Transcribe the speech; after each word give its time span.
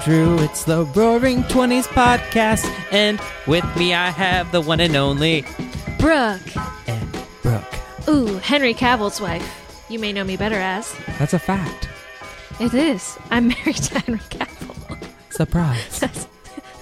Andrew. 0.00 0.38
It's 0.38 0.64
the 0.64 0.86
Roaring 0.96 1.42
Twenties 1.44 1.86
podcast, 1.86 2.64
and 2.90 3.20
with 3.46 3.64
me 3.76 3.92
I 3.92 4.08
have 4.08 4.50
the 4.50 4.62
one 4.62 4.80
and 4.80 4.96
only 4.96 5.42
Brooke. 5.98 6.40
and 6.88 7.18
Brooke. 7.42 7.74
Ooh, 8.08 8.38
Henry 8.38 8.72
Cavill's 8.72 9.20
wife. 9.20 9.84
You 9.90 9.98
may 9.98 10.14
know 10.14 10.24
me 10.24 10.38
better 10.38 10.54
as. 10.56 10.96
That's 11.18 11.34
a 11.34 11.38
fact. 11.38 11.90
It 12.58 12.72
is. 12.72 13.18
I'm 13.30 13.48
married 13.48 13.76
to 13.76 13.98
Henry 13.98 14.20
Cavill. 14.20 15.06
Surprise. 15.30 16.00
That's, 16.00 16.26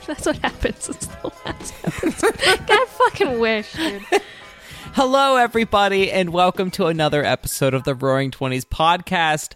that's 0.07 0.25
what 0.25 0.39
happens. 0.39 0.89
It's 0.89 1.07
the 1.07 1.33
last 1.45 1.75
episode. 1.85 2.67
God 2.69 2.87
fucking 2.89 3.41
wish, 3.41 3.73
dude. 3.73 4.03
Hello, 4.95 5.35
everybody, 5.35 6.13
and 6.13 6.31
welcome 6.31 6.71
to 6.73 6.87
another 6.87 7.25
episode 7.25 7.75
of 7.75 7.83
the 7.83 7.97
Roaring 7.97 8.31
Twenties 8.31 8.65
podcast. 8.65 9.55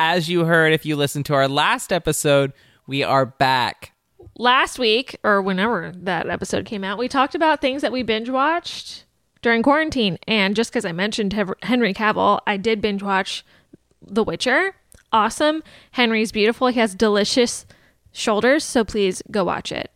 As 0.00 0.28
you 0.28 0.46
heard, 0.46 0.72
if 0.72 0.84
you 0.84 0.96
listened 0.96 1.26
to 1.26 1.34
our 1.34 1.46
last 1.46 1.92
episode, 1.92 2.52
we 2.86 3.02
are 3.02 3.26
back. 3.26 3.92
Last 4.36 4.78
week, 4.78 5.16
or 5.22 5.40
whenever 5.40 5.92
that 5.94 6.28
episode 6.28 6.64
came 6.64 6.84
out, 6.84 6.98
we 6.98 7.08
talked 7.08 7.34
about 7.34 7.60
things 7.60 7.82
that 7.82 7.92
we 7.92 8.02
binge 8.02 8.28
watched 8.28 9.04
during 9.42 9.62
quarantine. 9.62 10.18
And 10.26 10.56
just 10.56 10.70
because 10.70 10.84
I 10.84 10.92
mentioned 10.92 11.32
Henry 11.62 11.94
Cavill, 11.94 12.40
I 12.46 12.56
did 12.56 12.80
binge 12.80 13.02
watch 13.02 13.44
The 14.02 14.24
Witcher. 14.24 14.74
Awesome. 15.12 15.62
Henry's 15.92 16.32
beautiful. 16.32 16.68
He 16.68 16.80
has 16.80 16.94
delicious 16.94 17.64
shoulders, 18.12 18.64
so 18.64 18.84
please 18.84 19.22
go 19.30 19.44
watch 19.44 19.70
it. 19.70 19.90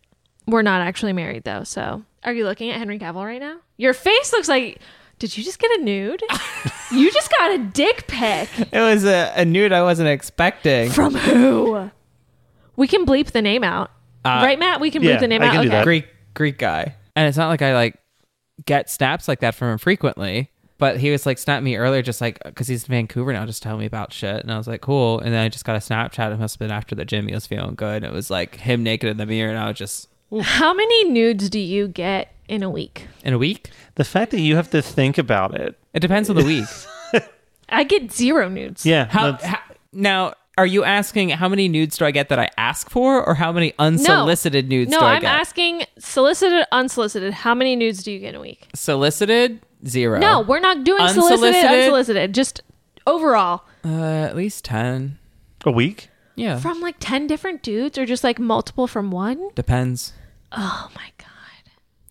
We're 0.47 0.61
not 0.61 0.81
actually 0.81 1.13
married 1.13 1.43
though, 1.43 1.63
so 1.63 2.03
are 2.23 2.33
you 2.33 2.45
looking 2.45 2.69
at 2.69 2.77
Henry 2.77 2.97
Cavill 2.97 3.25
right 3.25 3.39
now? 3.39 3.57
Your 3.77 3.93
face 3.93 4.31
looks 4.33 4.47
like 4.47 4.79
did 5.19 5.37
you 5.37 5.43
just 5.43 5.59
get 5.59 5.69
a 5.79 5.83
nude? 5.83 6.23
you 6.93 7.11
just 7.11 7.29
got 7.37 7.51
a 7.51 7.57
dick 7.57 8.07
pic. 8.07 8.49
It 8.71 8.79
was 8.79 9.03
a, 9.03 9.33
a 9.35 9.43
nude 9.43 9.73
I 9.73 9.83
wasn't 9.83 10.07
expecting. 10.07 10.89
From 10.89 11.13
who? 11.13 11.91
We 12.79 12.87
can 12.87 13.05
bleep 13.05 13.31
the 13.31 13.41
name 13.41 13.63
out. 13.63 13.91
Uh, 14.23 14.39
right, 14.41 14.57
Matt? 14.57 14.79
We 14.79 14.89
can 14.89 15.01
bleep 15.01 15.09
yeah, 15.09 15.19
the 15.19 15.27
name 15.27 15.41
I 15.41 15.47
out. 15.47 15.51
can 15.51 15.61
do 15.63 15.67
okay. 15.67 15.77
that. 15.77 15.83
Greek 15.83 16.07
Greek 16.33 16.57
guy. 16.57 16.95
And 17.13 17.27
it's 17.27 17.37
not 17.37 17.49
like 17.49 17.61
I 17.61 17.73
like 17.73 17.99
get 18.65 18.89
snaps 18.89 19.27
like 19.27 19.41
that 19.41 19.53
from 19.53 19.73
him 19.73 19.77
frequently. 19.77 20.49
But 20.77 20.97
he 20.97 21.11
was 21.11 21.25
like 21.25 21.37
snapping 21.37 21.65
me 21.65 21.75
earlier, 21.75 22.01
just 22.01 22.21
like 22.21 22.41
because 22.41 22.69
he's 22.69 22.85
in 22.85 22.91
Vancouver 22.91 23.33
now, 23.33 23.45
just 23.45 23.61
telling 23.61 23.81
me 23.81 23.85
about 23.85 24.13
shit, 24.13 24.41
and 24.41 24.49
I 24.49 24.57
was 24.57 24.65
like, 24.65 24.79
cool. 24.79 25.19
And 25.19 25.33
then 25.33 25.43
I 25.43 25.49
just 25.49 25.65
got 25.65 25.75
a 25.75 25.79
Snapchat. 25.79 26.31
It 26.31 26.39
must 26.39 26.55
have 26.55 26.59
been 26.59 26.71
after 26.71 26.95
the 26.95 27.03
gym. 27.03 27.27
He 27.27 27.33
was 27.33 27.45
feeling 27.45 27.75
good. 27.75 28.05
It 28.05 28.13
was 28.13 28.29
like 28.29 28.55
him 28.55 28.81
naked 28.81 29.09
in 29.09 29.17
the 29.17 29.25
mirror, 29.25 29.49
and 29.49 29.59
I 29.59 29.67
was 29.67 29.77
just 29.77 30.07
How 30.41 30.73
many 30.73 31.09
nudes 31.09 31.49
do 31.49 31.59
you 31.59 31.89
get 31.89 32.33
in 32.47 32.63
a 32.63 32.69
week? 32.69 33.07
in 33.25 33.33
a 33.33 33.37
week. 33.37 33.71
The 33.95 34.05
fact 34.05 34.31
that 34.31 34.39
you 34.39 34.55
have 34.55 34.69
to 34.71 34.81
think 34.81 35.17
about 35.17 35.53
it. 35.53 35.77
It 35.93 35.99
depends 35.99 36.29
on 36.29 36.37
the 36.37 36.45
week. 36.45 37.23
I 37.69 37.83
get 37.83 38.13
zero 38.13 38.47
nudes. 38.47 38.85
Yeah. 38.85 39.07
How, 39.07 39.31
that's- 39.31 39.49
how 39.49 39.59
now? 39.91 40.33
Are 40.59 40.65
you 40.65 40.83
asking 40.83 41.29
how 41.29 41.47
many 41.47 41.69
nudes 41.69 41.97
do 41.97 42.03
I 42.05 42.11
get 42.11 42.27
that 42.29 42.37
I 42.37 42.49
ask 42.57 42.89
for, 42.89 43.23
or 43.25 43.33
how 43.35 43.51
many 43.53 43.73
unsolicited 43.79 44.67
nudes 44.67 44.91
No, 44.91 44.99
do 44.99 45.05
I 45.05 45.13
get? 45.13 45.15
I'm 45.15 45.21
get? 45.21 45.39
asking 45.41 45.83
solicited, 45.97 46.65
unsolicited. 46.73 47.33
How 47.33 47.55
many 47.55 47.77
nudes 47.77 48.03
do 48.03 48.11
you 48.11 48.19
get 48.19 48.29
in 48.29 48.35
a 48.35 48.41
week? 48.41 48.67
solicited 48.75 49.61
zero. 49.87 50.19
No, 50.19 50.41
we're 50.41 50.59
not 50.59 50.83
doing 50.83 50.99
solicited, 51.07 51.55
Unsolicited? 51.55 51.79
unsolicited. 51.79 52.33
Just 52.35 52.61
overall. 53.07 53.63
uh, 53.85 54.27
at 54.27 54.35
least 54.35 54.65
ten. 54.65 55.17
a 55.65 55.71
week? 55.71 56.09
Yeah, 56.35 56.57
From 56.59 56.79
like 56.81 56.95
10 56.99 57.27
different 57.27 57.63
dudes 57.63 57.97
or 57.97 58.05
just 58.05 58.23
like 58.23 58.39
multiple 58.39 58.87
from 58.87 59.11
one? 59.11 59.49
depends. 59.55 60.13
Oh 60.53 60.89
my 60.95 61.09
God. 61.17 61.27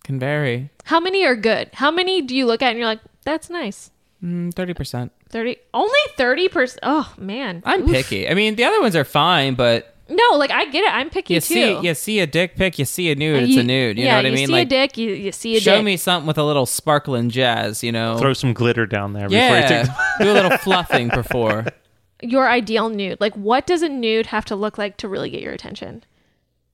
Can 0.05 0.19
vary. 0.19 0.71
How 0.85 1.01
many 1.01 1.25
are 1.27 1.35
good? 1.37 1.71
How 1.75 1.91
many 1.91 2.21
do 2.23 2.35
you 2.37 2.45
look 2.47 2.61
at 2.63 2.71
and 2.71 2.79
you're 2.79 2.87
like, 2.87 3.01
that's 3.25 3.49
nice? 3.51 3.91
Mm, 4.25 4.53
Thirty 4.55 4.75
percent. 4.75 5.13
30 5.31 5.57
only 5.75 5.99
30% 6.19 6.79
oh 6.83 7.13
man 7.19 7.63
I'm 7.67 7.83
Oof. 7.83 7.91
picky. 7.91 8.29
I 8.29 8.35
mean, 8.35 8.57
the 8.57 8.65
other 8.65 8.81
ones 8.81 8.97
are 8.97 9.05
fine, 9.05 9.55
but 9.55 9.95
no 10.11 10.39
like 10.39 10.51
i 10.51 10.65
get 10.65 10.83
it 10.85 10.91
i'm 10.95 11.11
picky 11.11 11.35
you 11.35 11.41
too 11.41 11.55
see, 11.55 11.79
you 11.81 11.93
see 11.95 12.21
a 12.21 12.27
dick 12.27 12.57
pic, 12.57 12.79
you 12.79 12.87
see 12.87 13.11
a 13.11 13.15
nude, 13.15 13.43
uh, 13.43 13.45
it's 13.45 13.53
You- 13.53 13.61
a 13.61 13.65
nude. 13.65 13.99
You 13.99 14.05
yeah, 14.05 14.13
know 14.13 14.17
what 14.17 14.25
I 14.25 14.29
you 14.31 14.35
mean? 14.37 14.47
see 14.47 14.53
like, 14.53 14.67
a 14.67 14.71
dick 14.71 14.97
you, 14.97 15.11
you 15.13 15.33
see 15.33 15.57
a 15.57 15.61
show 15.61 15.77
dick 15.77 15.85
me 15.85 15.99
something 15.99 16.27
with 16.27 16.39
a 16.39 16.45
little 16.45 16.65
sparkle 16.65 17.15
and 17.15 17.31
jazz. 17.31 17.85
You 17.85 17.93
know? 17.93 18.17
Throw 18.17 18.33
some 18.33 18.55
glitter 18.55 18.87
down 18.87 19.13
there 19.13 19.29
before 19.29 19.57
you 19.57 19.63
take 19.69 19.87
yeah, 19.87 20.15
do 20.21 20.33
a 20.33 20.33
little 20.33 20.57
fluffing 20.59 21.09
before. 21.11 21.67
your 22.23 22.49
ideal 22.49 22.89
nude 22.89 23.21
like 23.21 23.35
what 23.35 23.67
does 23.67 23.83
a 23.83 23.89
nude 23.89 24.27
have 24.27 24.45
to 24.47 24.57
look 24.57 24.77
like 24.79 24.97
to 24.97 25.07
really 25.09 25.31
get 25.31 25.41
your 25.41 25.53
attention 25.53 26.03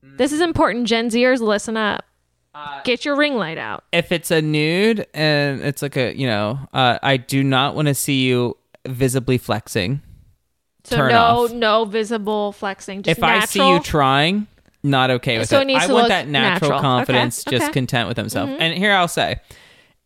this 0.03 0.33
is 0.33 0.41
important 0.41 0.87
gen 0.87 1.11
zers 1.11 1.41
listen 1.41 1.77
up 1.77 2.05
Uh, 2.55 2.81
get 2.85 3.05
your 3.05 3.17
ring 3.17 3.35
light 3.37 3.59
out 3.59 3.83
If 3.93 4.12
it's 4.12 4.31
a 4.31 4.41
nude 4.41 5.06
and 5.12 5.61
it's 5.62 5.83
like 5.83 5.97
a, 5.97 6.17
you 6.17 6.27
know, 6.27 6.59
uh, 6.73 6.99
I 7.03 7.17
do 7.17 7.43
not 7.43 7.75
want 7.75 7.89
to 7.89 7.95
see 7.95 8.25
you 8.27 8.56
visibly 8.87 9.39
flexing. 9.39 10.03
so 10.85 10.97
turn 10.97 11.11
no 11.11 11.45
off. 11.47 11.53
no 11.53 11.85
visible 11.85 12.53
flexing 12.53 13.03
just 13.03 13.19
if 13.19 13.25
I 13.25 13.45
see 13.45 13.67
you 13.67 13.81
trying, 13.81 14.47
not 14.85 15.11
okay 15.11 15.39
with 15.39 15.49
So 15.49 15.61
it. 15.61 15.69
it 15.71 15.77
I 15.77 15.93
want 15.93 16.09
that 16.09 16.29
natural, 16.29 16.71
natural. 16.71 16.81
confidence, 16.81 17.41
Okay, 17.47 17.56
just 17.56 17.62
okay. 17.62 17.69
Mm-hmm. 17.71 17.73
content 17.73 18.09
with 18.09 18.17
himself. 18.19 18.51
And 18.51 18.75
here 18.79 18.93
I'll 18.93 19.09
say, 19.09 19.41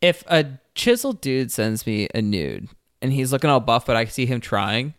if 0.01 0.25
a 0.29 0.47
chiseled 0.75 1.21
dude 1.21 1.51
sends 1.53 1.87
me 1.87 2.09
a 2.15 2.23
nude 2.23 2.69
and 3.03 3.13
he's 3.13 3.31
looking 3.33 3.51
all 3.51 3.61
buff, 3.61 3.85
but 3.85 3.97
I 3.97 4.05
see 4.07 4.25
him 4.25 4.41
trying, 4.41 4.95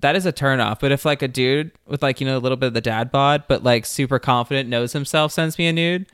that 0.00 0.14
is 0.16 0.24
a 0.24 0.32
turn 0.32 0.60
off. 0.60 0.80
But 0.80 0.92
if 0.92 1.04
like 1.04 1.20
a 1.22 1.28
dude 1.28 1.72
with 1.86 2.02
like 2.02 2.20
you 2.20 2.26
know 2.26 2.38
a 2.38 2.40
little 2.40 2.56
bit 2.56 2.68
of 2.68 2.74
the 2.74 2.80
dad 2.80 3.10
bod, 3.10 3.44
but 3.48 3.62
like 3.64 3.84
super 3.84 4.18
confident, 4.18 4.68
knows 4.68 4.92
himself, 4.92 5.32
sends 5.32 5.58
me 5.58 5.66
a 5.66 5.72
nude, 5.72 6.06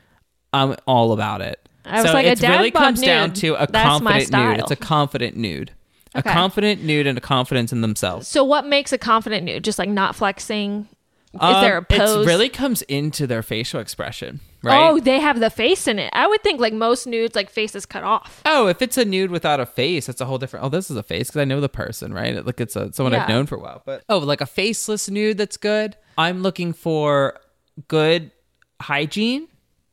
I'm 0.53 0.77
all 0.87 1.13
about 1.13 1.41
it. 1.41 1.59
I 1.85 2.03
was 2.03 2.11
so 2.11 2.15
like, 2.15 2.27
it 2.27 2.41
really 2.43 2.71
comes 2.71 3.01
down 3.01 3.33
to 3.35 3.55
a 3.55 3.67
that's 3.67 4.01
my 4.03 4.21
confident 4.21 4.51
nude. 4.51 4.61
It's 4.61 4.71
a 4.71 4.77
confident 4.77 5.37
nude. 5.37 5.73
Okay. 6.15 6.31
A 6.31 6.33
confident 6.33 6.83
nude 6.85 7.07
and 7.07 7.17
a 7.19 7.21
confidence 7.23 7.73
in 7.73 7.81
themselves. 7.81 8.29
so 8.29 8.45
what 8.45 8.67
makes 8.67 8.93
a 8.93 8.99
confident 8.99 9.45
nude 9.45 9.65
just 9.65 9.79
like 9.79 9.89
not 9.89 10.15
flexing 10.15 10.87
is 11.33 11.41
Um, 11.41 11.63
there 11.63 11.79
a 11.79 11.83
pose 11.83 12.27
It 12.27 12.29
really 12.29 12.51
comes 12.51 12.83
into 12.83 13.27
their 13.27 13.43
facial 13.43 13.81
expression. 13.81 14.41
right? 14.63 14.91
Oh, 14.91 15.01
they 15.01 15.19
have 15.21 15.41
the 15.41 15.49
face 15.49 15.89
in 15.89 15.99
it. 15.99 16.11
I 16.13 16.27
would 16.27 16.43
think 16.43 16.61
like 16.61 16.75
most 16.75 17.07
nudes, 17.07 17.35
like 17.35 17.49
face 17.49 17.75
is 17.75 17.87
cut 17.87 18.05
off. 18.05 18.43
Oh, 18.45 18.67
if 18.69 18.83
it's 18.83 18.99
a 18.99 19.07
nude 19.07 19.31
without 19.31 19.59
a 19.59 19.65
face, 19.65 20.11
it's 20.11 20.21
a 20.21 20.27
whole 20.27 20.37
different. 20.37 20.67
Oh, 20.67 20.69
this 20.69 20.91
is 20.91 20.97
a 20.99 21.03
face 21.03 21.29
because 21.29 21.41
I 21.41 21.47
know 21.47 21.63
the 21.63 21.71
person, 21.71 22.13
right? 22.13 22.45
Like 22.45 22.61
it's 22.61 22.77
a, 22.77 22.93
someone 22.93 23.15
I've 23.15 23.29
known 23.29 23.47
for 23.47 23.57
a 23.57 23.61
while. 23.61 23.83
But 23.87 24.05
oh, 24.11 24.19
like 24.19 24.43
a 24.43 24.47
faceless 24.47 25.09
nude 25.09 25.39
that's 25.39 25.57
good. 25.57 25.97
I'm 26.19 26.43
looking 26.43 26.75
for 26.75 27.41
good 27.89 28.31
hygiene. 28.83 29.49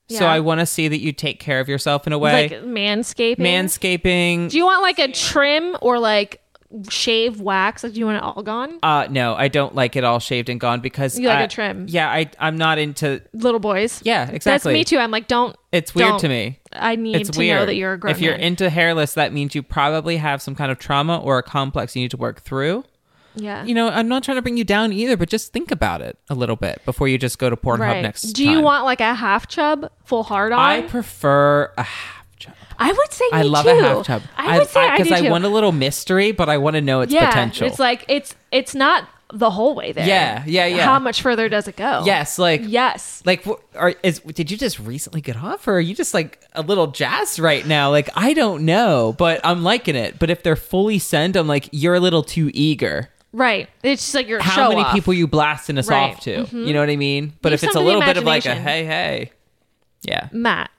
So 0.10 0.26
I 0.26 0.40
want 0.40 0.60
to 0.60 0.66
see 0.66 0.88
that 0.88 1.00
you 1.00 1.12
take 1.14 1.40
care 1.40 1.60
of 1.60 1.70
yourself 1.70 2.08
in 2.08 2.14
a 2.14 2.18
way. 2.18 2.50
Like 2.50 2.64
manscaping. 2.64 3.38
Manscaping. 3.38 4.50
Do 4.50 4.58
you 4.58 4.66
want 4.66 4.82
like 4.82 5.00
a 5.00 5.12
trim 5.12 5.76
or 5.82 6.00
like 6.00 6.42
shave 6.90 7.42
wax? 7.42 7.84
Like 7.84 7.94
do 7.94 8.00
you 8.00 8.06
want 8.06 8.18
it 8.18 8.24
all 8.24 8.44
gone? 8.44 8.80
uh, 8.84 9.08
no, 9.10 9.34
I 9.36 9.48
don't 9.48 9.74
like 9.76 9.96
it 9.96 10.04
all 10.04 10.20
shaved 10.20 10.50
and 10.50 10.60
gone 10.60 10.82
because 10.82 11.18
You 11.20 11.28
like 11.28 11.38
I- 11.40 11.44
a 11.44 11.48
trim. 11.48 11.86
Yeah, 11.90 12.10
I 12.10 12.30
I'm 12.40 12.58
not 12.58 12.78
into. 12.78 13.22
Little 13.34 13.60
boys. 13.60 14.02
Yeah, 14.04 14.24
exactly. 14.30 14.74
That's 14.74 14.80
me 14.80 14.84
too. 14.84 14.98
I'm 15.00 15.12
like, 15.12 15.28
don't. 15.28 15.56
It's 15.72 15.94
weird 15.94 16.10
don't. 16.10 16.20
to 16.22 16.30
me. 16.30 16.60
I 16.74 16.96
need 16.96 17.16
It's 17.18 17.30
to 17.32 17.40
weird 17.40 17.60
know 17.60 17.66
that 17.66 17.76
you're 17.76 17.94
a 17.94 17.98
grown 17.98 18.12
If 18.16 18.22
you're 18.22 18.34
man. 18.34 18.42
into 18.42 18.70
hairless, 18.70 19.14
that 19.14 19.34
means 19.34 19.54
you 19.56 19.64
probably 19.64 20.18
have 20.18 20.42
some 20.42 20.56
kind 20.56 20.72
of 20.72 20.80
trauma 20.80 21.18
or 21.20 21.38
a 21.38 21.44
complex 21.44 21.96
you 21.96 22.02
need 22.04 22.12
to 22.12 22.18
work 22.18 22.42
through. 22.42 22.84
Yeah. 23.40 23.64
you 23.66 23.74
know, 23.74 23.90
I'm 23.90 24.08
not 24.08 24.24
trying 24.24 24.38
to 24.38 24.42
bring 24.42 24.58
you 24.58 24.64
down 24.64 24.94
either, 24.94 25.18
but 25.18 25.30
just 25.30 25.52
think 25.54 25.72
about 25.72 26.02
it 26.02 26.18
a 26.30 26.36
little 26.36 26.56
bit 26.56 26.82
before 26.86 27.08
you 27.08 27.18
just 27.18 27.40
go 27.40 27.50
to 27.50 27.56
Pornhub 27.56 27.80
right. 27.80 28.02
next 28.02 28.24
Do 28.34 28.46
you 28.46 28.56
time. 28.56 28.64
want 28.64 28.86
like 28.86 29.02
a 29.02 29.14
half 29.14 29.48
chub, 29.48 29.92
full 30.06 30.24
hard 30.24 30.52
on? 30.52 30.60
I 30.60 30.82
prefer 30.82 31.72
a 31.78 31.84
half 31.84 32.38
chub. 32.38 32.54
I 32.78 32.92
would 32.92 33.12
say 33.12 33.26
I 33.32 33.42
love 33.44 33.66
too. 33.66 33.72
a 33.72 33.82
half 33.82 34.06
chub. 34.06 34.22
I 34.38 34.60
would 34.60 34.70
say 34.70 34.82
I, 34.88 34.98
because 34.98 35.12
I, 35.12 35.22
too. 35.22 35.30
want 35.30 35.46
a 35.46 35.50
little 35.50 35.72
mystery, 35.72 36.32
but 36.32 36.50
I 36.50 36.58
want 36.58 36.76
to 36.76 36.82
know 36.82 37.02
its 37.02 37.14
yeah, 37.14 37.28
potential. 37.28 37.68
It's 37.68 37.80
like 37.80 38.06
it's 38.08 38.36
it's 38.52 38.74
not 38.76 39.08
the 39.32 39.52
whole 39.52 39.76
way 39.76 39.92
there. 39.92 40.08
Yeah, 40.08 40.44
yeah, 40.48 40.66
yeah. 40.66 40.86
How 40.86 40.98
much 40.98 41.22
further 41.22 41.50
does 41.50 41.68
it 41.68 41.76
go? 41.76 42.02
yes, 42.04 42.40
like 42.40 42.62
Yes. 42.66 43.22
like 43.26 43.46
are, 43.76 43.94
is 44.02 44.20
did 44.22 44.50
you 44.50 44.58
just 44.58 44.80
recently 44.80 45.22
get 45.22 45.38
off, 45.38 45.68
or 45.68 45.74
are 45.74 45.80
you 45.80 45.94
just 45.94 46.14
like 46.16 46.44
a 46.54 46.64
little 46.64 46.88
jazz 46.88 47.40
right 47.40 47.66
now? 47.66 47.92
Like 47.92 48.10
I 48.16 48.34
don't 48.34 48.66
know, 48.66 49.14
but 49.18 49.40
I'm 49.44 49.64
liking 49.64 49.96
it. 49.96 50.18
But 50.18 50.30
if 50.32 50.42
they're 50.42 50.56
fully 50.56 50.98
sent, 50.98 51.36
I'm 51.36 51.48
like 51.48 51.70
you're 51.72 51.96
a 51.96 52.00
little 52.00 52.24
too 52.24 52.50
eager. 52.54 53.10
Right. 53.32 53.70
It's 53.84 54.02
just 54.04 54.16
like 54.16 54.28
your 54.28 54.40
How 54.42 54.56
show 54.56 54.70
many 54.70 54.82
off. 54.82 54.94
people 54.94 55.14
you 55.14 55.28
blasting 55.28 55.78
us 55.78 55.88
Right. 55.88 56.12
off 56.16 56.22
to? 56.22 56.48
You 56.52 56.74
know 56.74 56.80
what 56.80 56.90
I 56.90 56.96
mean? 56.96 57.34
But 57.42 57.52
Leave 57.52 57.60
if 57.60 57.64
it's 57.66 57.72
a 57.72 57.74
some 57.74 57.82
to 57.82 57.84
the 57.84 57.86
little 57.86 58.02
bit 58.02 58.18
of 58.18 58.24
like 58.24 58.46
a 58.46 58.52
imagination. 58.54 58.64
hey 58.68 58.86
hey, 58.86 59.32
yeah. 60.02 60.30
Matt. 60.32 60.72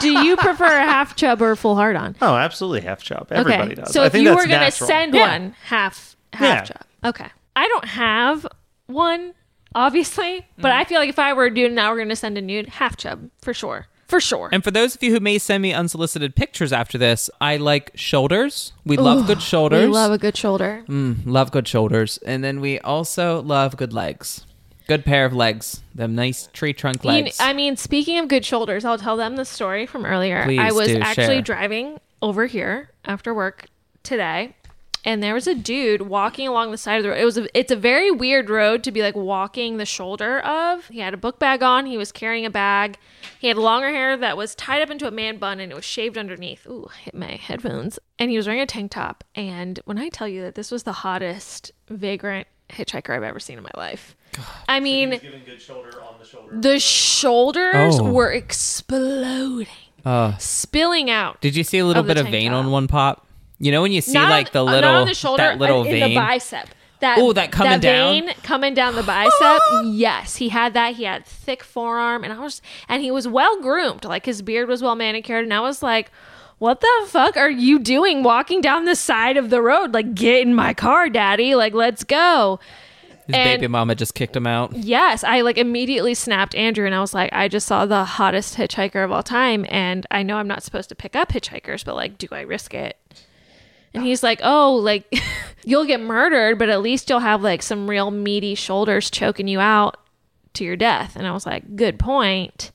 do 0.00 0.10
you 0.24 0.36
prefer 0.36 0.64
a 0.64 0.82
half 0.84 1.14
chub 1.16 1.42
or 1.42 1.50
a 1.52 1.56
full 1.56 1.76
hard 1.76 1.94
on? 1.96 2.16
Oh, 2.22 2.34
absolutely 2.34 2.80
half 2.80 3.02
chub. 3.02 3.28
Everybody 3.30 3.72
okay. 3.72 3.82
does. 3.82 3.92
So 3.92 4.02
I 4.02 4.06
if 4.06 4.12
think 4.12 4.24
you 4.24 4.30
that's 4.30 4.42
were 4.42 4.48
gonna 4.48 4.64
natural. 4.64 4.86
send 4.88 5.14
Yeah. 5.14 5.20
one 5.30 5.54
half 5.66 6.16
half 6.32 6.42
Yeah. 6.42 6.62
chub. 6.64 6.82
Okay. 7.04 7.26
I 7.54 7.68
don't 7.68 7.84
have 7.84 8.46
one, 8.86 9.34
obviously, 9.74 10.46
but 10.56 10.68
Mm-hmm. 10.70 10.78
I 10.80 10.84
feel 10.84 10.98
like 11.00 11.10
if 11.10 11.18
I 11.18 11.32
were 11.34 11.44
a 11.44 11.54
dude 11.54 11.72
now 11.72 11.90
we're 11.92 11.98
gonna 11.98 12.16
send 12.16 12.38
a 12.38 12.42
nude, 12.42 12.68
half 12.68 12.96
chub 12.96 13.28
for 13.42 13.52
sure. 13.52 13.86
For 14.12 14.20
sure. 14.20 14.50
And 14.52 14.62
for 14.62 14.70
those 14.70 14.94
of 14.94 15.02
you 15.02 15.10
who 15.10 15.20
may 15.20 15.38
send 15.38 15.62
me 15.62 15.72
unsolicited 15.72 16.36
pictures 16.36 16.70
after 16.70 16.98
this, 16.98 17.30
I 17.40 17.56
like 17.56 17.92
shoulders. 17.94 18.74
We 18.84 18.98
love 18.98 19.26
good 19.26 19.40
shoulders. 19.40 19.86
We 19.86 19.86
love 19.86 20.12
a 20.12 20.18
good 20.18 20.36
shoulder. 20.36 20.84
Mm, 20.86 21.20
love 21.24 21.50
good 21.50 21.66
shoulders. 21.66 22.18
And 22.18 22.44
then 22.44 22.60
we 22.60 22.78
also 22.80 23.40
love 23.40 23.78
good 23.78 23.94
legs. 23.94 24.44
Good 24.86 25.06
pair 25.06 25.24
of 25.24 25.32
legs. 25.32 25.82
Them 25.94 26.14
nice 26.14 26.50
tree 26.52 26.74
trunk 26.74 27.04
You 27.04 27.10
legs. 27.10 27.38
I 27.40 27.54
mean, 27.54 27.78
speaking 27.78 28.18
of 28.18 28.28
good 28.28 28.44
shoulders, 28.44 28.84
I'll 28.84 28.98
tell 28.98 29.16
them 29.16 29.36
the 29.36 29.46
story 29.46 29.86
from 29.86 30.04
earlier. 30.04 30.44
Please 30.44 30.60
I 30.60 30.72
was 30.72 30.88
do, 30.88 30.98
actually 30.98 31.36
share. 31.36 31.40
driving 31.40 31.98
over 32.20 32.44
here 32.44 32.90
after 33.06 33.32
work 33.32 33.64
today, 34.02 34.54
and 35.04 35.22
there 35.22 35.34
was 35.34 35.46
a 35.46 35.54
dude 35.54 36.02
walking 36.02 36.46
along 36.46 36.70
the 36.70 36.78
side 36.78 36.96
of 36.98 37.02
the 37.02 37.10
road. 37.10 37.18
It 37.20 37.24
was 37.24 37.36
a, 37.38 37.58
it's 37.58 37.72
a 37.72 37.76
very 37.76 38.10
weird 38.10 38.48
road 38.48 38.82
to 38.84 38.92
be 38.92 39.02
like 39.02 39.16
walking 39.16 39.76
the 39.76 39.84
shoulder 39.86 40.38
of. 40.40 40.86
He 40.88 41.00
had 41.00 41.12
a 41.14 41.16
book 41.16 41.38
bag 41.38 41.62
on. 41.62 41.86
He 41.86 41.96
was 41.96 42.12
carrying 42.12 42.46
a 42.46 42.50
bag. 42.50 42.96
He 43.38 43.48
had 43.48 43.56
longer 43.56 43.88
hair 43.90 44.16
that 44.16 44.36
was 44.36 44.54
tied 44.54 44.80
up 44.82 44.90
into 44.90 45.08
a 45.08 45.10
man 45.10 45.38
bun 45.38 45.58
and 45.60 45.72
it 45.72 45.74
was 45.74 45.84
shaved 45.84 46.16
underneath. 46.16 46.66
Ooh, 46.68 46.88
hit 47.02 47.14
my 47.14 47.32
headphones. 47.36 47.98
And 48.18 48.30
he 48.30 48.36
was 48.36 48.46
wearing 48.46 48.62
a 48.62 48.66
tank 48.66 48.92
top. 48.92 49.24
And 49.34 49.80
when 49.84 49.98
I 49.98 50.08
tell 50.08 50.28
you 50.28 50.42
that 50.42 50.54
this 50.54 50.70
was 50.70 50.84
the 50.84 50.92
hottest 50.92 51.72
vagrant 51.88 52.46
hitchhiker 52.70 53.10
I've 53.16 53.22
ever 53.24 53.40
seen 53.40 53.58
in 53.58 53.64
my 53.64 53.70
life. 53.76 54.16
I 54.68 54.80
mean, 54.80 55.20
the 56.52 56.78
shoulders 56.78 57.98
Oh. 58.00 58.10
were 58.10 58.30
exploding, 58.32 59.66
Uh, 60.04 60.36
spilling 60.38 61.10
out. 61.10 61.40
did 61.40 61.54
you 61.56 61.64
see 61.64 61.78
a 61.78 61.84
little 61.86 62.00
of 62.00 62.06
bit 62.06 62.16
of 62.18 62.26
vein 62.28 62.50
top. 62.50 62.64
on 62.64 62.70
one 62.70 62.88
pop? 62.88 63.26
You 63.62 63.70
know 63.70 63.80
when 63.80 63.92
you 63.92 64.00
see 64.00 64.14
Not 64.14 64.28
like 64.28 64.50
the 64.50 64.64
little 64.64 64.90
on 64.90 65.06
the 65.06 65.14
shoulder, 65.14 65.44
that 65.44 65.58
little 65.58 65.82
uh, 65.82 65.84
in, 65.84 65.94
in 65.94 66.00
vein. 66.00 66.10
the 66.10 66.16
bicep. 66.16 66.68
That 66.98 67.18
Ooh, 67.18 67.32
that 67.32 67.52
coming 67.52 67.78
down? 67.78 68.12
vein 68.12 68.34
coming 68.42 68.74
down 68.74 68.96
the 68.96 69.04
bicep. 69.04 69.62
yes, 69.84 70.36
he 70.36 70.48
had 70.48 70.74
that. 70.74 70.96
He 70.96 71.04
had 71.04 71.24
thick 71.24 71.62
forearm, 71.62 72.24
and 72.24 72.32
I 72.32 72.40
was, 72.40 72.60
and 72.88 73.02
he 73.02 73.12
was 73.12 73.28
well 73.28 73.60
groomed. 73.62 74.04
Like 74.04 74.26
his 74.26 74.42
beard 74.42 74.68
was 74.68 74.82
well 74.82 74.96
manicured, 74.96 75.44
and 75.44 75.54
I 75.54 75.60
was 75.60 75.82
like. 75.82 76.10
What 76.58 76.80
the 76.80 77.06
fuck 77.08 77.36
are 77.36 77.50
you 77.50 77.80
doing 77.80 78.22
walking 78.22 78.60
down 78.60 78.84
the 78.84 78.94
side 78.94 79.36
of 79.36 79.50
the 79.50 79.60
road? 79.60 79.92
Like, 79.92 80.14
get 80.14 80.42
in 80.42 80.54
my 80.54 80.74
car, 80.74 81.08
daddy. 81.08 81.56
Like, 81.56 81.74
let's 81.74 82.04
go. 82.04 82.60
His 83.26 83.34
and- 83.34 83.60
baby 83.60 83.66
mama 83.66 83.96
just 83.96 84.14
kicked 84.14 84.36
him 84.36 84.46
out. 84.46 84.72
Yes, 84.72 85.24
I 85.24 85.40
like 85.40 85.58
immediately 85.58 86.14
snapped 86.14 86.54
Andrew 86.54 86.86
and 86.86 86.94
I 86.94 87.00
was 87.00 87.14
like, 87.14 87.32
I 87.32 87.48
just 87.48 87.66
saw 87.66 87.84
the 87.84 88.04
hottest 88.04 88.56
hitchhiker 88.58 89.04
of 89.04 89.10
all 89.10 89.24
time. 89.24 89.66
And 89.70 90.06
I 90.12 90.22
know 90.22 90.36
I'm 90.36 90.46
not 90.46 90.62
supposed 90.62 90.88
to 90.90 90.94
pick 90.94 91.16
up 91.16 91.32
hitchhikers, 91.32 91.84
but 91.84 91.96
like, 91.96 92.16
do 92.16 92.28
I 92.30 92.42
risk 92.42 92.74
it? 92.74 92.96
And 93.94 94.04
he's 94.04 94.22
like, 94.22 94.40
Oh, 94.42 94.74
like 94.76 95.12
you'll 95.64 95.84
get 95.84 96.00
murdered, 96.00 96.58
but 96.58 96.68
at 96.68 96.82
least 96.82 97.08
you'll 97.08 97.20
have 97.20 97.42
like 97.42 97.62
some 97.62 97.88
real 97.88 98.10
meaty 98.10 98.54
shoulders 98.54 99.10
choking 99.10 99.48
you 99.48 99.60
out 99.60 99.96
to 100.54 100.64
your 100.64 100.76
death. 100.76 101.16
And 101.16 101.26
I 101.26 101.32
was 101.32 101.46
like, 101.46 101.76
Good 101.76 101.98
point. 101.98 102.72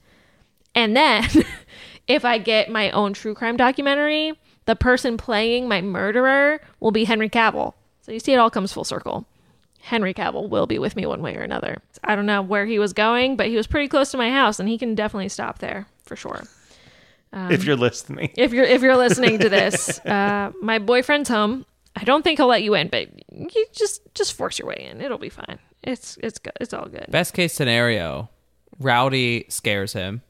And 0.75 0.95
then 0.95 1.27
if 2.07 2.23
I 2.23 2.37
get 2.37 2.69
my 2.69 2.91
own 2.91 3.13
true 3.13 3.33
crime 3.33 3.57
documentary, 3.57 4.33
the 4.65 4.75
person 4.75 5.17
playing 5.17 5.67
my 5.67 5.81
murderer 5.81 6.61
will 6.79 6.91
be 6.91 7.05
Henry 7.05 7.29
Cavill. 7.29 7.73
So 8.01 8.11
you 8.11 8.19
see, 8.19 8.33
it 8.33 8.37
all 8.37 8.49
comes 8.49 8.71
full 8.71 8.83
circle. 8.83 9.25
Henry 9.79 10.13
Cavill 10.13 10.49
will 10.49 10.67
be 10.67 10.79
with 10.79 10.95
me 10.95 11.05
one 11.05 11.21
way 11.21 11.35
or 11.35 11.41
another. 11.41 11.77
I 12.03 12.15
don't 12.15 12.25
know 12.25 12.41
where 12.41 12.65
he 12.65 12.77
was 12.77 12.91
going, 12.93 13.37
but 13.37 13.47
he 13.47 13.55
was 13.55 13.67
pretty 13.67 13.87
close 13.87 14.11
to 14.11 14.17
my 14.17 14.29
house, 14.29 14.59
and 14.59 14.67
he 14.67 14.77
can 14.77 14.95
definitely 14.95 15.29
stop 15.29 15.59
there 15.59 15.87
for 16.03 16.15
sure. 16.15 16.43
If 17.33 17.63
you're 17.63 17.75
listening. 17.75 18.31
If 18.35 18.53
you're 18.53 18.65
if 18.65 18.81
you're 18.81 18.97
listening 18.97 19.39
to 19.39 19.49
this, 19.57 19.99
uh, 19.99 20.51
my 20.61 20.79
boyfriend's 20.79 21.29
home. 21.29 21.65
I 21.95 22.03
don't 22.03 22.21
think 22.23 22.37
he'll 22.37 22.47
let 22.47 22.61
you 22.63 22.75
in, 22.75 22.89
but 22.89 23.07
you 23.31 23.65
just 23.73 24.01
just 24.13 24.33
force 24.33 24.59
your 24.59 24.67
way 24.67 24.87
in. 24.91 25.01
It'll 25.01 25.17
be 25.17 25.29
fine. 25.29 25.57
It's 25.83 26.17
it's 26.21 26.37
good. 26.39 26.53
It's 26.61 26.73
all 26.73 26.85
good. 26.87 27.05
Best 27.09 27.33
case 27.33 27.53
scenario, 27.53 28.29
Rowdy 28.79 29.45
scares 29.49 29.93
him. 29.93 30.21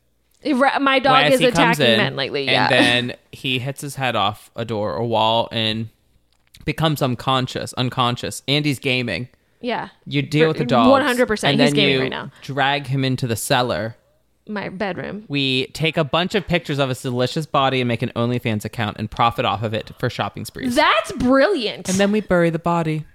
If 0.41 0.59
ra- 0.61 0.79
My 0.79 0.99
dog 0.99 1.23
as 1.25 1.41
is 1.41 1.47
attacking 1.47 1.85
in, 1.85 1.97
men 1.97 2.15
lately. 2.15 2.45
Yeah. 2.45 2.69
And 2.71 3.09
then 3.09 3.17
he 3.31 3.59
hits 3.59 3.81
his 3.81 3.95
head 3.95 4.15
off 4.15 4.49
a 4.55 4.63
door 4.63 4.93
or 4.93 5.03
wall 5.05 5.49
and 5.51 5.89
becomes 6.63 7.01
unconscious. 7.01 7.73
Unconscious. 7.73 8.43
Andy's 8.47 8.79
gaming. 8.79 9.27
yeah. 9.59 9.89
You 10.05 10.21
deal 10.21 10.47
with 10.49 10.57
the 10.57 10.65
dog. 10.65 11.01
100%. 11.01 11.59
He's 11.59 11.73
gaming 11.73 11.93
you 11.95 12.01
right 12.01 12.09
now. 12.09 12.31
drag 12.43 12.87
him 12.87 13.03
into 13.03 13.25
the 13.27 13.35
cellar. 13.35 13.97
My 14.49 14.69
bedroom. 14.69 15.25
We 15.27 15.67
take 15.67 15.97
a 15.97 16.03
bunch 16.03 16.35
of 16.35 16.47
pictures 16.47 16.79
of 16.79 16.89
his 16.89 17.01
delicious 17.01 17.45
body 17.45 17.81
and 17.81 17.87
make 17.87 18.01
an 18.01 18.11
OnlyFans 18.15 18.65
account 18.65 18.97
and 18.99 19.09
profit 19.11 19.45
off 19.45 19.63
of 19.63 19.73
it 19.73 19.91
for 19.99 20.09
shopping 20.09 20.45
sprees. 20.45 20.75
That's 20.75 21.11
brilliant. 21.13 21.89
and 21.89 21.97
then 21.97 22.11
we 22.11 22.21
bury 22.21 22.49
the 22.49 22.59
body. 22.59 23.05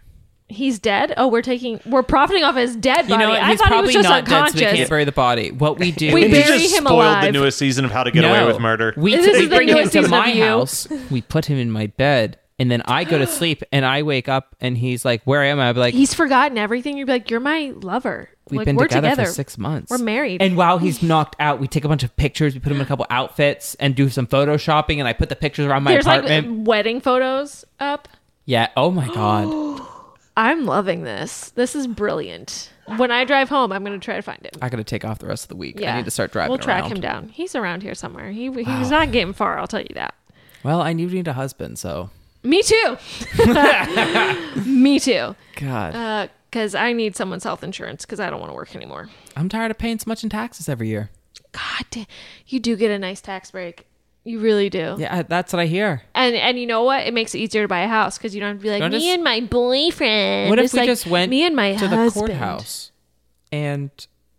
He's 0.48 0.78
dead. 0.78 1.14
Oh, 1.16 1.28
we're 1.28 1.40
taking 1.40 1.80
we're 1.86 2.02
profiting 2.02 2.44
off 2.44 2.56
his 2.56 2.76
dead 2.76 3.08
body. 3.08 3.12
You 3.12 3.18
know 3.18 3.28
what? 3.30 3.40
I 3.40 3.50
He's 3.52 3.58
thought 3.58 3.68
he 3.68 3.72
was 3.74 3.78
probably 3.78 3.92
just 3.94 4.08
not 4.08 4.24
dead, 4.26 4.48
so 4.50 4.54
we 4.70 4.76
can't 4.76 4.90
bury 4.90 5.04
the 5.04 5.12
body. 5.12 5.50
What 5.50 5.78
we 5.78 5.92
do 5.92 6.12
We 6.12 6.28
bury 6.30 6.42
just 6.58 6.76
him 6.76 6.84
spoiled 6.84 7.00
alive. 7.04 7.24
the 7.24 7.32
newest 7.32 7.56
season 7.56 7.86
of 7.86 7.90
How 7.90 8.02
to 8.04 8.10
Get 8.10 8.22
Away 8.24 8.44
with 8.46 8.60
Murder. 8.60 8.92
We, 8.98 9.16
This 9.16 9.26
we 9.28 9.32
is 9.44 9.48
the 9.48 9.56
bring 9.56 9.68
him 9.68 9.76
newest 9.76 9.92
to 9.92 9.98
season 10.00 10.10
my 10.10 10.28
of 10.28 10.36
You. 10.36 10.42
house. 10.44 10.86
We 11.10 11.22
put 11.22 11.46
him 11.46 11.56
in 11.56 11.70
my 11.70 11.86
bed, 11.86 12.38
and 12.62 12.70
then 12.70 12.80
I 12.84 13.02
go 13.02 13.18
to 13.18 13.26
sleep, 13.38 13.64
and 13.72 13.84
I 13.84 14.04
wake 14.04 14.28
up, 14.28 14.54
and 14.60 14.78
he's 14.78 15.04
like, 15.04 15.22
"Where 15.24 15.42
am 15.42 15.58
I?" 15.58 15.68
I'd 15.68 15.72
be 15.72 15.80
like, 15.80 15.94
He's 15.94 16.14
forgotten 16.14 16.56
everything. 16.56 16.96
You'd 16.96 17.06
be 17.06 17.12
like, 17.12 17.28
"You're 17.28 17.40
my 17.40 17.72
lover. 17.74 18.30
"We've 18.50 18.58
like, 18.58 18.66
been 18.66 18.76
we're 18.76 18.86
together, 18.86 19.24
for 19.24 19.30
six 19.32 19.58
months. 19.58 19.90
We're 19.90 19.98
married." 19.98 20.40
And 20.40 20.56
while 20.56 20.78
he's 20.78 21.02
knocked 21.10 21.34
out, 21.40 21.58
we 21.58 21.66
take 21.66 21.84
a 21.84 21.88
bunch 21.88 22.04
of 22.04 22.14
pictures. 22.16 22.54
We 22.54 22.60
put 22.60 22.70
him 22.70 22.76
in 22.78 22.82
a 22.82 22.86
couple 22.86 23.04
outfits 23.10 23.74
and 23.80 23.96
do 23.96 24.08
some 24.08 24.28
photoshopping, 24.28 24.98
and 24.98 25.08
I 25.08 25.12
put 25.12 25.28
the 25.28 25.34
pictures 25.36 25.66
around 25.66 25.82
my 25.82 25.90
There's 25.92 26.06
apartment. 26.06 26.58
like 26.58 26.68
wedding 26.68 27.00
photos 27.00 27.64
up. 27.80 28.06
yeah. 28.44 28.68
Oh 28.76 28.92
my 28.92 29.08
god. 29.08 29.80
I'm 30.36 30.64
loving 30.64 31.02
this. 31.02 31.50
This 31.50 31.74
is 31.76 31.86
brilliant. 31.88 32.70
When 32.96 33.10
I 33.10 33.24
drive 33.24 33.48
home, 33.50 33.70
I'm 33.70 33.84
going 33.84 33.98
to 33.98 34.02
try 34.02 34.16
to 34.16 34.22
find 34.22 34.40
him. 34.40 34.52
I 34.62 34.68
got 34.70 34.78
to 34.78 34.84
take 34.84 35.04
off 35.04 35.18
the 35.18 35.26
rest 35.26 35.44
of 35.44 35.48
the 35.48 35.56
week. 35.56 35.78
Yeah, 35.78 35.92
I 35.94 35.98
need 35.98 36.06
to 36.06 36.10
start 36.10 36.32
driving. 36.32 36.50
We'll 36.50 36.58
track 36.58 36.84
around. 36.84 36.92
him 36.92 37.00
down. 37.00 37.28
He's 37.28 37.54
around 37.54 37.82
here 37.82 37.94
somewhere. 37.94 38.30
He 38.30 38.50
he's 38.50 38.90
not 38.90 39.12
getting 39.12 39.34
far. 39.34 39.58
I'll 39.58 39.66
tell 39.66 39.82
you 39.82 39.94
that. 39.94 40.14
Well, 40.62 40.80
I 40.80 40.92
need 40.94 41.12
need 41.12 41.28
a 41.28 41.32
husband, 41.34 41.78
so 41.78 42.10
Me 42.42 42.62
too. 42.62 42.96
Me 44.66 44.98
too. 44.98 45.34
God, 45.56 45.94
uh, 45.94 46.28
Because 46.50 46.74
I 46.74 46.92
need 46.92 47.14
someone's 47.16 47.44
health 47.44 47.62
insurance 47.62 48.04
because 48.04 48.20
I 48.20 48.30
don't 48.30 48.40
want 48.40 48.50
to 48.50 48.54
work 48.54 48.74
anymore. 48.74 49.08
I'm 49.36 49.48
tired 49.48 49.70
of 49.70 49.78
paying 49.78 49.98
so 49.98 50.04
much 50.08 50.22
in 50.24 50.30
taxes 50.30 50.68
every 50.68 50.88
year. 50.88 51.10
God, 51.52 51.84
da- 51.90 52.06
you 52.46 52.58
do 52.60 52.76
get 52.76 52.90
a 52.90 52.98
nice 52.98 53.20
tax 53.20 53.50
break. 53.50 53.86
You 54.24 54.38
really 54.40 54.70
do. 54.70 54.96
Yeah, 54.98 55.18
I- 55.18 55.22
that's 55.22 55.52
what 55.52 55.60
I 55.60 55.66
hear. 55.66 56.02
And 56.14 56.34
and 56.34 56.58
you 56.58 56.66
know 56.66 56.82
what? 56.82 57.06
It 57.06 57.14
makes 57.14 57.34
it 57.34 57.38
easier 57.38 57.62
to 57.62 57.68
buy 57.68 57.80
a 57.80 57.88
house 57.88 58.18
because 58.18 58.34
you 58.34 58.40
don't 58.40 58.50
have 58.50 58.58
to 58.58 58.62
be 58.62 58.70
like 58.70 58.80
Don't 58.80 58.90
me 58.92 58.98
just- 58.98 59.08
and 59.08 59.24
my 59.24 59.40
boyfriend. 59.40 60.50
What 60.50 60.58
if 60.58 60.66
It's 60.66 60.74
we 60.74 60.80
like, 60.80 60.86
just 60.88 61.06
went 61.06 61.30
me 61.30 61.44
and 61.44 61.54
my 61.56 61.72
to 61.74 61.88
husband. 61.88 62.06
the 62.10 62.10
courthouse 62.34 62.90
and 63.50 63.90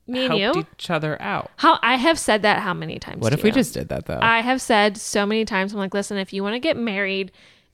Me 0.07 0.25
and 0.25 0.39
helped 0.39 0.57
you. 0.57 0.65
each 0.77 0.89
other 0.89 1.21
out. 1.21 1.51
How 1.57 1.79
I 1.81 1.95
have 1.97 2.17
said 2.19 2.41
that 2.43 2.59
how 2.61 2.73
many 2.73 2.97
times? 2.99 3.21
What 3.21 3.29
to 3.29 3.35
if 3.37 3.43
we 3.43 3.49
you? 3.49 3.53
just 3.53 3.73
did 3.73 3.89
that 3.89 4.05
though? 4.07 4.19
I 4.21 4.41
have 4.41 4.61
said 4.61 4.97
so 4.97 5.25
many 5.25 5.45
times. 5.45 5.73
I'm 5.73 5.79
like, 5.79 5.93
listen, 5.93 6.17
if 6.17 6.33
you 6.33 6.43
want 6.43 6.55
to 6.55 6.59
get 6.59 6.77
married 6.77 7.31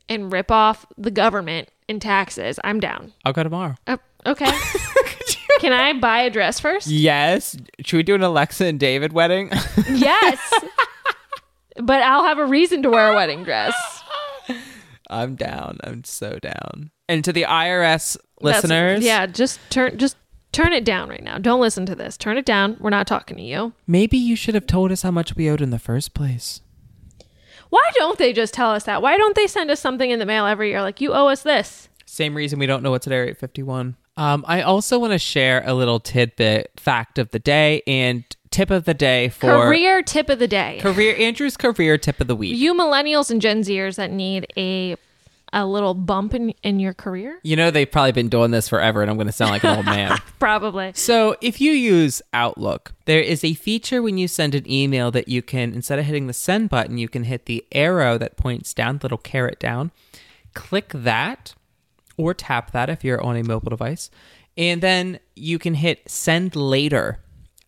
and 0.10 0.32
rip 0.34 0.52
off 0.52 0.86
the 0.98 1.12
government 1.12 1.70
in 1.88 2.00
taxes, 2.00 2.60
I'm 2.64 2.80
down. 2.80 3.14
I'll 3.24 3.34
go 3.34 3.44
tomorrow. 3.44 3.76
Uh, 3.88 3.98
okay. 4.26 4.52
Can 5.60 5.72
I 5.74 5.94
buy 5.94 6.22
a 6.22 6.30
dress 6.30 6.60
first? 6.60 6.88
Yes. 6.88 7.56
Should 7.84 7.98
we 7.98 8.04
do 8.04 8.16
an 8.16 8.24
Alexa 8.24 8.66
and 8.66 8.80
David 8.80 9.14
wedding? 9.14 9.52
Yes. 9.90 10.40
but 11.78 12.02
I'll 12.04 12.24
have 12.24 12.38
a 12.38 12.46
reason 12.46 12.84
to 12.84 12.90
wear 12.90 13.12
a 13.12 13.16
wedding 13.16 13.44
dress. 13.44 13.74
I'm 15.10 15.36
down. 15.36 15.80
I'm 15.84 16.04
so 16.04 16.38
down. 16.40 16.92
And 17.08 17.24
to 17.26 17.34
the 17.34 17.44
IRS 17.44 18.18
That's- 18.42 18.64
listeners, 18.64 19.04
yeah, 19.04 19.26
just 19.26 19.60
turn 19.72 19.98
just 19.98 20.16
turn 20.52 20.72
it 20.74 20.86
down 20.86 21.10
right 21.10 21.24
now. 21.24 21.38
Don't 21.40 21.60
listen 21.60 21.86
to 21.88 21.96
this. 21.96 22.18
Turn 22.18 22.38
it 22.38 22.46
down. 22.46 22.78
We're 22.80 22.92
not 22.92 23.08
talking 23.08 23.38
to 23.38 23.44
you. 23.44 23.74
maybe 23.88 24.18
you 24.18 24.36
should 24.36 24.54
have 24.56 24.68
told 24.68 24.92
us 24.92 25.02
how 25.02 25.12
much 25.12 25.36
we 25.36 25.50
owed 25.50 25.62
in 25.62 25.72
the 25.72 25.80
first 25.80 26.14
place. 26.14 26.62
Why 27.70 27.90
don't 27.96 28.18
they 28.18 28.34
just 28.34 28.54
tell 28.54 28.72
us 28.72 28.84
that? 28.84 29.02
Why 29.02 29.18
don't 29.18 29.36
they 29.36 29.48
send 29.48 29.70
us 29.72 29.80
something 29.80 30.10
in 30.10 30.20
the 30.20 30.26
mail 30.26 30.46
every 30.46 30.70
year 30.70 30.82
like 30.82 31.02
you 31.02 31.14
owe 31.14 31.28
us 31.28 31.44
this? 31.44 31.90
Same 32.06 32.36
reason 32.36 32.58
we 32.60 32.66
don't 32.66 32.82
know 32.82 32.92
what's 32.92 33.06
at 33.08 33.14
Area 33.14 33.36
51. 33.36 33.96
Um, 34.18 34.44
I 34.48 34.62
also 34.64 35.00
want 35.00 35.14
to 35.14 35.20
share 35.20 35.64
a 35.66 35.74
little 35.74 36.00
tidbit 36.00 36.72
fact 36.78 37.18
of 37.20 37.30
the 37.32 37.40
day 37.40 37.82
and 37.88 38.24
tip 38.52 38.72
of 38.72 38.86
the 38.86 38.94
day 38.94 39.30
for 39.30 39.48
Career 39.48 40.02
tip 40.02 40.28
of 40.30 40.40
the 40.40 40.48
day. 40.48 40.80
career 40.82 41.16
Andrew's 41.18 41.56
career 41.56 41.98
tip 41.98 42.20
of 42.20 42.28
the 42.28 42.36
week. 42.36 42.58
you 42.58 42.74
millennials 42.74 43.30
and 43.30 43.42
Gen 43.42 43.62
Zers 43.62 43.96
that 43.96 44.12
need 44.12 44.48
a 44.58 44.98
a 45.54 45.66
little 45.66 45.94
bump 45.94 46.34
in, 46.34 46.50
in 46.64 46.80
your 46.80 46.94
career? 46.94 47.40
You 47.44 47.56
know 47.56 47.72
they've 47.72 47.90
probably 47.90 48.12
been 48.12 48.30
doing 48.30 48.52
this 48.52 48.70
forever, 48.70 49.02
and 49.02 49.10
I'm 49.10 49.18
going 49.18 49.28
to 49.28 49.34
sound 49.34 49.52
like 49.52 49.64
an 49.64 49.78
old 49.78 49.86
man. 49.86 50.18
Probably. 50.40 50.92
So, 50.94 51.36
if 51.42 51.60
you 51.62 51.72
use 51.72 52.22
Outlook, 52.34 52.94
there 53.06 53.22
is 53.22 53.44
a 53.44 53.54
feature 53.54 54.02
when 54.02 54.18
you 54.18 54.28
send 54.28 54.56
an 54.56 54.70
email 54.70 55.12
that 55.12 55.28
you 55.28 55.42
can, 55.42 55.74
instead 55.74 56.00
of 56.00 56.06
hitting 56.06 56.28
the 56.28 56.34
send 56.34 56.70
button, 56.70 56.98
you 56.98 57.10
can 57.10 57.24
hit 57.24 57.46
the 57.46 57.66
arrow 57.72 58.18
that 58.18 58.38
points 58.38 58.74
down, 58.74 58.98
the 58.98 59.06
little 59.06 59.18
caret 59.18 59.60
down. 59.60 59.92
Click 60.54 60.92
that 60.94 61.54
or 62.18 62.34
tap 62.34 62.72
that 62.72 62.90
if 62.90 63.04
you're 63.04 63.22
on 63.22 63.38
a 63.38 63.44
mobile 63.44 63.70
device. 63.70 64.12
And 64.58 64.82
then 64.82 65.20
you 65.36 65.58
can 65.58 65.76
hit 65.76 66.10
send 66.10 66.56
later. 66.56 67.20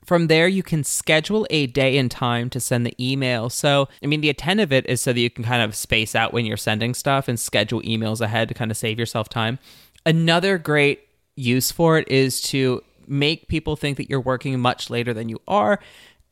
From 0.05 0.27
there, 0.27 0.47
you 0.47 0.63
can 0.63 0.83
schedule 0.83 1.45
a 1.49 1.67
day 1.67 1.97
and 1.97 2.09
time 2.09 2.49
to 2.49 2.59
send 2.59 2.85
the 2.85 2.95
email. 2.99 3.49
So, 3.49 3.87
I 4.03 4.07
mean, 4.07 4.21
the 4.21 4.29
intent 4.29 4.59
of 4.59 4.71
it 4.73 4.85
is 4.87 4.99
so 4.99 5.13
that 5.13 5.19
you 5.19 5.29
can 5.29 5.43
kind 5.43 5.61
of 5.61 5.75
space 5.75 6.15
out 6.15 6.33
when 6.33 6.45
you're 6.45 6.57
sending 6.57 6.93
stuff 6.93 7.27
and 7.27 7.39
schedule 7.39 7.81
emails 7.83 8.19
ahead 8.19 8.47
to 8.47 8.53
kind 8.53 8.71
of 8.71 8.77
save 8.77 8.97
yourself 8.97 9.29
time. 9.29 9.59
Another 10.05 10.57
great 10.57 11.07
use 11.35 11.71
for 11.71 11.97
it 11.99 12.07
is 12.07 12.41
to 12.41 12.83
make 13.07 13.47
people 13.47 13.75
think 13.75 13.97
that 13.97 14.09
you're 14.09 14.19
working 14.21 14.59
much 14.59 14.89
later 14.89 15.13
than 15.13 15.29
you 15.29 15.39
are 15.47 15.79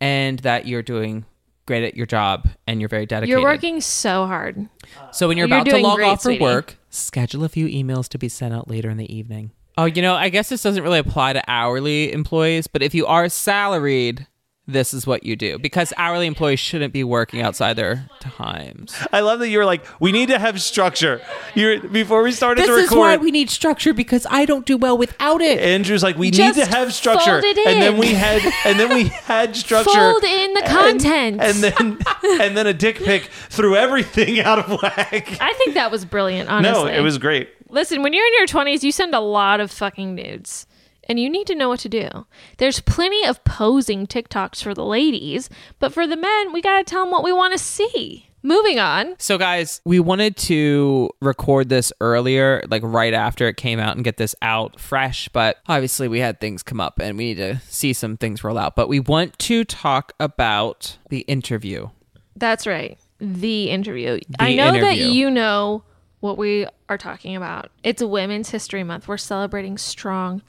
and 0.01 0.39
that 0.39 0.65
you're 0.65 0.81
doing 0.81 1.25
great 1.65 1.83
at 1.83 1.95
your 1.95 2.07
job 2.07 2.49
and 2.65 2.81
you're 2.81 2.89
very 2.89 3.05
dedicated. 3.05 3.29
You're 3.29 3.43
working 3.43 3.79
so 3.81 4.25
hard. 4.25 4.67
So 5.11 5.27
when 5.27 5.37
you're 5.37 5.47
You're 5.47 5.59
about 5.59 5.69
to 5.69 5.77
log 5.77 5.97
great, 5.97 6.07
off 6.07 6.19
for 6.19 6.29
sweetie. 6.29 6.41
work, 6.41 6.77
schedule 6.89 7.43
a 7.43 7.49
few 7.49 7.67
emails 7.67 8.09
to 8.09 8.17
be 8.17 8.27
sent 8.29 8.53
out 8.53 8.67
later 8.67 8.89
in 8.89 8.97
the 8.97 9.13
evening. 9.13 9.51
Oh, 9.81 9.85
you 9.85 10.01
know, 10.01 10.13
I 10.15 10.27
guess 10.27 10.49
this 10.49 10.61
doesn't 10.61 10.83
really 10.83 10.99
apply 10.99 11.31
to 11.33 11.41
hourly 11.47 12.11
employees, 12.11 12.67
but 12.67 12.81
if 12.83 12.93
you 12.93 13.05
are 13.05 13.29
salaried, 13.29 14.27
this 14.67 14.93
is 14.93 15.07
what 15.07 15.23
you 15.23 15.35
do 15.37 15.57
because 15.57 15.93
hourly 15.97 16.27
employees 16.27 16.59
shouldn't 16.59 16.91
be 16.93 17.03
working 17.03 17.41
outside 17.41 17.75
their 17.75 18.07
times. 18.19 18.93
I 19.13 19.21
love 19.21 19.39
that 19.39 19.47
you 19.47 19.57
were 19.57 19.63
like, 19.65 19.85
we 20.01 20.11
need 20.11 20.27
to 20.29 20.37
have 20.37 20.61
structure. 20.61 21.21
You're 21.55 21.79
before 21.79 22.21
we 22.23 22.31
started 22.33 22.61
This 22.63 22.67
to 22.67 22.73
is 22.75 22.83
record. 22.89 22.97
why 22.99 23.17
we 23.17 23.31
need 23.31 23.49
structure 23.49 23.93
because 23.93 24.27
I 24.29 24.45
don't 24.45 24.65
do 24.65 24.75
well 24.77 24.97
without 24.97 25.41
it. 25.41 25.59
Andrew's 25.59 26.03
like, 26.03 26.17
we 26.17 26.29
Just 26.29 26.57
need 26.57 26.65
to 26.65 26.69
have 26.69 26.93
structure, 26.93 27.41
fold 27.41 27.45
it 27.45 27.65
and 27.65 27.81
then 27.81 27.97
we 27.97 28.07
had, 28.13 28.41
and 28.65 28.77
then 28.79 28.93
we 28.93 29.03
had 29.25 29.55
structure. 29.55 29.89
Fold 29.91 30.23
in 30.25 30.53
the 30.55 30.63
and- 30.65 30.99
content. 31.01 31.41
and, 31.41 31.55
then 31.63 31.97
and 32.41 32.57
then 32.57 32.67
a 32.67 32.73
dick 32.73 32.97
pic 32.97 33.23
threw 33.49 33.75
everything 33.77 34.39
out 34.41 34.59
of 34.59 34.81
whack. 34.83 35.37
I 35.41 35.53
think 35.53 35.73
that 35.75 35.89
was 35.89 36.03
brilliant, 36.05 36.49
honestly. 36.49 36.91
No, 36.91 36.97
it 36.97 37.01
was 37.01 37.17
great. 37.17 37.49
Listen, 37.69 38.01
when 38.01 38.13
you're 38.13 38.25
in 38.25 38.33
your 38.33 38.47
20s, 38.47 38.83
you 38.83 38.91
send 38.91 39.13
a 39.13 39.19
lot 39.19 39.59
of 39.59 39.71
fucking 39.71 40.15
nudes. 40.15 40.65
And 41.07 41.19
you 41.19 41.27
need 41.27 41.47
to 41.47 41.55
know 41.55 41.69
what 41.69 41.79
to 41.79 41.89
do. 41.89 42.27
There's 42.57 42.81
plenty 42.81 43.25
of 43.25 43.43
posing 43.43 44.05
TikToks 44.05 44.61
for 44.61 44.75
the 44.75 44.85
ladies, 44.85 45.49
but 45.79 45.91
for 45.91 46.05
the 46.05 46.15
men, 46.15 46.53
we 46.53 46.61
got 46.61 46.77
to 46.77 46.83
tell 46.83 47.03
them 47.03 47.11
what 47.11 47.23
we 47.23 47.33
want 47.33 47.53
to 47.53 47.57
see. 47.57 48.29
Moving 48.41 48.79
on. 48.79 49.15
So, 49.17 49.37
guys, 49.37 49.81
we 49.83 49.99
wanted 49.99 50.37
to 50.37 51.09
record 51.19 51.67
this 51.67 51.91
earlier, 51.99 52.63
like 52.69 52.83
right 52.85 53.13
after 53.13 53.47
it 53.47 53.57
came 53.57 53.79
out, 53.79 53.95
and 53.95 54.03
get 54.05 54.17
this 54.17 54.33
out 54.41 54.79
fresh. 54.79 55.27
But 55.29 55.57
obviously, 55.67 56.07
we 56.07 56.19
had 56.19 56.39
things 56.39 56.63
come 56.63 56.79
up 56.79 56.99
and 56.99 57.17
we 57.17 57.25
need 57.25 57.37
to 57.37 57.59
see 57.67 57.91
some 57.91 58.15
things 58.15 58.43
roll 58.43 58.57
out. 58.57 58.75
But 58.75 58.87
we 58.87 58.99
want 58.99 59.37
to 59.39 59.65
talk 59.65 60.13
about 60.19 60.97
the 61.09 61.21
interview. 61.21 61.89
That's 62.35 62.65
right. 62.65 62.97
The 63.19 63.71
interview. 63.71 64.19
I 64.39 64.55
know 64.55 64.71
that 64.79 64.97
you 64.97 65.29
know 65.29 65.83
what 66.19 66.37
we 66.37 66.67
are 66.87 66.97
talking 66.97 67.35
about. 67.35 67.71
It's 67.83 68.03
Women's 68.03 68.49
History 68.49 68.83
Month. 68.83 69.07
We're 69.07 69.17
celebrating 69.17 69.77
strong, 69.77 70.41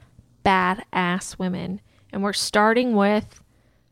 badass 0.44 1.38
women. 1.38 1.80
And 2.12 2.22
we're 2.22 2.32
starting 2.32 2.96
with 2.96 3.40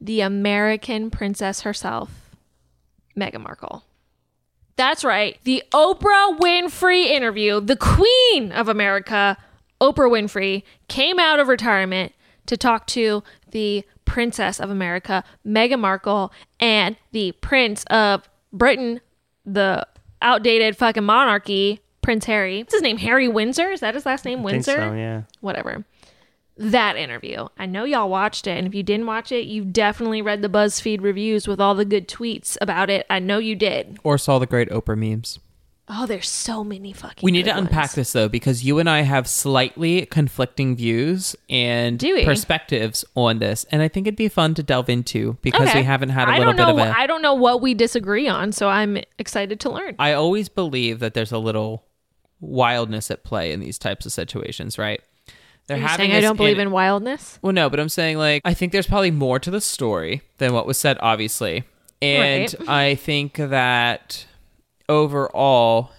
the 0.01 0.21
American 0.21 1.11
princess 1.11 1.63
herself, 1.63 2.31
Meghan 3.17 3.43
Markle. 3.43 3.85
That's 4.77 5.05
right. 5.05 5.39
The 5.45 5.63
Oprah 5.73 6.39
Winfrey 6.39 7.05
interview. 7.07 7.61
The 7.61 7.77
Queen 7.77 8.53
of 8.53 8.69
America, 8.69 9.37
Oprah 9.81 10.11
Winfrey, 10.11 10.63
came 10.87 11.19
out 11.19 11.41
of 11.41 11.49
retirement 11.49 12.13
to 12.47 12.57
talk 12.57 12.87
to 12.89 13.23
the 13.51 13.85
Princess 14.05 14.59
of 14.59 14.71
America, 14.71 15.23
Meghan 15.47 15.81
Markle, 15.81 16.33
and 16.59 16.97
the 17.13 17.33
Prince 17.33 17.85
of 17.91 18.29
Britain, 18.53 19.01
the 19.45 19.87
outdated 20.23 20.77
fucking 20.77 21.05
monarchy, 21.05 21.81
Prince 22.03 22.25
Harry. 22.27 22.59
What's 22.63 22.75
his 22.75 22.83
name? 22.83 22.99
Harry 22.99 23.29
Windsor? 23.29 23.71
Is 23.71 23.81
that 23.81 23.95
his 23.95 24.07
last 24.07 24.25
name? 24.25 24.41
I 24.41 24.43
think 24.43 24.53
Windsor? 24.53 24.77
so, 24.77 24.93
yeah. 24.93 25.23
Whatever. 25.41 25.85
That 26.57 26.97
interview. 26.97 27.47
I 27.57 27.67
know 27.67 27.85
y'all 27.85 28.09
watched 28.09 28.47
it, 28.47 28.59
and 28.59 28.67
if 28.67 28.75
you 28.75 28.83
didn't 28.83 29.07
watch 29.07 29.31
it, 29.31 29.47
you 29.47 29.65
definitely 29.65 30.23
read 30.23 30.43
the 30.43 30.49
BuzzFeed 30.49 31.01
reviews 31.01 31.47
with 31.47 31.61
all 31.61 31.75
the 31.75 31.85
good 31.85 32.09
tweets 32.09 32.57
about 32.61 32.91
it. 32.91 33.07
I 33.09 33.21
know 33.21 33.39
you 33.39 33.55
did. 33.55 33.99
Or 34.03 34.19
saw 34.19 34.39
the 34.41 34.47
great 34.47 34.69
Oprah 34.71 34.99
memes. 34.99 35.39
Oh, 35.91 36.05
there's 36.07 36.29
so 36.29 36.63
many 36.63 36.93
fucking. 36.93 37.21
We 37.25 37.31
need 37.31 37.47
to 37.47 37.57
unpack 37.57 37.85
ones. 37.85 37.95
this 37.95 38.13
though, 38.13 38.29
because 38.29 38.63
you 38.65 38.79
and 38.79 38.91
I 38.91 39.01
have 39.03 39.27
slightly 39.27 40.05
conflicting 40.07 40.77
views 40.77 41.35
and 41.49 41.99
perspectives 42.25 43.05
on 43.15 43.39
this, 43.39 43.65
and 43.71 43.81
I 43.81 43.89
think 43.89 44.07
it'd 44.07 44.17
be 44.17 44.29
fun 44.29 44.55
to 44.55 44.63
delve 44.63 44.91
into 44.91 45.39
because 45.43 45.69
Okay. 45.71 45.81
we 45.81 45.85
haven't 45.85 46.11
had 46.11 46.29
a 46.29 46.33
I 46.33 46.39
little 46.39 46.53
bit 46.53 46.63
know. 46.67 46.71
of 46.73 46.79
a. 46.79 46.99
I 46.99 47.07
don't 47.07 47.23
know 47.23 47.35
what 47.35 47.63
we 47.63 47.73
disagree 47.75 48.29
on, 48.29 48.53
so 48.53 48.69
I'm 48.69 48.99
excited 49.19 49.61
to 49.61 49.71
learn. 49.71 49.95
I 49.99 50.13
always 50.13 50.49
believe 50.51 50.99
that 51.01 51.15
there's 51.15 51.33
a 51.33 51.39
little 51.39 51.85
wildness 52.41 53.11
at 53.11 53.25
play 53.25 53.53
in 53.53 53.61
these 53.61 53.79
types 53.79 54.07
of 54.07 54.13
situations, 54.13 54.79
right? 54.79 55.01
They're 55.67 55.83
Are 55.85 55.97
saying 55.97 56.13
I 56.13 56.21
don't 56.21 56.37
believe 56.37 56.59
in- 56.59 56.69
in 56.69 56.71
wildness? 56.71 57.39
Well, 57.43 57.53
no, 57.53 57.69
but 57.69 57.79
I'm 57.81 57.89
saying 57.91 58.17
like 58.19 58.43
I 58.45 58.55
think 58.55 58.73
there's 58.73 58.87
probably 58.87 59.11
more 59.11 59.39
to 59.39 59.51
the 59.51 59.61
story 59.61 60.23
than 60.39 60.53
what 60.53 60.67
was 60.67 60.79
said, 60.79 60.97
obviously, 61.01 61.65
and 62.01 62.55
Right. 62.61 62.69
I 62.69 62.95
think 62.95 63.35
that 63.37 64.25
overall, 64.89 65.91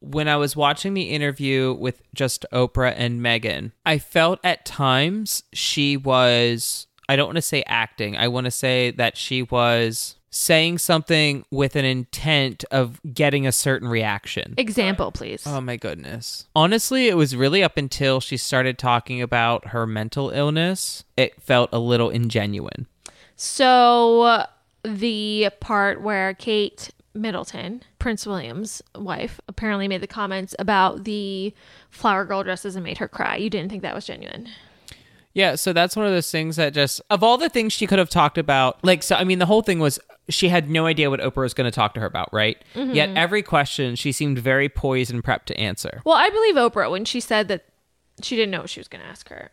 when 0.00 0.28
I 0.28 0.36
was 0.36 0.56
watching 0.56 0.94
the 0.94 1.10
interview 1.10 1.72
with 1.72 2.02
just 2.14 2.44
Oprah 2.52 2.94
and 2.96 3.20
Meghan, 3.20 3.72
I 3.86 3.98
felt 3.98 4.38
at 4.44 4.64
times 4.64 5.44
she 5.52 5.96
was. 5.96 6.86
I 7.08 7.16
don't 7.16 7.26
want 7.26 7.36
to 7.36 7.42
say 7.42 7.62
acting. 7.66 8.16
I 8.16 8.28
want 8.28 8.46
to 8.46 8.50
say 8.50 8.90
that 8.92 9.16
she 9.16 9.42
was 9.42 10.16
saying 10.30 10.78
something 10.78 11.44
with 11.50 11.76
an 11.76 11.84
intent 11.84 12.64
of 12.72 13.00
getting 13.14 13.46
a 13.46 13.52
certain 13.52 13.86
reaction. 13.86 14.54
Example, 14.56 15.12
please. 15.12 15.44
Oh 15.46 15.60
my 15.60 15.76
goodness. 15.76 16.48
Honestly, 16.56 17.06
it 17.06 17.16
was 17.16 17.36
really 17.36 17.62
up 17.62 17.76
until 17.76 18.20
she 18.20 18.36
started 18.36 18.76
talking 18.76 19.22
about 19.22 19.68
her 19.68 19.86
mental 19.86 20.30
illness. 20.30 21.04
It 21.16 21.40
felt 21.40 21.70
a 21.72 21.78
little 21.78 22.10
ingenuine. 22.10 22.86
So 23.36 24.46
the 24.82 25.50
part 25.60 26.02
where 26.02 26.34
Kate 26.34 26.90
Middleton, 27.14 27.82
Prince 27.98 28.26
William's 28.26 28.82
wife, 28.94 29.40
apparently 29.48 29.88
made 29.88 30.00
the 30.00 30.06
comments 30.06 30.54
about 30.58 31.04
the 31.04 31.54
flower 31.90 32.24
girl 32.24 32.42
dresses 32.42 32.74
and 32.76 32.84
made 32.84 32.98
her 32.98 33.08
cry. 33.08 33.36
You 33.36 33.48
didn't 33.48 33.70
think 33.70 33.82
that 33.82 33.94
was 33.94 34.06
genuine. 34.06 34.48
Yeah, 35.32 35.56
so 35.56 35.72
that's 35.72 35.96
one 35.96 36.06
of 36.06 36.12
those 36.12 36.30
things 36.30 36.56
that 36.56 36.74
just, 36.74 37.00
of 37.10 37.22
all 37.22 37.38
the 37.38 37.48
things 37.48 37.72
she 37.72 37.86
could 37.86 37.98
have 37.98 38.10
talked 38.10 38.38
about, 38.38 38.82
like, 38.84 39.02
so 39.02 39.16
I 39.16 39.24
mean, 39.24 39.40
the 39.40 39.46
whole 39.46 39.62
thing 39.62 39.80
was 39.80 39.98
she 40.28 40.48
had 40.48 40.70
no 40.70 40.86
idea 40.86 41.10
what 41.10 41.20
Oprah 41.20 41.42
was 41.42 41.54
going 41.54 41.70
to 41.70 41.74
talk 41.74 41.94
to 41.94 42.00
her 42.00 42.06
about, 42.06 42.32
right? 42.32 42.56
Mm-hmm. 42.74 42.94
Yet 42.94 43.10
every 43.16 43.42
question 43.42 43.96
she 43.96 44.12
seemed 44.12 44.38
very 44.38 44.68
poised 44.68 45.12
and 45.12 45.24
prepped 45.24 45.46
to 45.46 45.58
answer. 45.58 46.02
Well, 46.04 46.16
I 46.16 46.30
believe 46.30 46.54
Oprah 46.54 46.90
when 46.90 47.04
she 47.04 47.20
said 47.20 47.48
that 47.48 47.64
she 48.22 48.36
didn't 48.36 48.52
know 48.52 48.60
what 48.60 48.70
she 48.70 48.80
was 48.80 48.88
going 48.88 49.02
to 49.02 49.10
ask 49.10 49.28
her. 49.28 49.50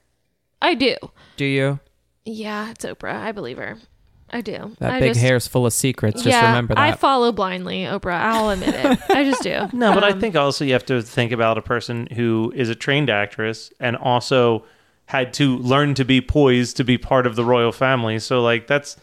I 0.61 0.75
do. 0.75 0.95
Do 1.35 1.45
you? 1.45 1.79
Yeah, 2.25 2.69
it's 2.69 2.85
Oprah. 2.85 3.15
I 3.15 3.31
believe 3.31 3.57
her. 3.57 3.79
I 4.31 4.41
do. 4.41 4.75
That 4.79 4.93
I 4.93 4.99
big 4.99 5.09
just, 5.11 5.21
hair's 5.21 5.47
full 5.47 5.65
of 5.65 5.73
secrets. 5.73 6.23
Just 6.23 6.27
yeah, 6.27 6.47
remember 6.47 6.73
that. 6.75 6.81
I 6.81 6.93
follow 6.93 7.31
blindly, 7.31 7.83
Oprah. 7.83 8.13
I'll 8.13 8.49
admit 8.49 8.73
it. 8.75 8.99
I 9.09 9.23
just 9.23 9.43
do. 9.43 9.67
No, 9.73 9.93
but 9.93 10.03
I 10.03 10.11
Um, 10.11 10.19
think 10.21 10.35
also 10.35 10.63
you 10.65 10.73
have 10.73 10.85
to 10.85 11.01
think 11.01 11.31
about 11.31 11.57
a 11.57 11.61
person 11.61 12.07
who 12.13 12.51
is 12.55 12.69
a 12.69 12.75
trained 12.75 13.09
actress 13.09 13.71
and 13.79 13.95
also 13.97 14.63
had 15.05 15.33
to 15.33 15.57
learn 15.57 15.93
to 15.95 16.05
be 16.05 16.21
poised 16.21 16.77
to 16.77 16.83
be 16.83 16.97
part 16.97 17.27
of 17.27 17.35
the 17.35 17.43
royal 17.43 17.71
family. 17.71 18.19
So 18.19 18.41
like 18.41 18.67
that's 18.67 18.95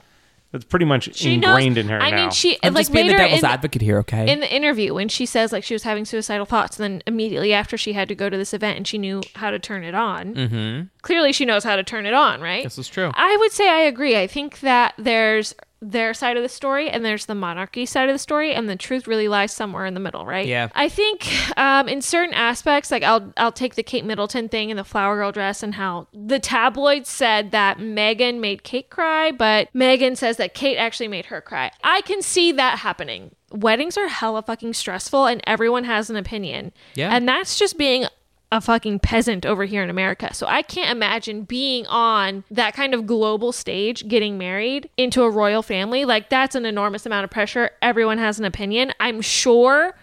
that's 0.53 0.65
pretty 0.65 0.87
much 0.87 1.15
She 1.15 1.37
knows- 1.37 1.51
ingrained 1.51 1.79
in 1.79 1.89
her 1.89 2.01
I 2.01 2.11
now. 2.11 2.17
mean, 2.17 2.31
she 2.31 2.57
I'm 2.63 2.73
like 2.75 2.83
just 2.83 2.93
being 2.93 3.07
the 3.09 3.15
devil's 3.15 3.41
in, 3.41 3.45
advocate 3.45 3.83
here, 3.83 3.99
okay? 3.99 4.31
in 4.33 4.41
the 4.41 4.51
interview 4.53 4.95
when 4.95 5.09
she 5.09 5.27
says 5.27 5.53
like 5.53 5.63
she 5.65 5.75
was 5.75 5.83
having 5.83 6.05
suicidal 6.05 6.47
thoughts, 6.47 6.79
and 6.81 6.85
then 6.85 7.03
immediately 7.07 7.53
after 7.53 7.77
she 7.77 7.93
had 7.93 8.09
to 8.09 8.15
go 8.15 8.31
to 8.31 8.37
this 8.37 8.55
event 8.55 8.77
and 8.79 8.87
she 8.87 8.97
knew 8.99 9.21
how 9.35 9.51
to 9.51 9.59
turn 9.59 9.85
it 9.85 9.95
on. 9.95 10.35
Mm-hmm. 10.35 10.87
Clearly, 11.03 11.33
she 11.33 11.45
knows 11.45 11.65
how 11.65 11.77
to 11.77 11.83
turn 11.83 12.07
it 12.07 12.15
on, 12.15 12.41
right? 12.41 12.65
this 12.65 12.79
is 12.79 12.89
true. 12.89 13.11
I 13.15 13.37
would 13.39 13.53
say 13.53 13.69
I 13.69 13.81
agree. 13.81 14.17
I 14.17 14.27
think 14.27 14.61
that 14.61 14.95
there's 14.99 15.55
their 15.81 16.13
side 16.13 16.37
of 16.37 16.43
the 16.43 16.49
story 16.49 16.91
and 16.91 17.05
there's 17.05 17.27
the 17.27 17.35
monarchy 17.35 17.87
side 17.87 18.09
of 18.09 18.15
the 18.15 18.19
story 18.19 18.53
and 18.53 18.69
the 18.69 18.75
truth 18.75 19.07
really 19.07 19.29
lies 19.29 19.53
somewhere 19.53 19.87
in 19.87 19.95
the 19.95 20.01
middle 20.01 20.27
right 20.27 20.47
Yeah. 20.47 20.69
i 20.75 20.89
think 20.89 21.29
um, 21.57 21.89
in 21.89 22.03
certain 22.03 22.35
aspects 22.35 22.91
like 22.91 23.05
i'll 23.05 23.33
i'll 23.37 23.53
take 23.53 23.77
the 23.77 23.85
kate 23.85 24.05
middleton 24.05 24.49
thing 24.49 24.71
and 24.73 24.79
the 24.79 24.83
flower 24.85 25.15
girl 25.17 25.31
dress 25.31 25.63
and 25.63 25.75
how 25.77 26.09
the 26.13 26.41
tabloids 26.41 27.09
said 27.09 27.53
that 27.53 27.79
meghan 27.79 28.41
made 28.41 28.65
kate 28.65 28.91
cry 28.91 29.31
but 29.31 29.73
meghan 29.73 30.17
says 30.17 30.37
that 30.37 30.53
kate 30.53 30.77
actually 30.79 31.07
made 31.09 31.27
her 31.27 31.41
cry 31.41 31.71
i 31.85 32.01
can 32.01 32.23
see 32.23 32.51
that 32.51 32.81
happening 32.81 33.31
weddings 33.53 33.97
are 33.97 34.09
hella 34.09 34.43
fucking 34.43 34.75
stressful 34.75 35.27
and 35.27 35.41
everyone 35.47 35.85
has 35.85 36.11
an 36.11 36.17
opinion 36.17 36.73
Yeah. 36.97 37.15
and 37.15 37.29
that's 37.29 37.57
just 37.57 37.79
being 37.79 38.05
a 38.51 38.61
fucking 38.61 38.99
peasant 39.01 39.45
over 39.45 39.65
here 39.67 39.83
in 39.83 39.91
America. 39.91 40.33
So 40.33 40.47
I 40.47 40.63
can't 40.63 40.91
imagine 40.91 41.43
being 41.43 41.87
on 41.87 42.45
that 42.51 42.75
kind 42.75 42.95
of 42.95 43.07
global 43.07 43.53
stage, 43.53 44.09
getting 44.09 44.39
married 44.39 44.89
into 44.97 45.23
a 45.23 45.31
royal 45.31 45.63
family. 45.63 46.05
Like 46.05 46.31
that's 46.31 46.55
an 46.55 46.65
enormous 46.65 47.05
amount 47.05 47.25
of 47.25 47.31
pressure. 47.31 47.71
Everyone 47.83 48.19
has 48.19 48.39
an 48.39 48.47
opinion. 48.47 48.93
I'm 49.01 49.21
sure, 49.21 49.95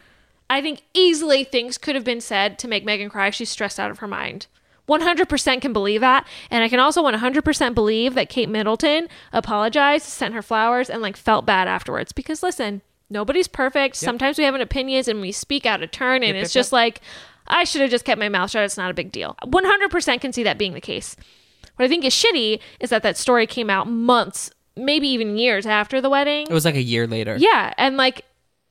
I 0.49 0.61
think 0.61 0.83
easily 0.93 1.43
things 1.43 1.79
could 1.79 1.95
have 1.95 2.03
been 2.03 2.21
said 2.21 2.59
to 2.59 2.67
make 2.67 2.85
Meghan 2.85 3.09
cry. 3.09 3.31
She's 3.31 3.49
stressed 3.49 3.79
out 3.79 3.89
of 3.89 3.99
her 3.99 4.07
mind. 4.07 4.45
100% 4.87 5.61
can 5.61 5.73
believe 5.73 6.01
that. 6.01 6.27
And 6.51 6.63
I 6.63 6.69
can 6.69 6.79
also 6.79 7.03
100% 7.03 7.73
believe 7.73 8.13
that 8.13 8.29
Kate 8.29 8.47
Middleton 8.49 9.07
apologized, 9.33 10.05
sent 10.05 10.35
her 10.35 10.43
flowers, 10.43 10.91
and 10.91 11.01
like 11.01 11.17
felt 11.17 11.47
bad 11.47 11.67
afterwards. 11.67 12.11
Because 12.11 12.43
listen, 12.43 12.83
nobody's 13.09 13.47
perfect. 13.47 13.95
Sometimes 13.95 14.37
we 14.37 14.43
have 14.43 14.53
an 14.53 14.61
opinions 14.61 15.07
and 15.07 15.21
we 15.21 15.31
speak 15.31 15.65
out 15.65 15.81
of 15.81 15.89
turn, 15.89 16.21
and 16.21 16.37
it's 16.37 16.53
just 16.53 16.71
like, 16.71 17.01
I 17.47 17.63
should 17.63 17.81
have 17.81 17.89
just 17.91 18.05
kept 18.05 18.19
my 18.19 18.29
mouth 18.29 18.51
shut. 18.51 18.63
It's 18.63 18.77
not 18.77 18.91
a 18.91 18.93
big 18.93 19.11
deal. 19.11 19.35
100% 19.43 20.21
can 20.21 20.33
see 20.33 20.43
that 20.43 20.57
being 20.57 20.73
the 20.73 20.81
case. 20.81 21.15
What 21.75 21.85
I 21.85 21.87
think 21.87 22.05
is 22.05 22.13
shitty 22.13 22.59
is 22.79 22.89
that 22.89 23.03
that 23.03 23.17
story 23.17 23.47
came 23.47 23.69
out 23.69 23.89
months, 23.89 24.49
maybe 24.75 25.07
even 25.09 25.37
years 25.37 25.65
after 25.65 26.01
the 26.01 26.09
wedding. 26.09 26.47
It 26.49 26.53
was 26.53 26.65
like 26.65 26.75
a 26.75 26.81
year 26.81 27.07
later. 27.07 27.35
Yeah. 27.37 27.73
And 27.77 27.97
like, 27.97 28.25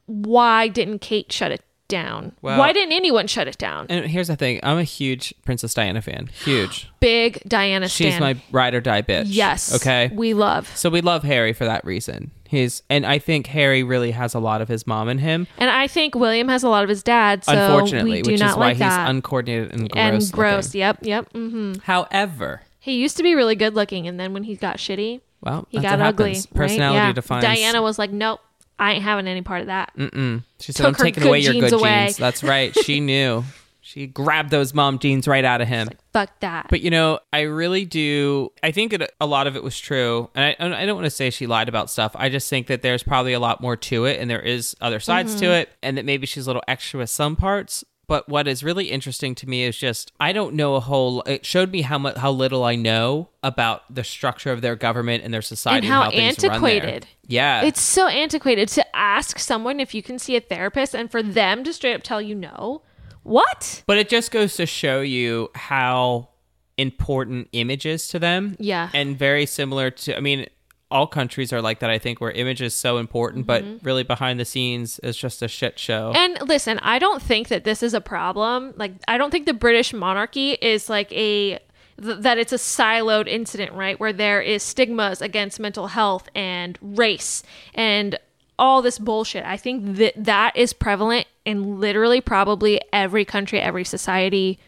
why 0.06 0.68
didn't 0.68 1.00
Kate 1.00 1.30
shut 1.32 1.52
it 1.52 1.63
down? 1.88 2.32
Well- 2.42 2.58
why 2.58 2.72
didn't 2.72 2.92
anyone 2.92 3.26
shut 3.26 3.46
it 3.48 3.58
down? 3.58 3.86
And 3.88 4.06
here's 4.06 4.28
the 4.28 4.36
thing: 4.36 4.60
I'm 4.62 4.78
a 4.78 4.84
huge 4.84 5.34
Princess 5.44 5.74
Diana 5.74 6.02
fan. 6.02 6.28
Huge. 6.44 6.88
Big 7.00 7.42
Diana 7.46 7.88
She's 7.88 8.14
stan. 8.14 8.20
my 8.20 8.36
ride 8.50 8.74
or 8.74 8.80
die 8.80 9.02
bitch. 9.02 9.26
Yes. 9.28 9.74
Okay. 9.74 10.10
We 10.14 10.34
love. 10.34 10.74
so 10.76 10.88
we 10.90 11.00
love 11.00 11.22
Harry 11.24 11.52
for 11.52 11.64
that 11.64 11.84
reason. 11.84 12.30
He's 12.48 12.82
and 12.88 13.04
I 13.04 13.18
think 13.18 13.48
Harry 13.48 13.82
really 13.82 14.12
has 14.12 14.32
a 14.34 14.38
lot 14.38 14.60
of 14.62 14.68
his 14.68 14.86
mom 14.86 15.08
in 15.08 15.18
him. 15.18 15.46
And 15.58 15.68
I 15.70 15.86
think 15.88 16.14
William 16.14 16.48
has 16.48 16.62
a 16.62 16.68
lot 16.68 16.82
of 16.84 16.88
his 16.88 17.02
dad. 17.02 17.44
So 17.44 17.52
unfortunately, 17.52 18.12
we 18.12 18.22
do 18.22 18.30
which 18.32 18.40
not 18.40 18.50
is 18.50 18.56
why 18.56 18.68
like 18.68 18.78
that. 18.78 19.00
he's 19.00 19.10
uncoordinated 19.10 19.72
and 19.72 19.88
gross. 19.90 20.02
and 20.04 20.22
looking. 20.22 20.30
gross. 20.36 20.74
Yep. 20.74 20.98
Yep. 21.02 21.32
hmm 21.32 21.72
However, 21.82 22.62
He 22.78 22.94
used 23.00 23.16
to 23.16 23.22
be 23.22 23.34
really 23.34 23.56
good 23.56 23.74
looking, 23.74 24.06
and 24.06 24.20
then 24.20 24.32
when 24.34 24.44
he 24.44 24.54
got 24.56 24.76
shitty, 24.76 25.20
well, 25.40 25.66
he 25.70 25.78
got 25.80 26.00
ugly. 26.00 26.30
happens. 26.34 26.46
right? 26.52 26.54
Personality 26.54 26.96
Yeah. 26.98 27.12
defines. 27.12 27.44
Diana 27.44 27.82
was 27.82 27.98
like, 27.98 28.10
"Nope, 28.12 28.40
I 28.78 28.92
ain't 28.94 29.02
having 29.02 29.26
any 29.28 29.42
part 29.42 29.60
of 29.62 29.66
that." 29.68 29.92
Mm-mm. 29.96 30.42
She 30.60 30.72
said, 30.72 30.84
took 30.84 30.98
"I'm 31.00 31.04
taking 31.04 31.26
away 31.26 31.40
your 31.40 31.54
good 31.54 31.72
away. 31.72 32.04
genes." 32.06 32.16
That's 32.16 32.42
right. 32.42 32.74
She 32.84 33.00
knew. 33.00 33.44
She 33.86 34.06
grabbed 34.06 34.48
those 34.50 34.72
mom 34.72 34.98
jeans 34.98 35.28
right 35.28 35.44
out 35.44 35.60
of 35.60 35.68
him. 35.68 35.88
Like, 35.88 35.98
Fuck 36.14 36.40
that. 36.40 36.68
But 36.70 36.80
you 36.80 36.88
know, 36.90 37.18
I 37.34 37.42
really 37.42 37.84
do. 37.84 38.50
I 38.62 38.70
think 38.70 38.94
it, 38.94 39.12
a 39.20 39.26
lot 39.26 39.46
of 39.46 39.56
it 39.56 39.62
was 39.62 39.78
true, 39.78 40.30
and 40.34 40.56
I, 40.58 40.82
I 40.82 40.86
don't 40.86 40.94
want 40.96 41.04
to 41.04 41.10
say 41.10 41.28
she 41.28 41.46
lied 41.46 41.68
about 41.68 41.90
stuff. 41.90 42.12
I 42.14 42.30
just 42.30 42.48
think 42.48 42.68
that 42.68 42.80
there's 42.80 43.02
probably 43.02 43.34
a 43.34 43.40
lot 43.40 43.60
more 43.60 43.76
to 43.76 44.06
it, 44.06 44.20
and 44.20 44.30
there 44.30 44.40
is 44.40 44.74
other 44.80 45.00
sides 45.00 45.32
Mm-hmm. 45.32 45.40
to 45.40 45.50
it, 45.52 45.68
and 45.82 45.98
that 45.98 46.06
maybe 46.06 46.26
she's 46.26 46.46
a 46.46 46.48
little 46.48 46.62
extra 46.66 46.98
with 47.00 47.10
some 47.10 47.36
parts. 47.36 47.84
But 48.06 48.28
what 48.28 48.46
is 48.46 48.62
really 48.62 48.90
interesting 48.90 49.34
to 49.36 49.48
me 49.48 49.64
is 49.64 49.76
just 49.76 50.12
I 50.20 50.32
don't 50.32 50.54
know 50.54 50.74
a 50.74 50.80
whole. 50.80 51.22
It 51.22 51.46
showed 51.46 51.70
me 51.70 51.82
how 51.82 51.98
much 51.98 52.16
how 52.16 52.30
little 52.30 52.64
I 52.64 52.76
know 52.76 53.30
about 53.42 53.82
the 53.94 54.04
structure 54.04 54.52
of 54.52 54.60
their 54.60 54.76
government 54.76 55.24
and 55.24 55.32
their 55.32 55.42
society 55.42 55.86
And 55.86 55.92
how 55.92 56.02
run 56.02 56.10
there. 56.10 56.20
antiquated. 56.22 57.06
Yeah, 57.26 57.62
it's 57.62 57.80
so 57.80 58.06
antiquated 58.06 58.68
to 58.70 58.96
ask 58.96 59.38
someone 59.38 59.80
if 59.80 59.94
you 59.94 60.02
can 60.02 60.18
see 60.18 60.36
a 60.36 60.40
therapist, 60.40 60.94
and 60.94 61.10
for 61.10 61.22
them 61.22 61.64
to 61.64 61.72
straight 61.72 61.94
up 61.94 62.02
tell 62.02 62.20
you 62.20 62.34
no. 62.34 62.82
What? 63.22 63.82
But 63.86 63.96
it 63.96 64.10
just 64.10 64.30
goes 64.30 64.56
to 64.56 64.66
show 64.66 65.00
you 65.00 65.50
how 65.54 66.28
important 66.76 67.48
images 67.52 68.08
to 68.08 68.18
them. 68.18 68.56
Yeah. 68.58 68.90
And 68.92 69.18
very 69.18 69.46
similar 69.46 69.90
to, 69.90 70.16
I 70.16 70.20
mean, 70.20 70.46
all 70.94 71.08
countries 71.08 71.52
are 71.52 71.60
like 71.60 71.80
that, 71.80 71.90
I 71.90 71.98
think, 71.98 72.20
where 72.20 72.30
image 72.30 72.62
is 72.62 72.72
so 72.72 72.98
important, 72.98 73.46
but 73.46 73.64
mm-hmm. 73.64 73.84
really 73.84 74.04
behind 74.04 74.38
the 74.38 74.44
scenes 74.44 75.00
is 75.00 75.16
just 75.16 75.42
a 75.42 75.48
shit 75.48 75.76
show. 75.76 76.12
And 76.14 76.38
listen, 76.48 76.78
I 76.82 77.00
don't 77.00 77.20
think 77.20 77.48
that 77.48 77.64
this 77.64 77.82
is 77.82 77.94
a 77.94 78.00
problem. 78.00 78.72
Like, 78.76 78.92
I 79.08 79.18
don't 79.18 79.32
think 79.32 79.46
the 79.46 79.54
British 79.54 79.92
monarchy 79.92 80.52
is 80.52 80.88
like 80.88 81.12
a 81.12 81.58
th- 82.00 82.18
that 82.20 82.38
it's 82.38 82.52
a 82.52 82.58
siloed 82.58 83.26
incident, 83.26 83.72
right? 83.72 83.98
Where 83.98 84.12
there 84.12 84.40
is 84.40 84.62
stigmas 84.62 85.20
against 85.20 85.58
mental 85.58 85.88
health 85.88 86.28
and 86.32 86.78
race 86.80 87.42
and 87.74 88.16
all 88.56 88.80
this 88.80 89.00
bullshit. 89.00 89.44
I 89.44 89.56
think 89.56 89.96
that 89.96 90.14
that 90.16 90.56
is 90.56 90.72
prevalent 90.72 91.26
in 91.44 91.80
literally 91.80 92.20
probably 92.20 92.80
every 92.92 93.24
country, 93.24 93.60
every 93.60 93.84
society, 93.84 94.60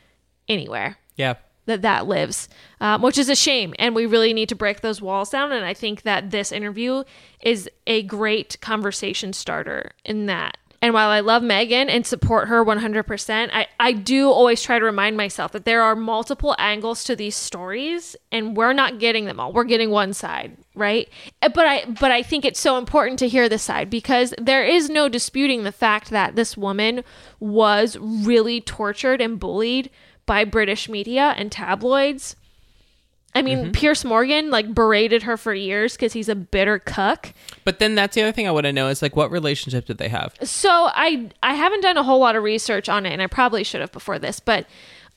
anywhere 0.48 0.98
yeah. 1.16 1.34
That 1.66 1.83
that 1.83 2.07
lives, 2.07 2.48
um, 2.81 3.02
which 3.02 3.18
is 3.18 3.29
a 3.29 3.35
shame. 3.35 3.74
And 3.79 3.94
we 3.94 4.07
really 4.07 4.33
need 4.33 4.48
to 4.50 4.55
break 4.55 4.81
those 4.81 5.02
walls 5.02 5.31
down. 5.31 5.52
And 5.52 5.64
I 5.64 5.74
think 5.74 6.02
that 6.02 6.31
this 6.31 6.52
interview 6.52 7.02
is 7.42 7.68
a 7.87 8.02
great 8.05 8.61
conversation 8.61 9.33
starter 9.33 9.90
in 10.05 10.26
that. 10.26 10.57
And 10.83 10.94
while 10.94 11.09
I 11.09 11.20
love 11.20 11.42
Meghan 11.42 11.88
and 11.88 12.07
support 12.07 12.48
her 12.48 12.64
100%, 12.64 13.50
I, 13.52 13.66
I 13.81 13.92
do 13.92 14.31
always 14.31 14.62
try 14.62 14.79
to 14.79 14.85
remind 14.85 15.16
myself 15.16 15.52
that 15.52 15.64
there 15.64 15.83
are 15.83 15.96
multiple 15.96 16.55
angles 16.59 17.02
to 17.05 17.16
these 17.16 17.35
stories 17.35 18.14
and 18.31 18.57
we're 18.57 18.72
not 18.72 19.00
getting 19.00 19.24
them 19.24 19.40
all. 19.40 19.52
We're 19.52 19.64
getting 19.64 19.90
one 19.90 20.12
side, 20.12 20.57
right? 20.74 21.09
Uh, 21.42 21.48
But 21.48 21.66
I 21.66 21.85
but 21.87 22.12
I 22.12 22.22
think 22.22 22.44
it's 22.44 22.61
so 22.61 22.79
important 22.79 23.18
to 23.20 23.29
hear 23.29 23.48
this 23.48 23.62
side 23.62 23.90
because 23.90 24.35
there 24.38 24.64
is 24.64 24.90
no 24.90 25.09
disputing 25.09 25.64
the 25.64 25.72
fact 25.72 26.11
that 26.11 26.37
this 26.37 26.57
woman 26.57 27.02
was 27.40 27.96
really 27.98 28.61
tortured 28.61 29.20
and 29.20 29.40
bullied 29.40 29.90
by 30.26 30.44
British 30.44 30.88
media 30.88 31.34
and 31.36 31.50
tabloids. 31.50 32.36
I 33.34 33.42
mean, 33.42 33.58
mm-hmm. 33.58 33.72
Piers 33.72 34.02
Morgan 34.02 34.50
like 34.50 34.74
berated 34.74 35.24
her 35.24 35.36
for 35.36 35.52
years 35.52 35.92
because 35.92 36.14
he's 36.14 36.30
a 36.30 36.34
bitter 36.34 36.78
cuck. 36.78 37.34
But 37.64 37.80
then 37.80 37.94
that's 37.94 38.14
the 38.14 38.22
other 38.22 38.32
thing 38.32 38.48
I 38.48 38.50
want 38.50 38.64
to 38.64 38.72
know 38.72 38.88
is 38.88 39.02
like, 39.02 39.14
what 39.14 39.30
relationship 39.30 39.84
did 39.84 39.98
they 39.98 40.08
have? 40.08 40.34
So 40.42 40.70
I 40.70 41.28
I 41.42 41.52
haven't 41.52 41.82
done 41.82 41.98
a 41.98 42.02
whole 42.02 42.18
lot 42.18 42.34
of 42.34 42.42
research 42.42 42.88
on 42.88 43.04
it, 43.04 43.12
and 43.12 43.20
I 43.20 43.26
probably 43.26 43.62
should 43.62 43.82
have 43.82 43.92
before 43.92 44.18
this, 44.18 44.40
but 44.40 44.66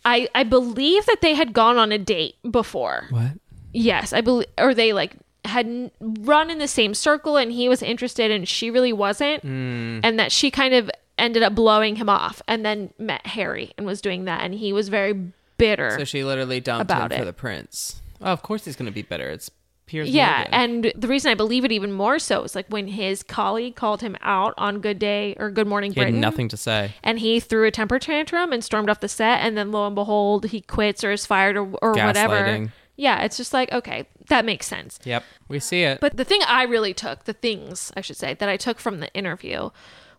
I 0.04 0.28
I 0.36 0.44
believe 0.44 1.06
that 1.06 1.22
they 1.22 1.34
had 1.34 1.54
gone 1.54 1.78
on 1.78 1.94
a 1.94 1.98
date 1.98 2.36
before. 2.50 3.08
What? 3.10 3.32
Yes, 3.72 4.12
I 4.12 4.20
believe, 4.20 4.48
or 4.58 4.74
they 4.74 4.92
like 4.92 5.16
had 5.46 5.90
run 6.02 6.50
in 6.50 6.58
the 6.58 6.68
same 6.68 6.94
circle, 6.94 7.38
and 7.38 7.54
he 7.54 7.70
was 7.70 7.82
interested, 7.82 8.32
and 8.32 8.48
she 8.50 8.70
really 8.70 8.92
wasn't, 8.92 9.46
mm. 9.46 10.02
and 10.04 10.20
that 10.20 10.34
she 10.34 10.52
kind 10.52 10.74
of 10.74 10.92
ended 11.20 11.44
up 11.44 11.54
blowing 11.56 11.96
him 11.98 12.10
off, 12.10 12.42
and 12.48 12.66
then 12.66 12.94
met 12.98 13.26
Harry 13.28 13.72
and 13.78 13.86
was 13.86 14.02
doing 14.02 14.26
that, 14.26 14.42
and 14.42 14.54
he 14.54 14.74
was 14.74 14.90
very 14.90 15.32
bitter. 15.58 15.92
So 15.98 16.06
she 16.06 16.24
literally 16.24 16.60
dumped 16.60 16.92
him 16.92 17.10
for 17.10 17.26
the 17.26 17.34
prince. 17.34 18.02
Oh, 18.22 18.28
of 18.34 18.42
course 18.42 18.66
he's 18.66 18.76
going 18.76 18.88
to 18.88 18.92
be 18.92 19.02
bitter. 19.02 19.30
It's 19.30 19.50
Piers 19.86 20.10
Yeah, 20.10 20.46
Morgan. 20.52 20.54
and 20.54 20.94
the 20.96 21.08
reason 21.08 21.32
I 21.32 21.36
believe 21.36 21.66
it 21.66 21.72
even 21.72 21.92
more 21.92 22.20
so 22.20 22.44
is 22.44 22.54
like 22.54 22.68
when 22.68 22.88
his 22.88 23.24
colleague 23.24 23.76
called 23.76 24.02
him 24.02 24.16
out 24.22 24.54
on 24.58 24.82
Good 24.82 25.00
Day 25.00 25.36
or 25.40 25.50
Good 25.50 25.66
Morning 25.68 25.92
he 25.92 26.00
had 26.00 26.06
Britain, 26.08 26.20
nothing 26.22 26.48
to 26.50 26.58
say. 26.58 26.94
and 27.04 27.18
he 27.18 27.40
threw 27.40 27.66
a 27.66 27.72
temper 27.72 27.98
tantrum 27.98 28.54
and 28.54 28.64
stormed 28.64 28.90
off 28.90 29.00
the 29.00 29.08
set, 29.08 29.40
and 29.40 29.58
then 29.58 29.72
lo 29.72 29.88
and 29.88 29.96
behold, 29.96 30.46
he 30.46 30.62
quits 30.62 31.04
or 31.04 31.12
is 31.12 31.26
fired 31.26 31.58
or, 31.58 31.72
or 31.82 31.94
whatever. 31.94 32.70
Yeah, 32.98 33.24
it's 33.24 33.38
just 33.38 33.52
like 33.54 33.72
okay, 33.72 34.06
that 34.28 34.46
makes 34.46 34.68
sense. 34.68 35.00
Yep, 35.06 35.24
we 35.48 35.60
see 35.60 35.82
it. 35.84 36.00
But 36.02 36.18
the 36.18 36.26
thing 36.26 36.42
I 36.46 36.64
really 36.64 36.94
took, 36.94 37.24
the 37.24 37.34
things 37.34 37.92
I 37.98 38.02
should 38.02 38.18
say 38.18 38.34
that 38.36 38.50
I 38.50 38.58
took 38.58 38.80
from 38.80 39.00
the 39.00 39.12
interview, 39.16 39.70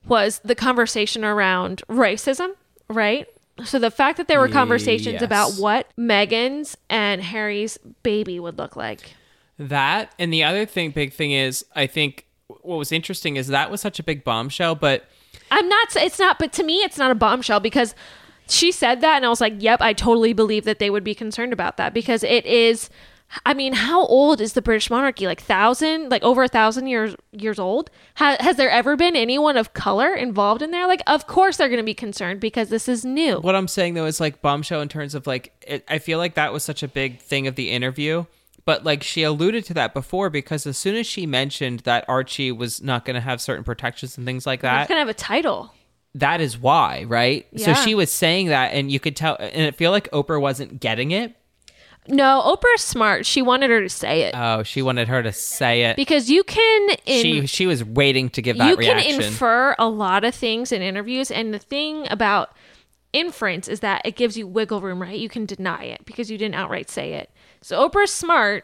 was 0.06 0.40
the 0.44 0.54
conversation 0.54 1.24
around 1.24 1.82
racism, 1.88 2.50
right? 2.88 3.26
So 3.64 3.78
the 3.78 3.90
fact 3.90 4.16
that 4.16 4.26
there 4.28 4.40
were 4.40 4.48
conversations 4.48 5.14
Yes. 5.14 5.22
about 5.22 5.52
what 5.54 5.88
Meghan's 5.98 6.76
and 6.88 7.22
Harry's 7.22 7.78
baby 8.02 8.40
would 8.40 8.56
look 8.58 8.74
like. 8.76 9.14
That 9.58 10.12
and 10.18 10.32
the 10.32 10.42
other 10.42 10.64
thing, 10.64 10.90
big 10.92 11.12
thing 11.12 11.32
is, 11.32 11.64
I 11.76 11.86
think 11.86 12.26
what 12.62 12.76
was 12.78 12.90
interesting 12.92 13.36
is 13.36 13.48
that 13.48 13.70
was 13.70 13.80
such 13.82 13.98
a 13.98 14.02
big 14.02 14.24
bombshell, 14.24 14.74
but 14.74 15.04
I'm 15.50 15.68
not. 15.68 15.94
It's 15.96 16.18
not. 16.18 16.38
But 16.38 16.52
to 16.54 16.62
me, 16.62 16.78
it's 16.78 16.96
not 16.96 17.10
a 17.10 17.14
bombshell 17.14 17.60
because 17.60 17.94
she 18.48 18.72
said 18.72 19.02
that, 19.02 19.16
and 19.16 19.26
I 19.26 19.28
was 19.28 19.40
like, 19.40 19.54
"Yep, 19.58 19.80
I 19.82 19.92
totally 19.92 20.32
believe 20.32 20.64
that 20.64 20.78
they 20.78 20.88
would 20.88 21.04
be 21.04 21.14
concerned 21.14 21.52
about 21.52 21.76
that 21.76 21.92
because 21.92 22.24
it 22.24 22.46
is 22.46 22.88
I 23.46 23.54
mean, 23.54 23.74
how 23.74 24.04
old 24.06 24.40
is 24.40 24.54
the 24.54 24.62
British 24.62 24.90
monarchy? 24.90 25.26
Like 25.26 25.40
thousand, 25.40 26.10
like 26.10 26.22
over 26.22 26.42
a 26.42 26.48
thousand 26.48 26.88
years 26.88 27.14
years 27.32 27.58
old. 27.58 27.90
Ha- 28.16 28.38
has 28.40 28.56
there 28.56 28.70
ever 28.70 28.96
been 28.96 29.14
anyone 29.14 29.56
of 29.56 29.72
color 29.72 30.12
involved 30.14 30.62
in 30.62 30.72
there? 30.72 30.86
Like, 30.88 31.02
of 31.06 31.26
course 31.26 31.56
they're 31.56 31.68
going 31.68 31.78
to 31.78 31.84
be 31.84 31.94
concerned 31.94 32.40
because 32.40 32.70
this 32.70 32.88
is 32.88 33.04
new. 33.04 33.38
What 33.38 33.54
I'm 33.54 33.68
saying 33.68 33.94
though 33.94 34.06
is 34.06 34.20
like 34.20 34.42
bombshell 34.42 34.80
in 34.80 34.88
terms 34.88 35.14
of 35.14 35.26
like 35.26 35.52
it, 35.66 35.84
I 35.88 35.98
feel 35.98 36.18
like 36.18 36.34
that 36.34 36.52
was 36.52 36.64
such 36.64 36.82
a 36.82 36.88
big 36.88 37.20
thing 37.20 37.46
of 37.46 37.54
the 37.54 37.70
interview, 37.70 38.24
but 38.64 38.82
like 38.84 39.02
she 39.04 39.22
alluded 39.22 39.64
to 39.66 39.74
that 39.74 39.94
before 39.94 40.28
because 40.28 40.66
as 40.66 40.76
soon 40.76 40.96
as 40.96 41.06
she 41.06 41.24
mentioned 41.24 41.80
that 41.80 42.04
Archie 42.08 42.50
was 42.50 42.82
not 42.82 43.04
going 43.04 43.14
to 43.14 43.20
have 43.20 43.40
certain 43.40 43.62
protections 43.64 44.16
and 44.18 44.26
things 44.26 44.44
like 44.44 44.62
that, 44.62 44.88
going 44.88 44.96
to 44.96 45.00
have 45.00 45.08
a 45.08 45.14
title. 45.14 45.72
that 46.16 46.40
is 46.40 46.58
why, 46.58 47.04
right? 47.04 47.46
So 47.56 47.74
she 47.74 47.94
was 47.94 48.10
saying 48.10 48.48
that, 48.48 48.72
and 48.72 48.90
you 48.90 48.98
could 48.98 49.14
tell, 49.14 49.36
and 49.38 49.62
it 49.62 49.76
feel 49.76 49.92
like 49.92 50.10
Oprah 50.10 50.40
wasn't 50.40 50.80
getting 50.80 51.12
it. 51.12 51.36
No, 52.10 52.42
Oprah's 52.44 52.82
smart. 52.82 53.24
She 53.24 53.40
wanted 53.42 53.70
her 53.70 53.80
to 53.80 53.88
say 53.88 54.22
it 54.22 54.34
Oh, 54.36 54.62
she 54.62 54.82
wanted 54.82 55.08
her 55.08 55.22
to 55.22 55.32
say 55.32 55.84
it. 55.84 55.96
because 55.96 56.28
you 56.30 56.42
can. 56.44 56.90
In- 57.06 57.22
she 57.22 57.46
she 57.46 57.66
was 57.66 57.84
waiting 57.84 58.28
to 58.30 58.42
give 58.42 58.58
that 58.58 58.76
reaction. 58.78 58.82
you 58.84 58.94
reaction. 58.94 59.20
can 59.20 59.28
infer 59.30 59.74
a 59.78 59.88
lot 59.88 60.24
of 60.24 60.34
things 60.34 60.72
in 60.72 60.82
interviews 60.82 61.30
and 61.30 61.54
the 61.54 61.58
thing 61.58 62.06
about 62.10 62.50
inference 63.12 63.66
is 63.68 63.80
that 63.80 64.02
it 64.04 64.14
gives 64.16 64.36
you 64.36 64.46
wiggle 64.46 64.80
room 64.80 65.02
right 65.02 65.18
you 65.18 65.28
can 65.28 65.44
deny 65.44 65.82
it 65.82 66.04
because 66.04 66.30
you 66.30 66.38
didn't 66.38 66.54
outright 66.54 66.88
say 66.88 67.14
it 67.14 67.28
so 67.60 67.88
oprah's 67.88 68.12
smart 68.12 68.62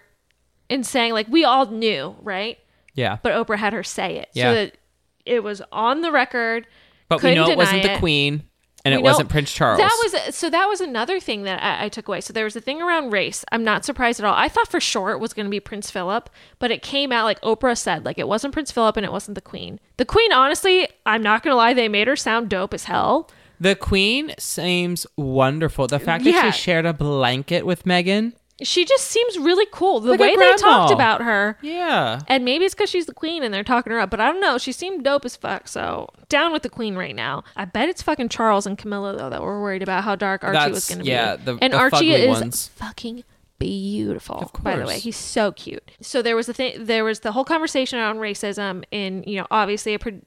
in 0.68 0.84
saying 0.84 1.12
like 1.12 1.26
we 1.26 1.42
all 1.44 1.66
knew 1.66 2.14
right 2.22 2.56
yeah, 2.94 3.18
but 3.24 3.32
oprah 3.32 3.56
had 3.58 3.72
her 3.72 3.82
say 3.82 4.18
it 4.18 4.28
Yeah. 4.34 4.44
so 4.50 4.54
that 4.54 4.76
it 5.24 5.42
was 5.42 5.62
on 5.72 6.00
the 6.02 6.12
record 6.12 6.64
but 7.08 7.16
we 7.16 7.20
couldn't 7.22 7.36
know 7.44 7.50
it 7.50 7.56
wasn't 7.58 7.82
the 7.82 7.96
Queen, 7.98 8.44
and 8.86 8.94
it 8.94 8.98
know- 8.98 9.02
wasn't 9.02 9.28
Prince 9.28 9.52
Charles. 9.52 9.78
That 9.78 9.98
was 10.02 10.34
so. 10.34 10.48
That 10.48 10.66
was 10.66 10.80
another 10.80 11.20
thing 11.20 11.42
that 11.42 11.62
I, 11.62 11.84
I 11.84 11.88
took 11.88 12.08
away. 12.08 12.20
So 12.20 12.32
there 12.32 12.44
was 12.44 12.56
a 12.56 12.60
thing 12.60 12.80
around 12.80 13.10
race. 13.10 13.44
I'm 13.52 13.62
not 13.64 13.84
surprised 13.84 14.18
at 14.20 14.26
all. 14.26 14.34
I 14.34 14.48
thought 14.48 14.68
for 14.68 14.80
sure 14.80 15.10
it 15.12 15.18
was 15.18 15.32
going 15.34 15.46
to 15.46 15.50
be 15.50 15.60
Prince 15.60 15.90
Philip, 15.90 16.30
but 16.58 16.70
it 16.70 16.82
came 16.82 17.12
out 17.12 17.24
like 17.24 17.40
Oprah 17.42 17.76
said, 17.76 18.04
like 18.04 18.18
it 18.18 18.28
wasn't 18.28 18.52
Prince 18.54 18.70
Philip 18.72 18.96
and 18.96 19.04
it 19.04 19.12
wasn't 19.12 19.34
the 19.34 19.40
Queen. 19.40 19.78
The 19.98 20.04
Queen, 20.04 20.32
honestly, 20.32 20.88
I'm 21.04 21.22
not 21.22 21.42
going 21.42 21.52
to 21.52 21.56
lie, 21.56 21.74
they 21.74 21.88
made 21.88 22.06
her 22.06 22.16
sound 22.16 22.48
dope 22.48 22.72
as 22.72 22.84
hell. 22.84 23.30
the 23.60 23.74
Queen 23.74 24.32
seems 24.38 25.06
wonderful. 25.16 25.86
The 25.86 25.98
fact 25.98 26.24
that 26.24 26.52
she 26.54 26.60
shared 26.60 26.86
a 26.86 26.92
blanket 26.92 27.64
with 27.66 27.84
Meghan. 27.84 28.32
She 28.62 28.86
just 28.86 29.04
seems 29.08 29.36
really 29.38 29.66
cool. 29.70 30.00
The 30.00 30.12
Like 30.12 30.20
way 30.20 30.34
they 30.34 30.52
talked 30.54 30.90
about 30.90 31.20
her. 31.22 31.58
Yeah, 31.60 32.20
And 32.26 32.42
maybe 32.44 32.64
it's 32.64 32.74
because 32.74 32.88
she's 32.88 33.04
the 33.04 33.12
queen 33.12 33.42
and 33.42 33.52
they're 33.52 33.62
talking 33.62 33.92
her 33.92 34.00
up, 34.00 34.08
but 34.08 34.18
I 34.18 34.32
don't 34.32 34.40
know. 34.40 34.56
She 34.56 34.72
seemed 34.72 35.04
dope 35.04 35.26
as 35.26 35.36
fuck. 35.36 35.68
So 35.68 36.08
down 36.30 36.52
with 36.54 36.62
the 36.62 36.70
queen 36.70 36.96
right 36.96 37.14
now. 37.14 37.44
I 37.54 37.66
bet 37.66 37.90
it's 37.90 38.00
fucking 38.00 38.30
Charles 38.30 38.66
and 38.66 38.78
Camilla 38.78 39.14
though 39.16 39.28
that 39.28 39.42
we're 39.42 39.60
worried 39.60 39.82
about 39.82 40.04
how 40.04 40.16
dark 40.16 40.42
Archie 40.42 40.70
was 40.72 40.88
going 40.88 41.00
to 41.00 41.04
yeah, 41.04 41.36
be. 41.36 41.44
the- 41.44 41.58
and 41.60 41.72
the 41.74 41.76
Archie 41.76 42.12
is 42.12 42.28
ones. 42.40 42.68
fucking 42.68 43.24
beautiful. 43.58 44.50
By 44.62 44.76
the 44.76 44.86
way, 44.86 44.98
he's 45.00 45.16
so 45.16 45.52
cute. 45.52 45.90
So 46.00 46.20
there 46.22 46.34
was 46.36 46.46
the 46.46 46.52
thing. 46.54 46.84
There 46.84 47.04
was 47.04 47.20
the 47.20 47.32
whole 47.32 47.44
conversation 47.44 47.98
around 47.98 48.16
racism 48.18 48.84
in 48.90 49.22
you 49.26 49.36
know 49.38 49.46
obviously 49.50 49.94
a 49.94 49.98
pre- 49.98 50.22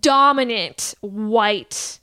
dominant 0.00 0.94
white 1.00 2.00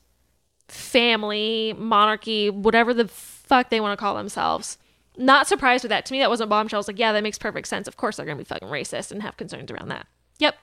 family 0.68 1.74
monarchy, 1.78 2.50
whatever 2.50 2.94
the 2.94 3.08
fuck 3.08 3.70
they 3.70 3.80
want 3.80 3.98
to 3.98 4.02
call 4.02 4.16
themselves. 4.16 4.78
Not 5.20 5.48
surprised 5.48 5.84
with 5.84 5.90
that. 5.90 6.06
To 6.06 6.14
me, 6.14 6.20
that 6.20 6.30
wasn't 6.30 6.50
bombshell. 6.50 6.78
I 6.78 6.80
was 6.80 6.88
like, 6.88 6.98
yeah, 6.98 7.12
that 7.12 7.22
makes 7.22 7.38
perfect 7.38 7.68
sense. 7.68 7.90
Of 7.90 7.98
course, 7.98 8.16
they're 8.16 8.26
gonna 8.26 8.38
be 8.38 8.46
fucking 8.46 8.70
racist 8.70 9.12
and 9.12 9.22
have 9.22 9.36
concerns 9.36 9.70
around 9.70 9.90
that. 9.90 10.08
Yep, 10.40 10.56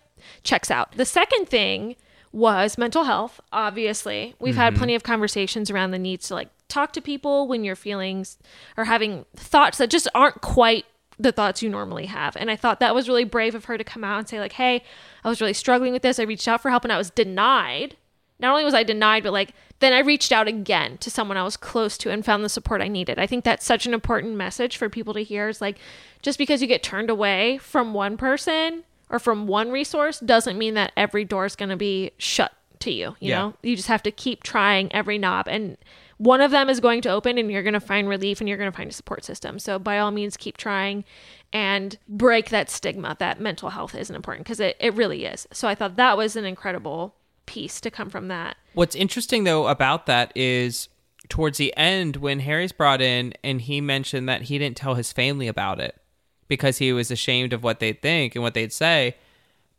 checks 0.44 0.70
out. 0.70 0.92
The 0.92 1.04
second 1.04 1.46
thing 1.46 1.94
was 2.32 2.78
mental 2.78 3.04
health. 3.04 3.38
Obviously, 3.52 4.34
we've 4.40 4.56
had 4.56 4.72
mm-hmm. 4.72 4.78
plenty 4.78 4.94
of 4.94 5.02
conversations 5.02 5.70
around 5.70 5.90
the 5.90 5.98
needs 5.98 6.28
to 6.28 6.34
like 6.34 6.48
talk 6.68 6.92
to 6.94 7.02
people 7.02 7.46
when 7.46 7.64
your 7.64 7.76
feelings 7.76 8.38
are 8.78 8.86
having 8.86 9.26
thoughts 9.36 9.76
that 9.76 9.90
just 9.90 10.08
aren't 10.14 10.40
quite 10.40 10.86
the 11.18 11.32
thoughts 11.32 11.62
you 11.62 11.68
normally 11.68 12.06
have. 12.06 12.34
And 12.34 12.50
I 12.50 12.56
thought 12.56 12.80
that 12.80 12.94
was 12.94 13.08
really 13.08 13.24
brave 13.24 13.54
of 13.54 13.66
her 13.66 13.76
to 13.76 13.84
come 13.84 14.04
out 14.04 14.18
and 14.18 14.28
say 14.28 14.40
like, 14.40 14.52
"Hey, 14.52 14.82
I 15.22 15.28
was 15.28 15.40
really 15.40 15.52
struggling 15.52 15.92
with 15.92 16.02
this. 16.02 16.18
I 16.18 16.22
reached 16.22 16.48
out 16.48 16.62
for 16.62 16.70
help 16.70 16.82
and 16.84 16.92
I 16.92 16.98
was 16.98 17.10
denied." 17.10 17.96
Not 18.38 18.50
only 18.52 18.64
was 18.64 18.74
I 18.74 18.82
denied, 18.82 19.22
but 19.22 19.32
like 19.32 19.52
then 19.78 19.92
I 19.92 19.98
reached 20.00 20.32
out 20.32 20.48
again 20.48 20.98
to 20.98 21.10
someone 21.10 21.36
I 21.36 21.42
was 21.42 21.56
close 21.56 21.98
to 21.98 22.10
and 22.10 22.24
found 22.24 22.44
the 22.44 22.48
support 22.48 22.80
I 22.80 22.88
needed. 22.88 23.18
I 23.18 23.26
think 23.26 23.44
that's 23.44 23.64
such 23.64 23.86
an 23.86 23.92
important 23.94 24.36
message 24.36 24.76
for 24.76 24.88
people 24.88 25.12
to 25.14 25.20
hear 25.22 25.48
is 25.48 25.60
like 25.60 25.78
just 26.22 26.38
because 26.38 26.62
you 26.62 26.66
get 26.68 26.82
turned 26.82 27.10
away 27.10 27.58
from 27.58 27.92
one 27.94 28.16
person 28.16 28.84
or 29.10 29.18
from 29.18 29.46
one 29.46 29.70
resource 29.70 30.18
doesn't 30.20 30.58
mean 30.58 30.74
that 30.74 30.92
every 30.96 31.24
door 31.24 31.44
is 31.44 31.56
going 31.56 31.68
to 31.68 31.76
be 31.76 32.10
shut 32.18 32.52
to 32.80 32.90
you, 32.90 33.16
you 33.20 33.30
Yeah. 33.30 33.38
know? 33.38 33.54
You 33.62 33.76
just 33.76 33.88
have 33.88 34.02
to 34.04 34.10
keep 34.10 34.42
trying 34.42 34.92
every 34.92 35.18
knob 35.18 35.46
and 35.48 35.76
one 36.18 36.40
of 36.40 36.50
them 36.50 36.70
is 36.70 36.80
going 36.80 37.02
to 37.02 37.10
open 37.10 37.36
and 37.36 37.52
you're 37.52 37.62
going 37.62 37.74
to 37.74 37.80
find 37.80 38.08
relief 38.08 38.40
and 38.40 38.48
you're 38.48 38.56
going 38.56 38.70
to 38.70 38.76
find 38.76 38.90
a 38.90 38.94
support 38.94 39.24
system. 39.24 39.58
So 39.58 39.78
by 39.78 39.98
all 39.98 40.10
means 40.10 40.38
keep 40.38 40.56
trying 40.56 41.04
and 41.52 41.98
break 42.08 42.48
that 42.48 42.70
stigma 42.70 43.16
that 43.18 43.38
mental 43.40 43.70
health 43.70 43.94
isn't 43.94 44.16
important 44.16 44.46
because 44.46 44.60
it, 44.60 44.76
it 44.80 44.94
really 44.94 45.26
is. 45.26 45.46
So 45.52 45.68
I 45.68 45.74
thought 45.74 45.96
that 45.96 46.16
was 46.16 46.34
an 46.34 46.46
incredible 46.46 47.14
piece 47.46 47.80
to 47.80 47.90
come 47.90 48.10
from 48.10 48.28
that. 48.28 48.56
What's 48.74 48.94
interesting 48.94 49.44
though 49.44 49.68
about 49.68 50.06
that 50.06 50.32
is 50.36 50.88
towards 51.28 51.58
the 51.58 51.76
end 51.76 52.16
when 52.16 52.40
Harry's 52.40 52.72
brought 52.72 53.00
in 53.00 53.34
and 53.42 53.60
he 53.60 53.80
mentioned 53.80 54.28
that 54.28 54.42
he 54.42 54.58
didn't 54.58 54.76
tell 54.76 54.94
his 54.94 55.12
family 55.12 55.48
about 55.48 55.80
it 55.80 56.00
because 56.48 56.78
he 56.78 56.92
was 56.92 57.10
ashamed 57.10 57.52
of 57.52 57.62
what 57.62 57.80
they'd 57.80 58.02
think 58.02 58.34
and 58.34 58.42
what 58.42 58.54
they'd 58.54 58.72
say. 58.72 59.16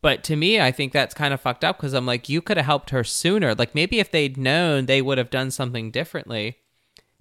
But 0.01 0.23
to 0.25 0.35
me, 0.35 0.61
I 0.61 0.71
think 0.71 0.93
that's 0.93 1.13
kind 1.13 1.33
of 1.33 1.41
fucked 1.41 1.63
up 1.63 1.77
because 1.77 1.93
I'm 1.93 2.05
like, 2.05 2.29
you 2.29 2.41
could 2.41 2.57
have 2.57 2.65
helped 2.65 2.91
her 2.91 3.03
sooner. 3.03 3.55
Like 3.55 3.73
maybe 3.73 3.99
if 3.99 4.11
they'd 4.11 4.37
known, 4.37 4.85
they 4.85 5.01
would 5.01 5.17
have 5.17 5.29
done 5.29 5.51
something 5.51 5.91
differently. 5.91 6.57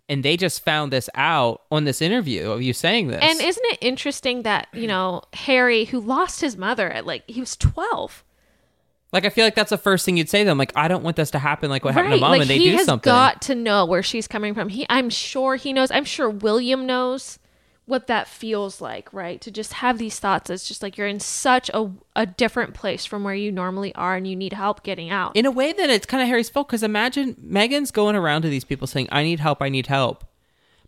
And 0.08 0.24
they 0.24 0.36
just 0.36 0.64
found 0.64 0.92
this 0.92 1.10
out 1.16 1.62
on 1.70 1.84
this 1.84 2.00
interview 2.00 2.50
of 2.50 2.62
you 2.62 2.72
saying 2.72 3.08
this. 3.08 3.20
And 3.22 3.40
isn't 3.40 3.66
it 3.66 3.78
interesting 3.80 4.42
that, 4.42 4.68
you 4.72 4.86
know, 4.86 5.22
Harry, 5.32 5.86
who 5.86 5.98
lost 5.98 6.40
his 6.40 6.56
mother 6.56 6.88
at 6.88 7.06
like, 7.06 7.24
he 7.26 7.40
was 7.40 7.56
12. 7.56 8.22
Like 9.12 9.24
I 9.24 9.28
feel 9.30 9.44
like 9.44 9.54
that's 9.54 9.70
the 9.70 9.78
first 9.78 10.04
thing 10.04 10.16
you'd 10.16 10.28
say 10.28 10.40
to 10.40 10.44
them. 10.44 10.58
Like 10.58 10.72
I 10.74 10.88
don't 10.88 11.02
want 11.04 11.16
this 11.16 11.30
to 11.32 11.38
happen. 11.38 11.70
Like 11.70 11.84
what 11.84 11.94
happened 11.94 12.14
to 12.14 12.20
mom, 12.20 12.32
like 12.32 12.40
and 12.42 12.50
they 12.50 12.58
do 12.58 12.78
something. 12.78 13.10
he 13.10 13.16
has 13.16 13.32
got 13.34 13.42
to 13.42 13.54
know 13.54 13.86
where 13.86 14.02
she's 14.02 14.26
coming 14.26 14.54
from. 14.54 14.68
He, 14.68 14.84
I'm 14.90 15.10
sure 15.10 15.56
he 15.56 15.72
knows. 15.72 15.90
I'm 15.90 16.04
sure 16.04 16.28
William 16.28 16.86
knows 16.86 17.38
what 17.86 18.08
that 18.08 18.26
feels 18.26 18.80
like, 18.80 19.12
right? 19.12 19.40
To 19.40 19.50
just 19.52 19.74
have 19.74 19.98
these 19.98 20.18
thoughts. 20.18 20.50
It's 20.50 20.66
just 20.66 20.82
like 20.82 20.98
you're 20.98 21.06
in 21.06 21.20
such 21.20 21.70
a, 21.72 21.90
a 22.16 22.26
different 22.26 22.74
place 22.74 23.04
from 23.04 23.22
where 23.22 23.34
you 23.34 23.52
normally 23.52 23.94
are 23.94 24.16
and 24.16 24.26
you 24.26 24.34
need 24.34 24.52
help 24.52 24.82
getting 24.82 25.08
out. 25.10 25.36
in 25.36 25.46
a 25.46 25.52
way 25.52 25.72
that 25.72 25.88
it's 25.88 26.04
kind 26.04 26.20
of 26.20 26.28
Harry's 26.28 26.50
fault 26.50 26.66
because 26.66 26.82
imagine 26.82 27.34
Meghan's 27.34 27.92
going 27.92 28.16
around 28.16 28.42
to 28.42 28.48
these 28.48 28.64
people 28.64 28.88
saying, 28.88 29.08
"I 29.12 29.22
need 29.22 29.38
help, 29.38 29.62
I 29.62 29.68
need 29.68 29.86
help," 29.86 30.24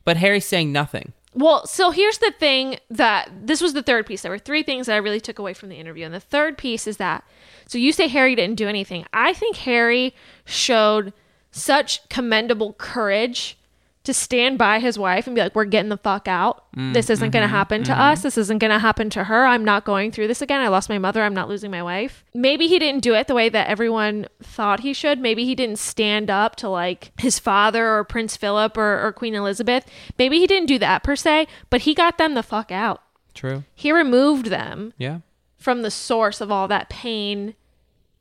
but 0.04 0.16
Harry's 0.16 0.44
saying 0.44 0.72
nothing. 0.72 1.12
Well, 1.34 1.66
so 1.66 1.90
here's 1.90 2.18
the 2.18 2.32
thing 2.38 2.78
that 2.90 3.30
this 3.46 3.60
was 3.60 3.74
the 3.74 3.82
third 3.82 4.06
piece. 4.06 4.22
There 4.22 4.30
were 4.30 4.38
three 4.38 4.62
things 4.62 4.86
that 4.86 4.94
I 4.94 4.98
really 4.98 5.20
took 5.20 5.38
away 5.38 5.54
from 5.54 5.68
the 5.68 5.76
interview. 5.76 6.04
And 6.04 6.14
the 6.14 6.20
third 6.20 6.56
piece 6.56 6.86
is 6.86 6.96
that 6.96 7.24
so 7.66 7.76
you 7.76 7.92
say 7.92 8.08
Harry 8.08 8.34
didn't 8.34 8.56
do 8.56 8.66
anything. 8.66 9.04
I 9.12 9.34
think 9.34 9.56
Harry 9.56 10.14
showed 10.46 11.12
such 11.50 12.08
commendable 12.08 12.72
courage 12.72 13.58
to 14.04 14.14
stand 14.14 14.56
by 14.56 14.78
his 14.78 14.98
wife 14.98 15.26
and 15.26 15.36
be 15.36 15.42
like, 15.42 15.54
we're 15.54 15.64
getting 15.66 15.90
the 15.90 15.96
fuck 15.98 16.28
out. 16.28 16.64
Mm, 16.74 16.94
this 16.94 17.10
isn't 17.10 17.30
going 17.30 17.42
to 17.42 17.46
mm-hmm, 17.46 17.56
happen 17.56 17.84
to 17.84 17.92
mm-hmm. 17.92 18.00
us. 18.00 18.22
This 18.22 18.38
isn't 18.38 18.58
going 18.58 18.70
to 18.70 18.78
happen 18.78 19.10
to 19.10 19.24
her. 19.24 19.46
I'm 19.46 19.64
not 19.64 19.84
going 19.84 20.12
through 20.12 20.28
this 20.28 20.40
again. 20.40 20.60
I 20.60 20.68
lost 20.68 20.88
my 20.88 20.98
mother. 20.98 21.22
I'm 21.22 21.34
not 21.34 21.48
losing 21.48 21.70
my 21.70 21.82
wife. 21.82 22.24
Maybe 22.32 22.68
he 22.68 22.78
didn't 22.78 23.02
do 23.02 23.14
it 23.14 23.26
the 23.26 23.34
way 23.34 23.48
that 23.50 23.68
everyone 23.68 24.26
thought 24.42 24.80
he 24.80 24.94
should. 24.94 25.20
Maybe 25.20 25.44
he 25.44 25.54
didn't 25.54 25.78
stand 25.78 26.30
up 26.30 26.56
to 26.56 26.68
like 26.68 27.12
his 27.20 27.38
father 27.38 27.86
or 27.86 28.04
Prince 28.04 28.36
Philip 28.36 28.78
or, 28.78 29.06
or 29.06 29.12
Queen 29.12 29.34
Elizabeth. 29.34 29.84
Maybe 30.18 30.38
he 30.38 30.46
didn't 30.46 30.68
do 30.68 30.78
that 30.78 31.02
per 31.02 31.16
se, 31.16 31.46
but 31.68 31.82
he 31.82 31.94
got 31.94 32.16
them 32.16 32.34
the 32.34 32.42
fuck 32.42 32.72
out. 32.72 33.02
True. 33.34 33.64
He 33.74 33.92
removed 33.92 34.46
them 34.46 34.94
Yeah. 34.96 35.18
from 35.58 35.82
the 35.82 35.90
source 35.90 36.40
of 36.40 36.50
all 36.50 36.66
that 36.68 36.88
pain 36.88 37.54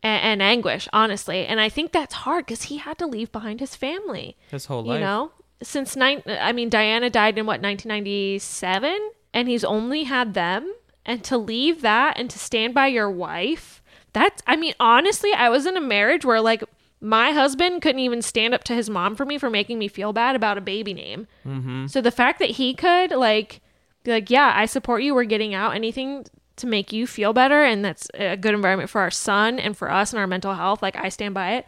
and, 0.04 0.24
and 0.24 0.42
anguish, 0.42 0.88
honestly. 0.94 1.46
And 1.46 1.60
I 1.60 1.70
think 1.70 1.92
that's 1.92 2.14
hard 2.14 2.46
because 2.46 2.64
he 2.64 2.78
had 2.78 2.98
to 3.00 3.08
leave 3.08 3.32
behind 3.32 3.60
his 3.60 3.76
family. 3.76 4.38
His 4.52 4.66
whole 4.66 4.84
life. 4.84 4.96
You 4.96 5.06
know, 5.06 5.32
since 5.62 5.96
nine, 5.96 6.24
I 6.28 6.52
mean, 6.52 6.70
Diana 6.70 7.10
died 7.10 7.38
in 7.38 7.46
what 7.46 7.62
1997, 7.62 9.12
and 9.34 9.48
he's 9.48 9.64
only 9.64 10.04
had 10.04 10.34
them. 10.34 10.74
And 11.06 11.24
to 11.24 11.38
leave 11.38 11.82
that 11.84 12.20
and 12.20 12.30
to 12.30 12.38
stand 12.38 12.74
by 12.74 12.88
your 12.88 13.10
wife, 13.10 13.82
that's. 14.12 14.44
I 14.46 14.58
mean, 14.58 14.74
honestly, 14.78 15.32
I 15.34 15.48
was 15.48 15.66
in 15.66 15.78
a 15.78 15.82
marriage 15.82 16.26
where 16.26 16.42
like 16.42 16.64
my 17.00 17.32
husband 17.32 17.82
couldn't 17.82 18.00
even 18.00 18.22
stand 18.22 18.54
up 18.54 18.66
to 18.66 18.76
his 18.76 18.90
mom 18.90 19.16
for 19.16 19.26
me 19.26 19.38
for 19.38 19.50
making 19.50 19.80
me 19.80 19.88
feel 19.88 20.12
bad 20.12 20.36
about 20.36 20.58
a 20.58 20.62
baby 20.62 20.94
name. 20.94 21.28
Mm-hmm. 21.46 21.88
So 21.88 22.02
the 22.02 22.12
fact 22.12 22.40
that 22.40 22.50
he 22.50 22.74
could 22.74 23.12
like 23.12 23.62
be 24.04 24.12
like, 24.12 24.30
yeah, 24.30 24.52
I 24.54 24.66
support 24.66 25.02
you. 25.02 25.16
We're 25.16 25.24
getting 25.24 25.54
out. 25.54 25.76
Anything 25.76 26.26
to 26.58 26.68
make 26.68 26.92
you 26.92 27.08
feel 27.08 27.32
better, 27.32 27.64
and 27.64 27.86
that's 27.86 28.10
a 28.16 28.36
good 28.36 28.54
environment 28.54 28.90
for 28.90 29.00
our 29.00 29.12
son 29.12 29.60
and 29.60 29.78
for 29.78 29.90
us 29.90 30.12
and 30.12 30.20
our 30.20 30.28
mental 30.28 30.56
health. 30.56 30.82
Like 30.82 30.98
I 30.98 31.08
stand 31.08 31.34
by 31.34 31.54
it. 31.54 31.66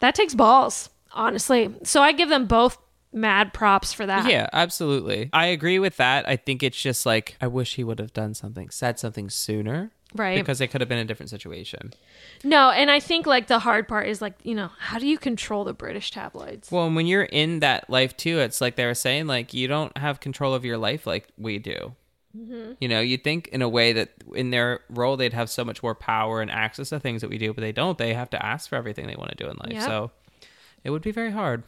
That 0.00 0.14
takes 0.14 0.34
balls, 0.34 0.88
honestly. 1.12 1.74
So 1.82 2.00
I 2.00 2.12
give 2.12 2.30
them 2.30 2.46
both 2.46 2.78
mad 3.12 3.52
props 3.52 3.92
for 3.92 4.06
that. 4.06 4.30
Yeah, 4.30 4.48
absolutely. 4.52 5.30
I 5.32 5.46
agree 5.46 5.78
with 5.78 5.96
that. 5.96 6.28
I 6.28 6.36
think 6.36 6.62
it's 6.62 6.80
just 6.80 7.06
like 7.06 7.36
I 7.40 7.46
wish 7.46 7.74
he 7.74 7.84
would 7.84 7.98
have 7.98 8.12
done 8.12 8.34
something, 8.34 8.70
said 8.70 8.98
something 8.98 9.30
sooner. 9.30 9.90
Right. 10.14 10.38
Because 10.38 10.62
it 10.62 10.68
could 10.68 10.80
have 10.80 10.88
been 10.88 10.98
a 10.98 11.04
different 11.04 11.28
situation. 11.28 11.92
No, 12.42 12.70
and 12.70 12.90
I 12.90 12.98
think 12.98 13.26
like 13.26 13.46
the 13.46 13.58
hard 13.58 13.86
part 13.86 14.08
is 14.08 14.22
like, 14.22 14.34
you 14.42 14.54
know, 14.54 14.70
how 14.78 14.98
do 14.98 15.06
you 15.06 15.18
control 15.18 15.64
the 15.64 15.74
British 15.74 16.10
tabloids? 16.10 16.70
Well, 16.70 16.86
and 16.86 16.96
when 16.96 17.06
you're 17.06 17.24
in 17.24 17.60
that 17.60 17.90
life 17.90 18.16
too, 18.16 18.38
it's 18.38 18.62
like 18.62 18.76
they 18.76 18.86
were 18.86 18.94
saying, 18.94 19.26
like 19.26 19.52
you 19.52 19.68
don't 19.68 19.94
have 19.98 20.20
control 20.20 20.54
of 20.54 20.64
your 20.64 20.78
life 20.78 21.06
like 21.06 21.28
we 21.36 21.58
do. 21.58 21.94
Mm-hmm. 22.34 22.72
You 22.80 22.88
know, 22.88 23.00
you'd 23.00 23.22
think 23.22 23.48
in 23.48 23.60
a 23.60 23.68
way 23.68 23.92
that 23.92 24.10
in 24.34 24.48
their 24.50 24.80
role 24.88 25.18
they'd 25.18 25.34
have 25.34 25.50
so 25.50 25.62
much 25.62 25.82
more 25.82 25.94
power 25.94 26.40
and 26.40 26.50
access 26.50 26.88
to 26.88 27.00
things 27.00 27.20
that 27.20 27.28
we 27.28 27.36
do, 27.36 27.52
but 27.52 27.60
they 27.60 27.72
don't. 27.72 27.98
They 27.98 28.14
have 28.14 28.30
to 28.30 28.44
ask 28.44 28.70
for 28.70 28.76
everything 28.76 29.06
they 29.06 29.16
want 29.16 29.30
to 29.30 29.36
do 29.36 29.50
in 29.50 29.56
life. 29.58 29.72
Yep. 29.72 29.82
So 29.82 30.10
it 30.84 30.90
would 30.90 31.02
be 31.02 31.10
very 31.10 31.32
hard. 31.32 31.64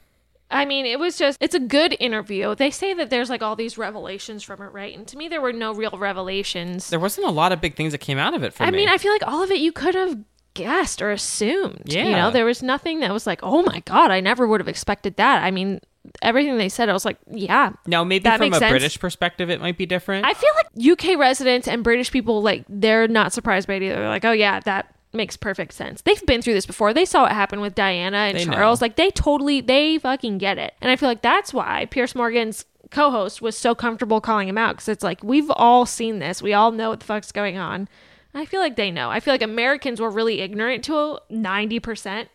I 0.51 0.65
mean, 0.65 0.87
it 0.87 0.99
was 0.99 1.17
just, 1.17 1.39
it's 1.41 1.55
a 1.55 1.61
good 1.61 1.97
interview. 2.01 2.55
They 2.55 2.71
say 2.71 2.95
that 2.95 3.11
there's 3.11 3.31
like 3.31 3.43
all 3.43 3.57
these 3.57 3.79
revelations 3.79 4.43
from 4.43 4.61
it, 4.63 4.69
right? 4.73 4.97
And 4.97 5.07
to 5.09 5.17
me, 5.17 5.29
there 5.29 5.41
were 5.41 5.53
no 5.53 5.73
real 5.73 5.97
revelations. 5.97 6.91
There 6.91 7.01
wasn't 7.01 7.27
a 7.27 7.31
lot 7.31 7.53
of 7.53 7.61
big 7.61 7.77
things 7.77 7.93
that 7.93 7.99
came 7.99 8.19
out 8.19 8.35
of 8.35 8.43
it 8.43 8.53
for 8.53 8.65
me. 8.65 8.67
I 8.67 8.71
me. 8.71 8.79
mean, 8.79 8.89
I 8.89 8.99
feel 8.99 9.13
like 9.13 9.27
all 9.27 9.43
of 9.43 9.51
it 9.51 9.61
you 9.61 9.73
could 9.73 9.95
have 9.95 10.19
guessed 10.55 11.01
or 11.01 11.11
assumed. 11.11 11.83
Yeah. 11.85 12.05
You 12.05 12.13
know, 12.13 12.31
there 12.31 12.45
was 12.45 12.63
nothing 12.63 13.01
that 13.01 13.13
was 13.13 13.27
like, 13.27 13.41
oh 13.43 13.63
my 13.63 13.81
God, 13.81 14.11
I 14.11 14.21
never 14.21 14.47
would 14.47 14.61
have 14.61 14.69
expected 14.69 15.17
that. 15.17 15.45
I 15.45 15.51
mean, 15.51 15.81
everything 16.23 16.59
they 16.59 16.69
said, 16.69 16.89
I 16.89 16.93
was 16.93 17.05
like, 17.05 17.19
yeah. 17.31 17.73
now 17.87 18.05
maybe 18.05 18.25
that 18.25 18.39
from 18.39 18.53
a 18.53 18.59
sense. 18.59 18.71
British 18.71 18.99
perspective, 18.99 19.51
it 19.51 19.61
might 19.61 19.79
be 19.79 19.87
different. 19.87 20.27
I 20.27 20.35
feel 20.35 20.51
like 20.57 21.01
UK 21.01 21.19
residents 21.19 21.69
and 21.69 21.85
British 21.85 22.11
people, 22.11 22.43
like, 22.43 22.65
they're 22.69 23.07
not 23.07 23.33
surprised 23.33 23.69
by 23.69 23.75
it 23.75 23.83
either. 23.83 23.97
They're 23.97 24.09
like, 24.09 24.25
oh 24.25 24.33
yeah, 24.33 24.61
that 24.61 24.95
makes 25.13 25.37
perfect 25.37 25.73
sense. 25.75 26.03
They've 26.03 26.25
been 26.27 26.43
through 26.43 26.55
this 26.55 26.67
before. 26.67 26.93
They 26.95 27.05
saw 27.05 27.23
what 27.23 27.33
happened 27.33 27.63
with 27.63 27.75
Diana 27.75 28.17
and 28.19 28.39
They 28.39 28.45
know. 28.45 28.53
Charles. 28.53 28.81
Like, 28.81 28.97
they 28.97 29.11
totally, 29.11 29.61
they 29.61 29.99
fucking 29.99 30.39
get 30.39 30.59
it. 30.59 30.75
And 30.81 30.91
I 30.91 30.97
feel 30.97 31.09
like 31.09 31.23
that's 31.23 31.53
why 31.53 31.87
Piers 31.87 32.15
Morgan's 32.15 32.65
co-host 32.91 33.41
was 33.41 33.57
so 33.57 33.75
comfortable 33.75 34.21
calling 34.21 34.49
him 34.49 34.59
out 34.59 34.77
because 34.77 34.89
it's 34.89 35.05
like 35.05 35.23
we've 35.23 35.51
all 35.51 35.87
seen 35.87 36.19
this. 36.19 36.43
We 36.43 36.53
all 36.53 36.73
know 36.73 36.91
what 36.91 37.01
the 37.01 37.07
fuck's 37.07 37.33
going 37.33 37.57
on. 37.57 37.89
I 38.35 38.45
feel 38.45 38.61
like 38.61 38.77
they 38.77 38.91
know. 38.91 39.11
I 39.11 39.21
feel 39.21 39.35
like 39.35 39.43
Americans 39.43 40.01
were 40.01 40.11
really 40.11 40.41
ignorant 40.41 40.85
to 40.85 41.19
ninety 41.29 41.81
percent 41.81 42.29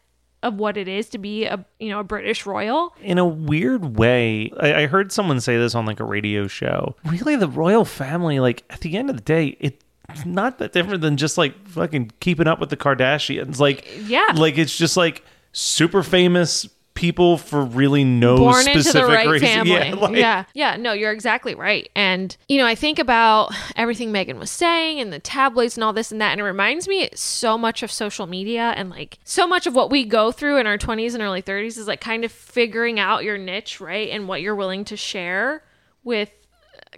of 0.44 0.56
what 0.56 0.78
it 0.78 0.88
is 0.88 1.10
to 1.10 1.18
be 1.18 1.46
a 1.46 1.66
you 1.80 1.90
know 1.90 2.00
a 2.00 2.04
British 2.04 2.46
royal. 2.46 2.94
in 3.02 3.18
a 3.18 3.26
weird 3.26 3.98
way, 3.98 4.52
I, 4.60 4.84
I 4.84 4.86
heard 4.88 5.12
someone 5.12 5.40
say 5.40 5.58
this 5.58 5.74
on 5.76 5.86
like 5.86 6.00
a 6.00 6.04
radio 6.06 6.48
show. 6.48 6.96
Really, 7.06 7.36
the 7.36 7.48
royal 7.48 7.86
family, 7.86 8.40
like 8.40 8.64
at 8.70 8.82
the 8.82 8.98
end 8.98 9.10
of 9.10 9.16
the 9.16 9.24
day, 9.24 9.58
it's 9.60 9.84
not 10.26 10.60
that 10.60 10.74
different 10.74 11.02
than 11.02 11.18
just 11.18 11.38
like 11.38 11.68
fucking 11.68 12.12
keeping 12.20 12.48
up 12.48 12.60
with 12.60 12.70
the 12.70 12.78
Kardashians. 12.78 13.60
Like, 13.60 13.88
Yeah. 14.08 14.34
like 14.36 14.58
it's 14.58 14.78
just 14.78 14.98
like 14.98 15.24
super 15.52 16.04
famous 16.04 16.68
people 16.94 17.38
for 17.38 17.62
really 17.62 18.06
no 18.06 18.38
born 18.38 18.64
specific 18.64 18.96
into 18.96 19.06
the 19.08 19.14
right 19.14 19.28
reason. 19.28 19.48
family. 19.50 19.72
Yeah, 19.74 19.96
like- 19.96 20.16
yeah, 20.16 20.44
yeah. 20.54 20.78
No, 20.78 20.94
you're 20.94 21.12
exactly 21.12 21.54
right. 21.54 21.90
And 21.94 22.36
you 22.48 22.58
know, 22.58 22.66
I 22.66 22.74
think 22.76 23.00
about 23.00 23.54
everything 23.76 24.14
Meghan 24.14 24.40
was 24.40 24.50
saying 24.50 25.02
and 25.02 25.12
the 25.12 25.20
tabloids 25.20 25.76
and 25.76 25.84
all 25.84 25.92
this 25.92 26.14
and 26.14 26.22
that, 26.22 26.32
and 26.32 26.40
it 26.40 26.46
reminds 26.46 26.88
me 26.88 27.10
so 27.14 27.58
much 27.58 27.84
of 27.84 27.92
social 27.92 28.28
media 28.28 28.74
and 28.78 28.90
like 28.90 29.20
so 29.26 29.46
much 29.46 29.68
of 29.68 29.76
what 29.76 29.92
we 29.92 30.06
go 30.06 30.32
through 30.32 30.58
in 30.58 30.68
our 30.68 30.78
20s 30.78 31.14
and 31.14 31.22
early 31.22 31.42
30s 31.42 31.78
is 31.78 31.86
like 31.86 32.00
kind 32.00 32.24
of 32.24 32.32
figuring 32.32 32.98
out 32.98 33.26
your 33.26 33.38
niche, 33.38 33.82
right, 33.82 34.10
and 34.10 34.30
what 34.30 34.42
you're 34.42 34.56
willing 34.56 34.86
to 34.86 34.96
share 34.96 35.64
with 36.06 36.32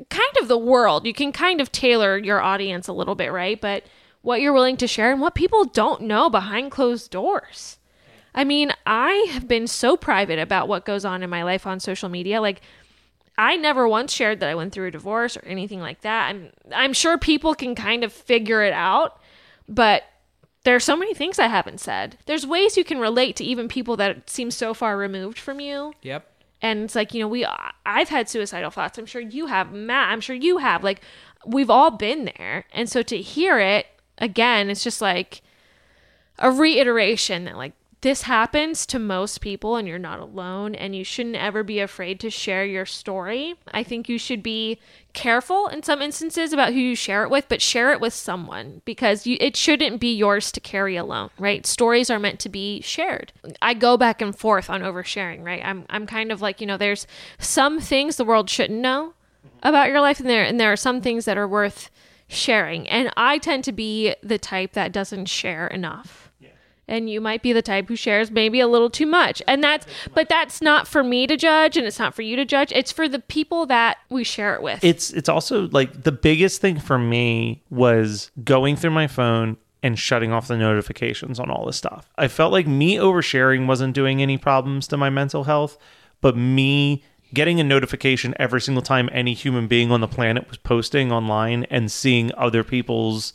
kind 0.09 0.37
of 0.41 0.47
the 0.47 0.57
world. 0.57 1.05
You 1.05 1.13
can 1.13 1.31
kind 1.31 1.61
of 1.61 1.71
tailor 1.71 2.17
your 2.17 2.41
audience 2.41 2.87
a 2.87 2.93
little 2.93 3.15
bit, 3.15 3.31
right? 3.31 3.59
But 3.59 3.83
what 4.21 4.41
you're 4.41 4.53
willing 4.53 4.77
to 4.77 4.87
share 4.87 5.11
and 5.11 5.21
what 5.21 5.35
people 5.35 5.65
don't 5.65 6.01
know 6.01 6.29
behind 6.29 6.71
closed 6.71 7.11
doors. 7.11 7.77
I 8.35 8.43
mean, 8.43 8.71
I 8.85 9.27
have 9.31 9.47
been 9.47 9.67
so 9.67 9.97
private 9.97 10.37
about 10.37 10.67
what 10.67 10.85
goes 10.85 11.05
on 11.05 11.23
in 11.23 11.29
my 11.29 11.43
life 11.43 11.65
on 11.65 11.79
social 11.79 12.09
media. 12.09 12.39
Like, 12.39 12.61
I 13.37 13.55
never 13.55 13.87
once 13.87 14.13
shared 14.13 14.39
that 14.39 14.49
I 14.49 14.55
went 14.55 14.73
through 14.73 14.87
a 14.87 14.91
divorce 14.91 15.37
or 15.37 15.45
anything 15.45 15.79
like 15.79 16.01
that. 16.01 16.29
I'm 16.29 16.51
I'm 16.73 16.93
sure 16.93 17.17
people 17.17 17.53
can 17.53 17.75
kind 17.75 18.03
of 18.03 18.11
figure 18.11 18.63
it 18.63 18.73
out, 18.73 19.19
but 19.69 20.03
there's 20.63 20.83
so 20.83 20.95
many 20.97 21.13
things 21.13 21.39
I 21.39 21.47
haven't 21.47 21.79
said. 21.79 22.17
There's 22.25 22.45
ways 22.45 22.77
you 22.77 22.83
can 22.83 22.99
relate 22.99 23.35
to 23.37 23.43
even 23.43 23.67
people 23.67 23.95
that 23.97 24.29
seem 24.29 24.51
so 24.51 24.73
far 24.73 24.97
removed 24.97 25.39
from 25.39 25.59
you. 25.59 25.93
yep. 26.01 26.29
And 26.61 26.83
it's 26.83 26.95
like, 26.95 27.13
you 27.13 27.19
know, 27.19 27.27
we 27.27 27.45
I've 27.85 28.09
had 28.09 28.29
suicidal 28.29 28.71
thoughts. 28.71 28.97
I'm 28.97 29.05
sure 29.05 29.21
you 29.21 29.47
have, 29.47 29.71
Matt. 29.71 30.11
I'm 30.11 30.21
sure 30.21 30.35
you 30.35 30.57
have. 30.57 30.83
Like 30.83 31.01
we've 31.45 31.69
all 31.69 31.91
been 31.91 32.25
there. 32.37 32.65
And 32.73 32.89
so 32.89 33.01
to 33.03 33.17
hear 33.17 33.59
it 33.59 33.87
again, 34.17 34.69
it's 34.69 34.83
just 34.83 35.01
like 35.01 35.41
a 36.39 36.51
reiteration 36.51 37.45
that 37.45 37.57
like 37.57 37.73
this 38.07 38.21
happens 38.21 38.85
to 38.85 38.97
most 38.97 39.41
people 39.41 39.75
and 39.75 39.85
you're 39.85 39.99
not 39.99 40.21
alone 40.21 40.73
and 40.73 40.95
you 40.95 41.03
shouldn't 41.03 41.35
ever 41.35 41.61
be 41.61 41.81
afraid 41.81 42.21
to 42.21 42.29
share 42.29 42.63
your 42.63 42.85
story. 42.85 43.55
I 43.73 43.83
think 43.83 44.07
you 44.07 44.17
should 44.17 44.41
be 44.41 44.79
careful 45.11 45.67
in 45.67 45.83
some 45.83 46.01
instances 46.01 46.53
about 46.53 46.71
who 46.71 46.79
you 46.79 46.95
share 46.95 47.23
it 47.23 47.29
with, 47.29 47.49
but 47.49 47.61
share 47.61 47.91
it 47.91 47.99
with 47.99 48.13
someone 48.13 48.81
because 48.85 49.27
you, 49.27 49.35
it 49.41 49.57
shouldn't 49.57 49.99
be 49.99 50.15
yours 50.15 50.53
to 50.53 50.61
carry 50.61 50.95
alone, 50.95 51.31
right? 51.37 51.65
Stories 51.65 52.09
are 52.09 52.17
meant 52.17 52.39
to 52.39 52.47
be 52.47 52.79
shared. 52.79 53.33
I 53.61 53.73
go 53.73 53.97
back 53.97 54.21
and 54.21 54.33
forth 54.33 54.69
on 54.69 54.83
oversharing, 54.83 55.43
right? 55.43 55.61
I'm 55.61 55.85
I'm 55.89 56.07
kind 56.07 56.31
of 56.31 56.41
like, 56.41 56.61
you 56.61 56.67
know, 56.67 56.77
there's 56.77 57.07
some 57.39 57.81
things 57.81 58.15
the 58.15 58.23
world 58.23 58.49
shouldn't 58.49 58.79
know 58.79 59.15
about 59.63 59.89
your 59.89 59.99
life 59.99 60.21
and 60.21 60.29
there 60.29 60.45
and 60.45 60.61
there 60.61 60.71
are 60.71 60.77
some 60.77 61.01
things 61.01 61.25
that 61.25 61.37
are 61.37 61.45
worth 61.45 61.89
sharing. 62.29 62.87
And 62.87 63.11
I 63.17 63.37
tend 63.37 63.65
to 63.65 63.73
be 63.73 64.15
the 64.23 64.37
type 64.37 64.71
that 64.73 64.93
doesn't 64.93 65.25
share 65.25 65.67
enough 65.67 66.26
and 66.87 67.09
you 67.09 67.19
might 67.19 67.41
be 67.41 67.53
the 67.53 67.61
type 67.61 67.87
who 67.87 67.95
shares 67.95 68.31
maybe 68.31 68.59
a 68.59 68.67
little 68.67 68.89
too 68.89 69.05
much. 69.05 69.41
And 69.47 69.63
that's 69.63 69.85
but 70.13 70.29
that's 70.29 70.61
not 70.61 70.87
for 70.87 71.03
me 71.03 71.27
to 71.27 71.37
judge 71.37 71.77
and 71.77 71.85
it's 71.85 71.99
not 71.99 72.15
for 72.15 72.21
you 72.21 72.35
to 72.35 72.45
judge. 72.45 72.71
It's 72.73 72.91
for 72.91 73.07
the 73.07 73.19
people 73.19 73.65
that 73.67 73.97
we 74.09 74.23
share 74.23 74.55
it 74.55 74.61
with. 74.61 74.83
It's 74.83 75.11
it's 75.11 75.29
also 75.29 75.67
like 75.69 76.03
the 76.03 76.11
biggest 76.11 76.61
thing 76.61 76.79
for 76.79 76.97
me 76.97 77.63
was 77.69 78.31
going 78.43 78.75
through 78.75 78.91
my 78.91 79.07
phone 79.07 79.57
and 79.83 79.97
shutting 79.97 80.31
off 80.31 80.47
the 80.47 80.57
notifications 80.57 81.39
on 81.39 81.49
all 81.49 81.65
this 81.65 81.77
stuff. 81.77 82.09
I 82.17 82.27
felt 82.27 82.51
like 82.51 82.67
me 82.67 82.95
oversharing 82.95 83.67
wasn't 83.67 83.93
doing 83.93 84.21
any 84.21 84.37
problems 84.37 84.87
to 84.87 84.97
my 84.97 85.09
mental 85.09 85.43
health, 85.43 85.77
but 86.19 86.35
me 86.35 87.03
getting 87.33 87.59
a 87.59 87.63
notification 87.63 88.33
every 88.39 88.61
single 88.61 88.81
time 88.81 89.09
any 89.11 89.33
human 89.33 89.67
being 89.67 89.91
on 89.91 90.01
the 90.01 90.07
planet 90.07 90.47
was 90.47 90.57
posting 90.57 91.11
online 91.11 91.65
and 91.65 91.91
seeing 91.91 92.31
other 92.35 92.63
people's 92.63 93.33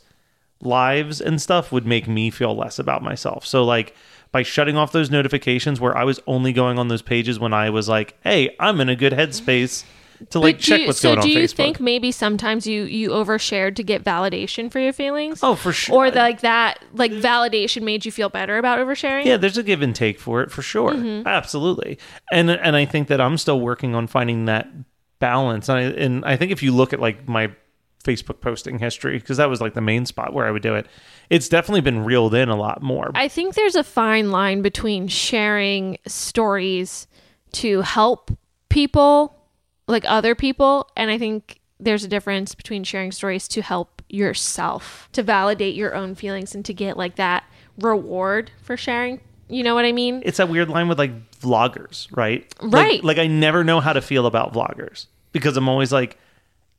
lives 0.65 1.19
and 1.21 1.41
stuff 1.41 1.71
would 1.71 1.85
make 1.85 2.07
me 2.07 2.29
feel 2.29 2.55
less 2.55 2.79
about 2.79 3.01
myself. 3.03 3.45
So 3.45 3.63
like 3.63 3.95
by 4.31 4.41
shutting 4.43 4.77
off 4.77 4.91
those 4.91 5.11
notifications 5.11 5.79
where 5.79 5.95
I 5.95 6.03
was 6.03 6.19
only 6.25 6.53
going 6.53 6.79
on 6.79 6.87
those 6.87 7.01
pages 7.03 7.39
when 7.39 7.53
I 7.53 7.69
was 7.69 7.87
like, 7.87 8.15
"Hey, 8.23 8.55
I'm 8.59 8.81
in 8.81 8.89
a 8.89 8.95
good 8.95 9.13
headspace 9.13 9.83
to 10.29 10.39
like 10.39 10.57
check 10.57 10.81
you- 10.81 10.87
what's 10.87 10.99
so 10.99 11.09
going 11.09 11.17
on 11.19 11.23
So 11.23 11.27
do 11.27 11.33
you 11.39 11.45
Facebook." 11.47 11.55
think 11.55 11.79
maybe 11.79 12.11
sometimes 12.11 12.65
you 12.65 12.83
you 12.83 13.09
overshared 13.09 13.75
to 13.75 13.83
get 13.83 14.03
validation 14.03 14.71
for 14.71 14.79
your 14.79 14.93
feelings 14.93 15.41
Oh, 15.43 15.53
for 15.55 15.73
sure. 15.73 15.95
or 16.07 16.11
like 16.11 16.41
that 16.41 16.79
like 16.93 17.11
validation 17.11 17.83
made 17.83 18.05
you 18.05 18.11
feel 18.11 18.29
better 18.29 18.57
about 18.57 18.79
oversharing 18.79 19.25
Yeah, 19.25 19.37
there's 19.37 19.57
a 19.57 19.63
give 19.63 19.81
and 19.81 19.93
take 19.95 20.19
for 20.19 20.41
it 20.41 20.49
for 20.49 20.61
sure. 20.61 20.91
Mm-hmm. 20.93 21.27
Absolutely. 21.27 21.97
And 22.31 22.49
and 22.49 22.75
I 22.75 22.85
think 22.85 23.09
that 23.09 23.19
I'm 23.21 23.37
still 23.37 23.59
working 23.59 23.93
on 23.95 24.07
finding 24.07 24.45
that 24.45 24.67
balance. 25.19 25.69
And 25.69 25.77
I, 25.77 25.81
and 25.83 26.25
I 26.25 26.37
think 26.37 26.51
if 26.51 26.63
you 26.63 26.71
look 26.71 26.93
at 26.93 26.99
like 26.99 27.27
my 27.27 27.51
Facebook 28.03 28.41
posting 28.41 28.79
history 28.79 29.17
because 29.19 29.37
that 29.37 29.49
was 29.49 29.61
like 29.61 29.73
the 29.73 29.81
main 29.81 30.05
spot 30.05 30.33
where 30.33 30.45
I 30.45 30.51
would 30.51 30.61
do 30.61 30.75
it. 30.75 30.87
It's 31.29 31.47
definitely 31.47 31.81
been 31.81 32.03
reeled 32.03 32.33
in 32.33 32.49
a 32.49 32.55
lot 32.55 32.81
more. 32.81 33.11
I 33.15 33.27
think 33.27 33.55
there's 33.55 33.75
a 33.75 33.83
fine 33.83 34.29
line 34.31 34.61
between 34.61 35.07
sharing 35.07 35.97
stories 36.07 37.07
to 37.53 37.81
help 37.81 38.31
people, 38.69 39.35
like 39.87 40.03
other 40.07 40.35
people, 40.35 40.89
and 40.97 41.09
I 41.11 41.17
think 41.17 41.59
there's 41.79 42.03
a 42.03 42.07
difference 42.07 42.55
between 42.55 42.83
sharing 42.83 43.11
stories 43.11 43.47
to 43.49 43.61
help 43.61 44.01
yourself, 44.09 45.09
to 45.13 45.23
validate 45.23 45.75
your 45.75 45.95
own 45.95 46.15
feelings 46.15 46.53
and 46.55 46.63
to 46.65 46.73
get 46.73 46.97
like 46.97 47.15
that 47.15 47.43
reward 47.79 48.51
for 48.61 48.77
sharing. 48.77 49.19
You 49.49 49.63
know 49.63 49.75
what 49.75 49.85
I 49.85 49.91
mean? 49.91 50.21
it's 50.25 50.37
that 50.37 50.49
weird 50.49 50.69
line 50.69 50.87
with 50.87 50.97
like 50.97 51.11
vloggers, 51.39 52.07
right? 52.15 52.51
Like- 52.61 52.73
Right. 52.73 53.03
Like, 53.03 53.17
I 53.17 53.27
never 53.27 53.63
know 53.63 53.79
how 53.79 53.93
to 53.93 54.01
feel 54.01 54.25
about 54.25 54.53
vloggers 54.53 55.07
because 55.31 55.57
I'm 55.57 55.67
always 55.69 55.91
like, 55.91 56.17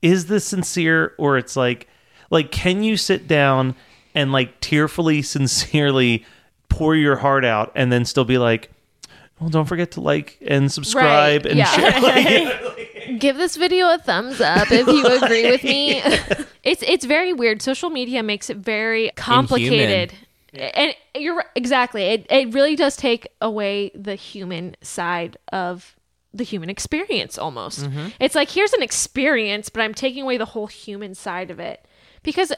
is 0.04 0.26
this 0.26 0.44
sincere 0.44 1.14
or 1.16 1.38
it's 1.38 1.56
like, 1.56 1.88
like, 2.30 2.52
can 2.52 2.82
you 2.82 2.96
sit 2.96 3.26
down 3.26 3.74
and 4.14 4.32
like 4.32 4.60
tearfully, 4.60 5.22
sincerely 5.22 6.24
pour 6.68 6.94
your 6.94 7.16
heart 7.16 7.44
out 7.44 7.72
and 7.74 7.90
then 7.90 8.04
still 8.04 8.26
be 8.26 8.36
like, 8.36 8.70
well, 9.40 9.48
don't 9.48 9.64
forget 9.64 9.92
to 9.92 10.00
like 10.00 10.38
and 10.46 10.70
subscribe 10.70 11.44
Right, 11.44 11.52
and 11.52 11.58
yeah. 11.58 11.72
share. 11.72 12.00
Like, 12.00 13.18
Give 13.18 13.36
this 13.36 13.56
video 13.56 13.92
a 13.92 13.98
thumbs 13.98 14.40
up 14.40 14.70
if 14.70 14.86
you 14.86 15.06
agree 15.06 15.50
with 15.50 15.64
me. 15.64 16.02
it's 16.62 16.82
it's 16.82 17.04
very 17.04 17.32
weird. 17.32 17.62
Social 17.62 17.90
media 17.90 18.22
makes 18.22 18.48
it 18.50 18.56
very 18.58 19.10
complicated. 19.16 20.12
And 20.54 20.94
you're 21.14 21.44
exactly. 21.54 22.02
It 22.04 22.26
it 22.30 22.54
really 22.54 22.76
does 22.76 22.96
take 22.96 23.28
away 23.40 23.90
the 23.94 24.14
human 24.14 24.76
side 24.82 25.36
of 25.52 25.94
the 26.34 26.44
human 26.44 26.68
experience 26.68 27.38
almost. 27.38 27.84
Mm-hmm. 27.84 28.08
It's 28.20 28.34
like 28.34 28.50
here's 28.50 28.72
an 28.72 28.82
experience, 28.82 29.68
but 29.68 29.80
I'm 29.80 29.94
taking 29.94 30.22
away 30.22 30.36
the 30.36 30.44
whole 30.44 30.66
human 30.66 31.14
side 31.14 31.50
of 31.50 31.60
it. 31.60 31.86
Because 32.22 32.52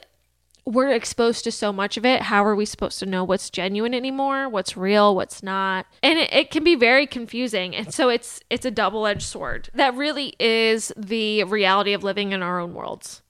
we're 0.66 0.90
exposed 0.90 1.44
to 1.44 1.52
so 1.52 1.72
much 1.72 1.96
of 1.96 2.04
it. 2.04 2.22
How 2.22 2.44
are 2.44 2.56
we 2.56 2.64
supposed 2.64 2.98
to 2.98 3.06
know 3.06 3.22
what's 3.22 3.50
genuine 3.50 3.94
anymore? 3.94 4.48
What's 4.48 4.76
real? 4.76 5.14
What's 5.14 5.42
not? 5.42 5.86
And 6.02 6.18
it, 6.18 6.32
it 6.32 6.50
can 6.50 6.64
be 6.64 6.74
very 6.74 7.06
confusing. 7.06 7.74
And 7.74 7.94
so 7.94 8.08
it's 8.08 8.40
it's 8.50 8.66
a 8.66 8.70
double 8.70 9.06
edged 9.06 9.22
sword. 9.22 9.70
That 9.74 9.94
really 9.94 10.34
is 10.40 10.92
the 10.96 11.44
reality 11.44 11.92
of 11.92 12.02
living 12.02 12.32
in 12.32 12.42
our 12.42 12.58
own 12.58 12.74
worlds. 12.74 13.22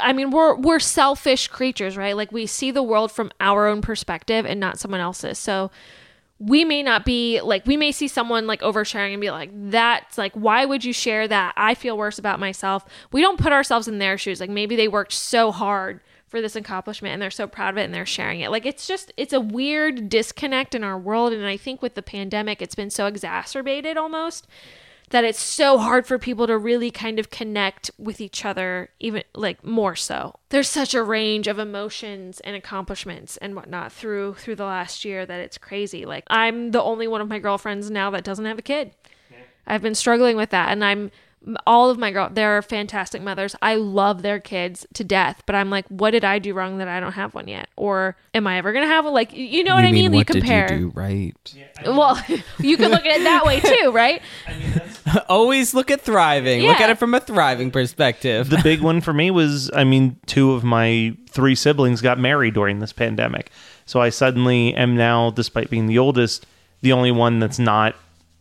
I 0.00 0.12
mean, 0.12 0.30
we're 0.30 0.54
we're 0.54 0.78
selfish 0.78 1.48
creatures, 1.48 1.96
right? 1.96 2.16
Like 2.16 2.30
we 2.30 2.46
see 2.46 2.70
the 2.70 2.82
world 2.82 3.10
from 3.10 3.32
our 3.40 3.66
own 3.66 3.82
perspective 3.82 4.46
and 4.46 4.60
not 4.60 4.78
someone 4.78 5.00
else's. 5.00 5.38
So 5.38 5.72
we 6.38 6.64
may 6.64 6.82
not 6.82 7.04
be 7.04 7.40
like 7.40 7.64
we 7.66 7.76
may 7.76 7.90
see 7.90 8.08
someone 8.08 8.46
like 8.46 8.60
oversharing 8.60 9.12
and 9.12 9.20
be 9.20 9.30
like 9.30 9.50
that's 9.70 10.18
like 10.18 10.32
why 10.34 10.64
would 10.64 10.84
you 10.84 10.92
share 10.92 11.26
that? 11.26 11.54
I 11.56 11.74
feel 11.74 11.96
worse 11.96 12.18
about 12.18 12.38
myself. 12.38 12.84
We 13.12 13.22
don't 13.22 13.40
put 13.40 13.52
ourselves 13.52 13.88
in 13.88 13.98
their 13.98 14.18
shoes. 14.18 14.40
Like 14.40 14.50
maybe 14.50 14.76
they 14.76 14.88
worked 14.88 15.12
so 15.12 15.50
hard 15.50 16.00
for 16.28 16.42
this 16.42 16.56
accomplishment 16.56 17.12
and 17.12 17.22
they're 17.22 17.30
so 17.30 17.46
proud 17.46 17.70
of 17.70 17.78
it 17.78 17.84
and 17.84 17.94
they're 17.94 18.04
sharing 18.04 18.40
it. 18.40 18.50
Like 18.50 18.66
it's 18.66 18.86
just 18.86 19.12
it's 19.16 19.32
a 19.32 19.40
weird 19.40 20.10
disconnect 20.10 20.74
in 20.74 20.84
our 20.84 20.98
world. 20.98 21.32
And 21.32 21.46
i 21.46 21.56
think 21.56 21.80
with 21.80 21.94
the 21.94 22.02
pandemic 22.02 22.60
it's 22.60 22.74
been 22.74 22.90
so 22.90 23.06
exacerbated 23.06 23.96
almost 23.96 24.46
that 25.10 25.24
it's 25.24 25.40
so 25.40 25.78
hard 25.78 26.06
for 26.06 26.18
people 26.18 26.46
to 26.46 26.58
really 26.58 26.90
kind 26.90 27.18
of 27.18 27.30
connect 27.30 27.90
with 27.98 28.20
each 28.20 28.44
other, 28.44 28.90
even 28.98 29.22
like 29.34 29.64
more 29.64 29.94
so. 29.94 30.34
There's 30.48 30.68
such 30.68 30.94
a 30.94 31.02
range 31.02 31.46
of 31.46 31.58
emotions 31.58 32.40
and 32.40 32.56
accomplishments 32.56 33.36
and 33.36 33.54
whatnot 33.54 33.92
through 33.92 34.34
through 34.34 34.56
the 34.56 34.64
last 34.64 35.04
year 35.04 35.24
that 35.24 35.40
it's 35.40 35.58
crazy. 35.58 36.04
Like 36.04 36.24
I'm 36.28 36.72
the 36.72 36.82
only 36.82 37.06
one 37.06 37.20
of 37.20 37.28
my 37.28 37.38
girlfriends 37.38 37.90
now 37.90 38.10
that 38.10 38.24
doesn't 38.24 38.44
have 38.44 38.58
a 38.58 38.62
kid. 38.62 38.92
I've 39.66 39.82
been 39.82 39.96
struggling 39.96 40.36
with 40.36 40.50
that, 40.50 40.70
and 40.70 40.84
I'm 40.84 41.10
all 41.66 41.90
of 41.90 41.98
my 41.98 42.10
girl 42.10 42.28
they're 42.32 42.60
fantastic 42.62 43.22
mothers 43.22 43.54
i 43.62 43.74
love 43.74 44.22
their 44.22 44.40
kids 44.40 44.86
to 44.92 45.04
death 45.04 45.42
but 45.46 45.54
i'm 45.54 45.70
like 45.70 45.86
what 45.88 46.10
did 46.10 46.24
i 46.24 46.38
do 46.38 46.52
wrong 46.54 46.78
that 46.78 46.88
i 46.88 46.98
don't 46.98 47.12
have 47.12 47.34
one 47.34 47.46
yet 47.46 47.68
or 47.76 48.16
am 48.34 48.46
i 48.46 48.58
ever 48.58 48.72
gonna 48.72 48.86
have 48.86 49.04
one 49.04 49.14
like 49.14 49.32
you 49.32 49.62
know 49.62 49.74
what 49.74 49.84
i 49.84 49.92
mean 49.92 50.10
what 50.10 50.18
you 50.18 50.24
compare 50.24 50.66
did 50.66 50.80
you 50.80 50.90
do 50.90 50.92
right? 50.98 51.54
well 51.86 52.20
you 52.58 52.76
can 52.76 52.90
look 52.90 53.06
at 53.06 53.20
it 53.20 53.24
that 53.24 53.44
way 53.44 53.60
too 53.60 53.92
right 53.92 54.22
Always 55.28 55.74
look 55.74 55.90
at 55.90 56.00
thriving. 56.00 56.62
Look 56.62 56.80
at 56.80 56.90
it 56.90 56.98
from 56.98 57.14
a 57.14 57.20
thriving 57.20 57.70
perspective. 57.70 58.50
the 58.50 58.58
big 58.58 58.80
one 58.80 59.00
for 59.00 59.12
me 59.12 59.30
was 59.30 59.70
I 59.74 59.84
mean, 59.84 60.18
two 60.26 60.52
of 60.52 60.64
my 60.64 61.16
three 61.30 61.54
siblings 61.54 62.00
got 62.00 62.18
married 62.18 62.54
during 62.54 62.80
this 62.80 62.92
pandemic. 62.92 63.50
So 63.84 64.00
I 64.00 64.08
suddenly 64.08 64.74
am 64.74 64.96
now, 64.96 65.30
despite 65.30 65.70
being 65.70 65.86
the 65.86 65.98
oldest, 65.98 66.46
the 66.80 66.92
only 66.92 67.12
one 67.12 67.38
that's 67.38 67.58
not 67.58 67.94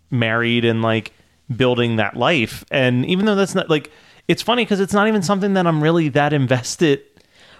married 0.09 0.65
and 0.65 0.81
like 0.81 1.11
building 1.55 1.97
that 1.97 2.15
life. 2.15 2.63
And 2.71 3.05
even 3.05 3.25
though 3.25 3.35
that's 3.35 3.55
not 3.55 3.69
like, 3.69 3.91
it's 4.27 4.41
funny 4.41 4.63
because 4.63 4.79
it's 4.79 4.93
not 4.93 5.07
even 5.07 5.21
something 5.21 5.53
that 5.53 5.67
I'm 5.67 5.83
really 5.83 6.09
that 6.09 6.33
invested 6.33 7.01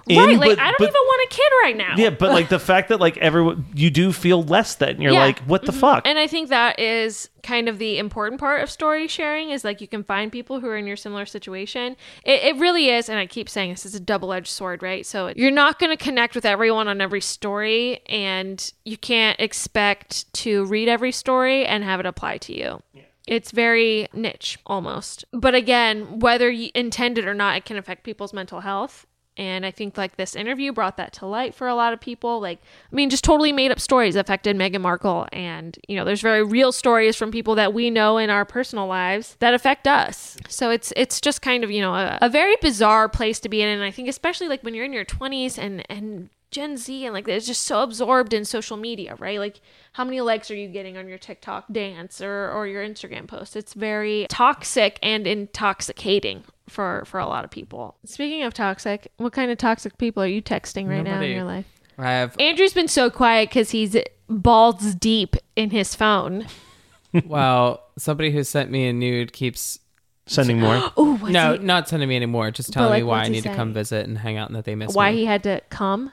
in. 0.08 0.20
right 0.20 0.38
like 0.38 0.50
but- 0.52 0.60
i 0.60 0.66
don't 0.66 0.76
but- 0.78 0.90
even 0.90 0.94
want 0.94 1.32
a 1.32 1.36
kid 1.36 1.52
right 1.64 1.78
now 1.78 1.96
Yeah, 1.98 2.12
but 2.12 2.32
like 2.32 2.50
the 2.50 2.60
fact 2.72 2.90
that 2.90 3.00
like 3.00 3.18
everyone, 3.18 3.66
you 3.74 3.90
do 3.90 4.12
feel 4.12 4.44
less 4.44 4.76
than 4.76 5.02
you're 5.02 5.14
Yeah. 5.14 5.20
like, 5.26 5.40
what 5.40 5.64
the 5.64 5.72
mm-hmm. 5.72 5.82
fuck? 5.82 6.08
And 6.08 6.20
I 6.20 6.28
think 6.28 6.50
that 6.50 6.80
is 6.80 7.28
kind 7.42 7.68
of 7.68 7.80
the 7.80 7.98
important 7.98 8.40
part 8.40 8.62
of 8.62 8.70
story 8.70 9.08
sharing 9.08 9.50
is 9.50 9.64
like 9.64 9.82
you 9.82 9.88
can 9.88 10.04
find 10.04 10.32
people 10.32 10.60
who 10.60 10.68
are 10.68 10.78
in 10.78 10.86
your 10.86 10.96
similar 10.96 11.26
situation. 11.26 11.96
It, 12.24 12.44
it 12.44 12.56
really 12.58 12.90
is, 12.90 13.10
and 13.10 13.18
I 13.18 13.26
keep 13.26 13.50
saying 13.50 13.72
this 13.72 13.86
is 13.86 13.96
a 13.96 14.00
double 14.00 14.32
edged 14.32 14.48
sword, 14.48 14.84
right? 14.84 15.06
So 15.06 15.34
you're 15.36 15.50
not 15.52 15.80
going 15.80 15.96
to 15.96 16.04
connect 16.04 16.36
with 16.36 16.46
everyone 16.46 16.88
on 16.88 17.02
every 17.02 17.22
story, 17.22 18.02
and 18.08 18.72
you 18.84 18.98
can't 18.98 19.40
expect 19.40 20.32
to 20.34 20.66
read 20.66 20.88
every 20.88 21.12
story 21.12 21.66
and 21.66 21.84
have 21.84 22.00
it 22.00 22.06
apply 22.06 22.38
to 22.40 22.54
you. 22.56 22.82
It's 23.28 23.52
very 23.52 24.08
niche 24.14 24.60
almost. 24.66 25.26
But 25.32 25.56
again, 25.56 26.20
whether 26.20 26.50
you 26.50 26.70
intend 26.76 27.18
it 27.18 27.28
or 27.28 27.34
not, 27.34 27.58
it 27.58 27.66
can 27.66 27.78
affect 27.78 28.04
people's 28.04 28.34
mental 28.34 28.62
health. 28.62 29.08
And 29.38 29.66
I 29.66 29.72
think 29.72 29.98
like 29.98 30.16
this 30.16 30.34
interview 30.34 30.72
brought 30.72 30.96
that 30.96 31.12
to 31.14 31.26
light 31.26 31.54
for 31.54 31.68
a 31.68 31.76
lot 31.76 31.92
of 31.92 32.00
people. 32.00 32.40
Like, 32.40 32.60
I 32.90 32.96
mean, 32.96 33.10
just 33.10 33.24
totally 33.24 33.52
made 33.52 33.70
up 33.70 33.82
stories 33.82 34.16
affected 34.16 34.56
Meghan 34.56 34.80
Markle. 34.80 35.28
And, 35.34 35.78
you 35.90 35.98
know, 35.98 36.06
there's 36.06 36.22
very 36.22 36.42
real 36.42 36.72
stories 36.72 37.18
from 37.18 37.32
people 37.32 37.56
that 37.56 37.74
we 37.74 37.90
know 37.90 38.18
in 38.18 38.30
our 38.30 38.46
personal 38.46 38.88
lives 38.88 39.36
that 39.40 39.54
affect 39.54 39.88
us. 39.88 40.38
So 40.48 40.70
it's 40.70 40.94
it's 40.96 41.20
just 41.20 41.42
kind 41.42 41.66
of, 41.66 41.72
you 41.72 41.82
know, 41.82 41.94
a, 41.94 42.18
a 42.22 42.30
very 42.30 42.56
bizarre 42.62 43.10
place 43.10 43.42
to 43.42 43.50
be 43.50 43.62
in. 43.62 43.68
And 43.68 43.84
I 43.84 43.92
think 43.92 44.08
especially 44.08 44.48
like 44.48 44.64
when 44.64 44.74
you're 44.74 44.86
in 44.86 44.94
your 44.94 45.06
20s 45.06 45.58
and 45.58 45.84
and 45.90 46.30
Gen 46.56 46.78
Z 46.78 47.06
and 47.06 47.14
like 47.14 47.28
it's 47.28 47.46
just 47.46 47.64
so 47.64 47.82
absorbed 47.82 48.34
in 48.34 48.46
social 48.46 48.78
media, 48.78 49.16
right? 49.20 49.40
Like 49.40 49.60
how 49.92 50.06
many 50.06 50.22
likes 50.22 50.50
are 50.50 50.56
you 50.56 50.70
getting 50.70 50.96
on 50.96 51.10
your 51.10 51.18
TikTok 51.18 51.66
dance 51.70 52.22
or 52.22 52.50
or 52.50 52.66
your 52.66 52.82
Instagram 52.82 53.28
post? 53.28 53.58
It's 53.58 53.74
very 53.74 54.26
toxic 54.30 54.98
and 55.04 55.28
intoxicating 55.28 56.46
for 56.70 57.04
for 57.06 57.20
a 57.20 57.26
lot 57.26 57.44
of 57.44 57.52
people. 57.52 57.98
Speaking 58.06 58.44
of 58.44 58.54
toxic, 58.54 59.12
what 59.18 59.34
kind 59.34 59.52
of 59.52 59.58
toxic 59.58 59.98
people 59.98 60.24
are 60.24 60.28
you 60.28 60.42
texting 60.42 60.88
right 60.88 61.04
now 61.04 61.20
in 61.20 61.32
your 61.32 61.44
life? 61.44 61.66
I 61.98 62.12
have 62.12 62.40
Andrew's 62.40 62.74
been 62.74 62.88
so 62.88 63.10
quiet 63.10 63.52
cuz 63.52 63.72
he's 63.72 63.98
balls 64.30 64.96
deep 64.96 65.36
in 65.58 65.72
his 65.72 65.94
phone. 65.94 66.48
well, 67.26 67.84
somebody 67.98 68.32
who 68.32 68.46
sent 68.46 68.72
me 68.72 68.88
a 68.88 68.94
nude 68.94 69.34
keeps 69.34 69.80
Sending 70.28 70.60
more. 70.60 70.82
Oh, 70.98 71.20
no, 71.30 71.56
not 71.56 71.88
sending 71.88 72.10
me 72.10 72.16
anymore. 72.16 72.50
Just 72.50 72.74
telling 72.74 72.90
like, 72.90 73.00
me 73.02 73.04
why 73.04 73.22
I 73.22 73.26
he 73.26 73.32
need 73.32 73.44
to 73.44 73.54
come 73.54 73.74
visit 73.74 74.08
and 74.08 74.18
hang 74.18 74.38
out 74.38 74.50
and 74.50 74.56
that 74.56 74.66
they 74.66 74.74
miss 74.74 74.90
me. 74.90 74.96
why 74.96 75.12
me. 75.12 75.18
he 75.18 75.26
had 75.26 75.44
to 75.44 75.62
come 75.70 76.12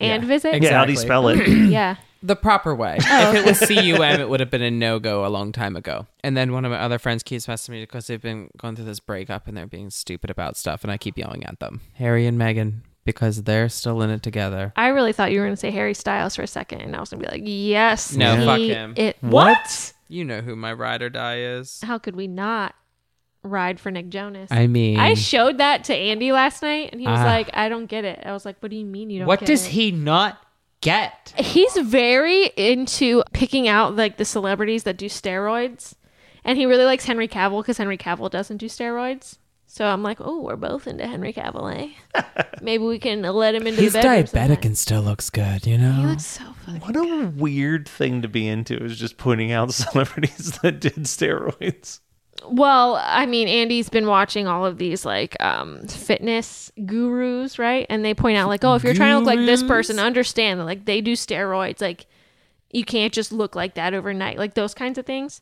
and 0.00 0.22
Yeah. 0.22 0.28
visit? 0.28 0.54
Exactly. 0.54 0.68
Yeah, 0.68 0.78
how 0.78 0.84
do 0.84 0.92
you 0.92 0.98
spell 0.98 1.28
it? 1.28 1.46
yeah. 1.48 1.96
the 2.22 2.36
proper 2.36 2.74
way. 2.74 2.98
Oh. 3.06 3.30
if 3.30 3.36
it 3.36 3.44
was 3.46 3.58
C 3.58 3.80
U 3.88 4.02
M, 4.02 4.20
it 4.20 4.28
would 4.28 4.40
have 4.40 4.50
been 4.50 4.62
a 4.62 4.70
no 4.70 4.98
go 4.98 5.26
a 5.26 5.28
long 5.28 5.52
time 5.52 5.76
ago. 5.76 6.06
And 6.22 6.36
then 6.36 6.52
one 6.52 6.64
of 6.64 6.70
my 6.70 6.78
other 6.78 6.98
friends 6.98 7.22
keeps 7.22 7.46
messaging 7.46 7.70
me 7.70 7.82
because 7.82 8.06
they've 8.06 8.20
been 8.22 8.48
going 8.56 8.76
through 8.76 8.86
this 8.86 9.00
breakup 9.00 9.46
and 9.46 9.56
they're 9.56 9.66
being 9.66 9.90
stupid 9.90 10.30
about 10.30 10.56
stuff, 10.56 10.82
and 10.84 10.90
I 10.90 10.96
keep 10.96 11.18
yelling 11.18 11.44
at 11.44 11.60
them, 11.60 11.80
Harry 11.94 12.26
and 12.26 12.38
Meghan, 12.38 12.80
because 13.04 13.42
they're 13.42 13.68
still 13.68 14.00
in 14.00 14.08
it 14.08 14.22
together. 14.22 14.72
I 14.76 14.88
really 14.88 15.12
thought 15.12 15.32
you 15.32 15.40
were 15.40 15.44
going 15.46 15.54
to 15.56 15.60
say 15.60 15.70
Harry 15.70 15.92
Styles 15.92 16.34
for 16.36 16.42
a 16.42 16.46
second, 16.46 16.80
and 16.80 16.96
I 16.96 17.00
was 17.00 17.10
going 17.10 17.22
to 17.22 17.28
be 17.28 17.32
like, 17.38 17.42
yes. 17.44 18.14
No, 18.16 18.36
he- 18.36 18.44
fuck 18.46 18.58
him. 18.60 18.94
It, 18.96 19.16
what? 19.20 19.92
You 20.08 20.24
know 20.24 20.40
who 20.40 20.56
my 20.56 20.72
ride 20.72 21.02
or 21.02 21.10
die 21.10 21.40
is. 21.40 21.80
How 21.82 21.98
could 21.98 22.16
we 22.16 22.26
not 22.26 22.74
ride 23.44 23.78
for 23.78 23.90
Nick 23.90 24.08
Jonas? 24.08 24.50
I 24.50 24.66
mean, 24.66 24.98
I 24.98 25.14
showed 25.14 25.58
that 25.58 25.84
to 25.84 25.94
Andy 25.94 26.32
last 26.32 26.62
night, 26.62 26.90
and 26.92 27.00
he 27.00 27.06
was 27.06 27.20
Ah. 27.20 27.24
like, 27.24 27.50
I 27.54 27.68
don't 27.68 27.86
get 27.86 28.04
it. 28.04 28.20
I 28.24 28.32
was 28.32 28.44
like, 28.44 28.56
what 28.60 28.70
do 28.70 28.76
you 28.76 28.84
mean 28.84 29.10
you 29.10 29.20
don't 29.20 29.28
what 29.28 29.40
get 29.40 29.46
does 29.46 29.66
it? 29.66 29.70
he 29.70 29.90
not 29.92 30.38
get? 30.80 31.32
He's 31.38 31.76
very 31.76 32.46
into 32.56 33.22
picking 33.32 33.68
out 33.68 33.94
like 33.94 34.16
the 34.16 34.24
celebrities 34.24 34.82
that 34.84 34.96
do 34.96 35.06
steroids, 35.06 35.94
and 36.44 36.58
he 36.58 36.66
really 36.66 36.84
likes 36.84 37.04
Henry 37.04 37.28
Cavill 37.28 37.62
because 37.62 37.78
Henry 37.78 37.98
Cavill 37.98 38.30
doesn't 38.30 38.56
do 38.58 38.66
steroids. 38.66 39.36
So 39.66 39.86
I'm 39.86 40.04
like, 40.04 40.18
oh, 40.20 40.40
we're 40.40 40.54
both 40.54 40.86
into 40.86 41.04
Henry 41.04 41.32
Cavill, 41.32 41.74
eh? 42.14 42.22
Maybe 42.62 42.84
we 42.84 43.00
can 43.00 43.22
let 43.22 43.56
him 43.56 43.66
into 43.66 43.80
He's 43.80 43.94
the 43.94 44.02
bedroom. 44.02 44.24
diabetic 44.26 44.28
sometime. 44.48 44.66
and 44.66 44.78
still 44.78 45.02
looks 45.02 45.30
good, 45.30 45.66
you 45.66 45.76
know? 45.78 45.90
He 45.92 46.06
looks 46.06 46.26
so 46.26 46.44
fucking. 46.64 46.80
What 46.82 46.94
a 46.94 47.26
weird 47.34 47.88
thing 47.88 48.22
to 48.22 48.28
be 48.28 48.46
into 48.46 48.76
is 48.76 48.96
just 48.96 49.16
pointing 49.16 49.50
out 49.50 49.74
celebrities 49.74 50.60
that 50.62 50.78
did 50.80 50.94
steroids. 50.94 51.98
Well, 52.46 53.00
I 53.02 53.26
mean, 53.26 53.48
Andy's 53.48 53.88
been 53.88 54.06
watching 54.06 54.46
all 54.46 54.66
of 54.66 54.76
these 54.78 55.04
like 55.04 55.40
um 55.42 55.86
fitness 55.86 56.70
gurus, 56.84 57.58
right? 57.58 57.86
And 57.88 58.04
they 58.04 58.14
point 58.14 58.36
out 58.36 58.48
like, 58.48 58.64
oh, 58.64 58.74
if 58.74 58.84
you're 58.84 58.92
trying 58.94 59.12
to 59.12 59.18
look 59.18 59.26
like 59.26 59.46
this 59.46 59.62
person, 59.68 59.98
understand 59.98 60.60
that 60.60 60.64
like 60.64 60.84
they 60.84 61.00
do 61.00 61.12
steroids. 61.14 61.80
Like 61.80 62.06
you 62.70 62.84
can't 62.84 63.12
just 63.12 63.32
look 63.32 63.54
like 63.54 63.74
that 63.74 63.94
overnight, 63.94 64.36
like 64.38 64.54
those 64.54 64.74
kinds 64.74 64.98
of 64.98 65.06
things. 65.06 65.40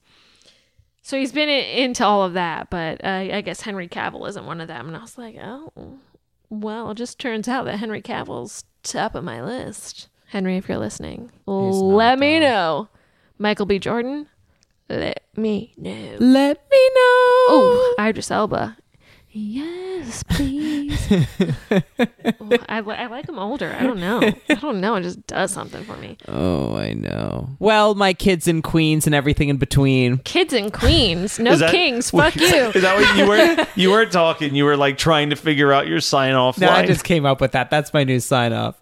So 1.02 1.18
he's 1.18 1.33
been 1.33 1.48
i- 1.48 1.52
into 1.83 2.05
all 2.05 2.22
of 2.22 2.35
that, 2.35 2.70
but 2.70 3.02
uh, 3.05 3.09
I 3.33 3.40
guess 3.40 3.62
Henry 3.62 3.88
Cavill 3.88 4.28
isn't 4.28 4.46
one 4.46 4.61
of 4.61 4.68
them. 4.68 4.87
And 4.87 4.96
I 4.96 5.00
was 5.00 5.18
like, 5.18 5.37
oh, 5.42 5.72
well, 6.50 6.90
it 6.92 6.94
just 6.96 7.18
turns 7.18 7.48
out 7.48 7.64
that 7.64 7.78
Henry 7.78 8.00
Cavill's 8.02 8.64
top 8.85 9.14
of 9.16 9.24
my 9.24 9.42
list. 9.42 10.09
Henry, 10.28 10.57
if 10.59 10.68
you're 10.68 10.78
listening, 10.78 11.31
let 11.46 12.18
me 12.20 12.38
know. 12.38 12.88
Michael 13.38 13.66
B. 13.66 13.78
Jordan, 13.81 14.28
let 14.88 15.21
me 15.37 15.73
know. 15.77 16.16
Let 16.18 16.59
me 16.71 16.88
know. 16.88 17.01
Oh, 17.49 17.95
Idris 17.99 18.31
Elba. 18.31 18.77
Yes, 19.35 20.23
please. 20.25 21.11
Ooh, 21.11 22.59
I, 22.68 22.81
li- 22.81 22.95
I 22.95 23.07
like 23.07 23.27
him 23.27 23.38
older. 23.38 23.75
I 23.79 23.83
don't 23.83 23.99
know. 23.99 24.21
I 24.51 24.55
don't 24.57 24.79
know. 24.83 24.97
It 24.97 25.03
just 25.05 25.27
does 25.27 25.51
something 25.51 25.83
for 25.85 25.97
me. 25.97 26.18
Oh, 26.29 26.77
I 26.77 26.92
know. 26.92 27.49
Well, 27.59 27.95
my 27.95 28.12
kids 28.12 28.47
and 28.47 28.62
queens 28.62 29.07
and 29.07 29.14
everything 29.14 29.49
in 29.49 29.57
between. 29.57 30.18
Kids 30.18 30.53
and 30.53 30.71
queens, 30.71 31.38
no 31.38 31.53
Is 31.53 31.61
that- 31.61 31.71
kings. 31.71 32.11
Fuck 32.12 32.37
you. 32.37 32.45
Is 32.45 32.83
that 32.83 32.95
what 32.95 33.16
you 33.16 33.27
were? 33.27 33.66
You 33.75 33.90
weren't 33.90 34.12
talking. 34.12 34.55
You 34.55 34.66
were 34.66 34.77
like 34.77 34.99
trying 34.99 35.31
to 35.31 35.37
figure 35.37 35.73
out 35.73 35.87
your 35.87 36.01
sign 36.01 36.35
off 36.35 36.59
No, 36.59 36.68
I 36.68 36.85
just 36.85 37.05
came 37.05 37.25
up 37.25 37.40
with 37.40 37.53
that. 37.53 37.71
That's 37.71 37.95
my 37.95 38.05
new 38.05 38.21
sign 38.21 38.53
off. 38.53 38.77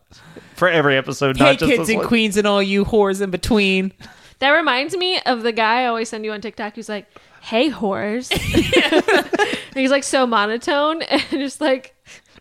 for 0.57 0.69
every 0.69 0.97
episode. 0.97 1.37
Hey, 1.37 1.45
not 1.45 1.59
just 1.61 1.71
kids 1.71 1.79
this 1.83 1.89
and 1.91 1.99
one. 1.99 2.09
queens 2.09 2.37
and 2.37 2.47
all 2.49 2.61
you 2.63 2.85
whores 2.85 3.23
in 3.23 3.31
between. 3.31 3.93
That 4.40 4.50
reminds 4.50 4.96
me 4.96 5.20
of 5.26 5.42
the 5.42 5.53
guy 5.53 5.83
I 5.83 5.87
always 5.87 6.09
send 6.09 6.24
you 6.24 6.33
on 6.33 6.40
TikTok 6.40 6.74
who's 6.74 6.88
like, 6.88 7.07
"Hey, 7.42 7.70
whores." 7.70 8.31
And 9.70 9.81
he's 9.81 9.90
like 9.90 10.03
so 10.05 10.26
monotone 10.26 11.03
and 11.03 11.22
just 11.31 11.61
like, 11.61 11.94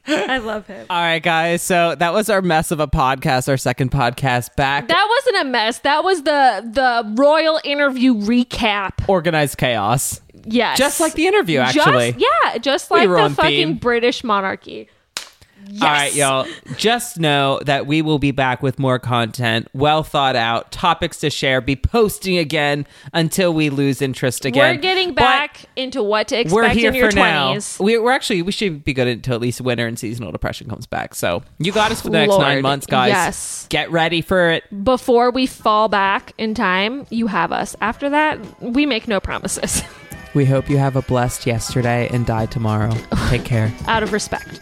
I 0.07 0.39
love 0.39 0.65
him. 0.65 0.87
All 0.89 0.99
right, 0.99 1.21
guys. 1.21 1.61
So 1.61 1.93
that 1.95 2.11
was 2.13 2.29
our 2.29 2.41
mess 2.41 2.71
of 2.71 2.79
a 2.79 2.87
podcast, 2.87 3.47
our 3.47 3.57
second 3.57 3.91
podcast 3.91 4.55
back. 4.55 4.87
That 4.87 5.07
wasn't 5.09 5.45
a 5.45 5.49
mess. 5.49 5.79
That 5.79 6.03
was 6.03 6.23
the 6.23 6.67
the 6.73 7.13
royal 7.21 7.59
interview 7.63 8.15
recap. 8.15 9.07
Organized 9.07 9.57
chaos. 9.57 10.21
Yes, 10.45 10.77
Just 10.77 10.99
like 10.99 11.13
the 11.13 11.27
interview, 11.27 11.59
actually. 11.59 12.13
Just, 12.13 12.25
yeah, 12.45 12.57
just 12.57 12.89
like 12.89 13.07
the 13.07 13.35
fucking 13.35 13.67
theme. 13.67 13.77
British 13.77 14.23
monarchy. 14.23 14.87
All 15.81 15.87
right, 15.87 16.13
y'all. 16.13 16.47
Just 16.77 17.19
know 17.19 17.59
that 17.65 17.85
we 17.85 18.01
will 18.01 18.19
be 18.19 18.31
back 18.31 18.63
with 18.63 18.79
more 18.79 18.99
content, 18.99 19.67
well 19.73 20.03
thought 20.03 20.35
out, 20.35 20.71
topics 20.71 21.19
to 21.19 21.29
share, 21.29 21.61
be 21.61 21.75
posting 21.75 22.37
again 22.37 22.85
until 23.13 23.53
we 23.53 23.69
lose 23.69 24.01
interest 24.01 24.45
again. 24.45 24.75
We're 24.75 24.81
getting 24.81 25.09
But 25.09 25.21
back 25.21 25.65
into 25.75 26.01
what 26.03 26.27
to 26.29 26.39
expect 26.39 26.53
we're 26.53 26.69
here 26.69 26.89
in 26.89 26.95
your 26.95 27.11
for 27.11 27.17
20s. 27.17 27.79
We, 27.79 27.97
we're 27.97 28.11
actually 28.11 28.41
we 28.41 28.51
should 28.51 28.83
be 28.83 28.93
good 28.93 29.07
until 29.07 29.35
at 29.35 29.41
least 29.41 29.61
winter 29.61 29.85
and 29.87 29.97
seasonal 29.97 30.31
depression 30.31 30.69
comes 30.69 30.85
back. 30.87 31.15
So 31.15 31.43
you 31.59 31.71
got 31.71 31.91
us 31.91 32.01
for 32.01 32.09
the 32.09 32.17
next 32.17 32.37
nine 32.37 32.61
months, 32.61 32.85
guys. 32.85 33.09
yes. 33.09 33.67
Get 33.69 33.91
ready 33.91 34.21
for 34.21 34.49
it. 34.49 34.83
Before 34.83 35.31
we 35.31 35.45
fall 35.45 35.87
back 35.87 36.33
in 36.37 36.53
time, 36.53 37.05
you 37.09 37.27
have 37.27 37.51
us. 37.51 37.75
After 37.81 38.09
that, 38.09 38.39
we 38.61 38.85
make 38.85 39.07
no 39.07 39.19
promises. 39.19 39.83
We 40.35 40.45
hope 40.45 40.69
you 40.69 40.77
have 40.77 40.95
a 40.95 41.01
blessed 41.01 41.47
yesterday 41.47 42.07
and 42.13 42.23
die 42.23 42.45
tomorrow. 42.45 42.95
Take 43.29 43.45
care. 43.45 43.73
Out 43.87 44.03
of 44.03 44.13
respect. 44.13 44.59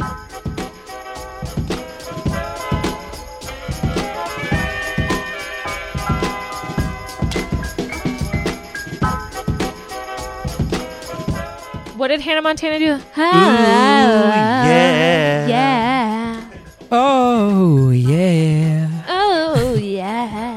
What 11.98 12.10
did 12.10 12.22
Hannah 12.22 12.44
Montana 12.44 12.78
do? 12.78 12.94
Oh, 12.94 13.00
yeah. 13.18 15.48
Yeah. 15.48 16.44
Oh 16.92 17.90
yeah. 17.90 18.88
Oh, 19.10 19.74
yeah. 19.74 20.57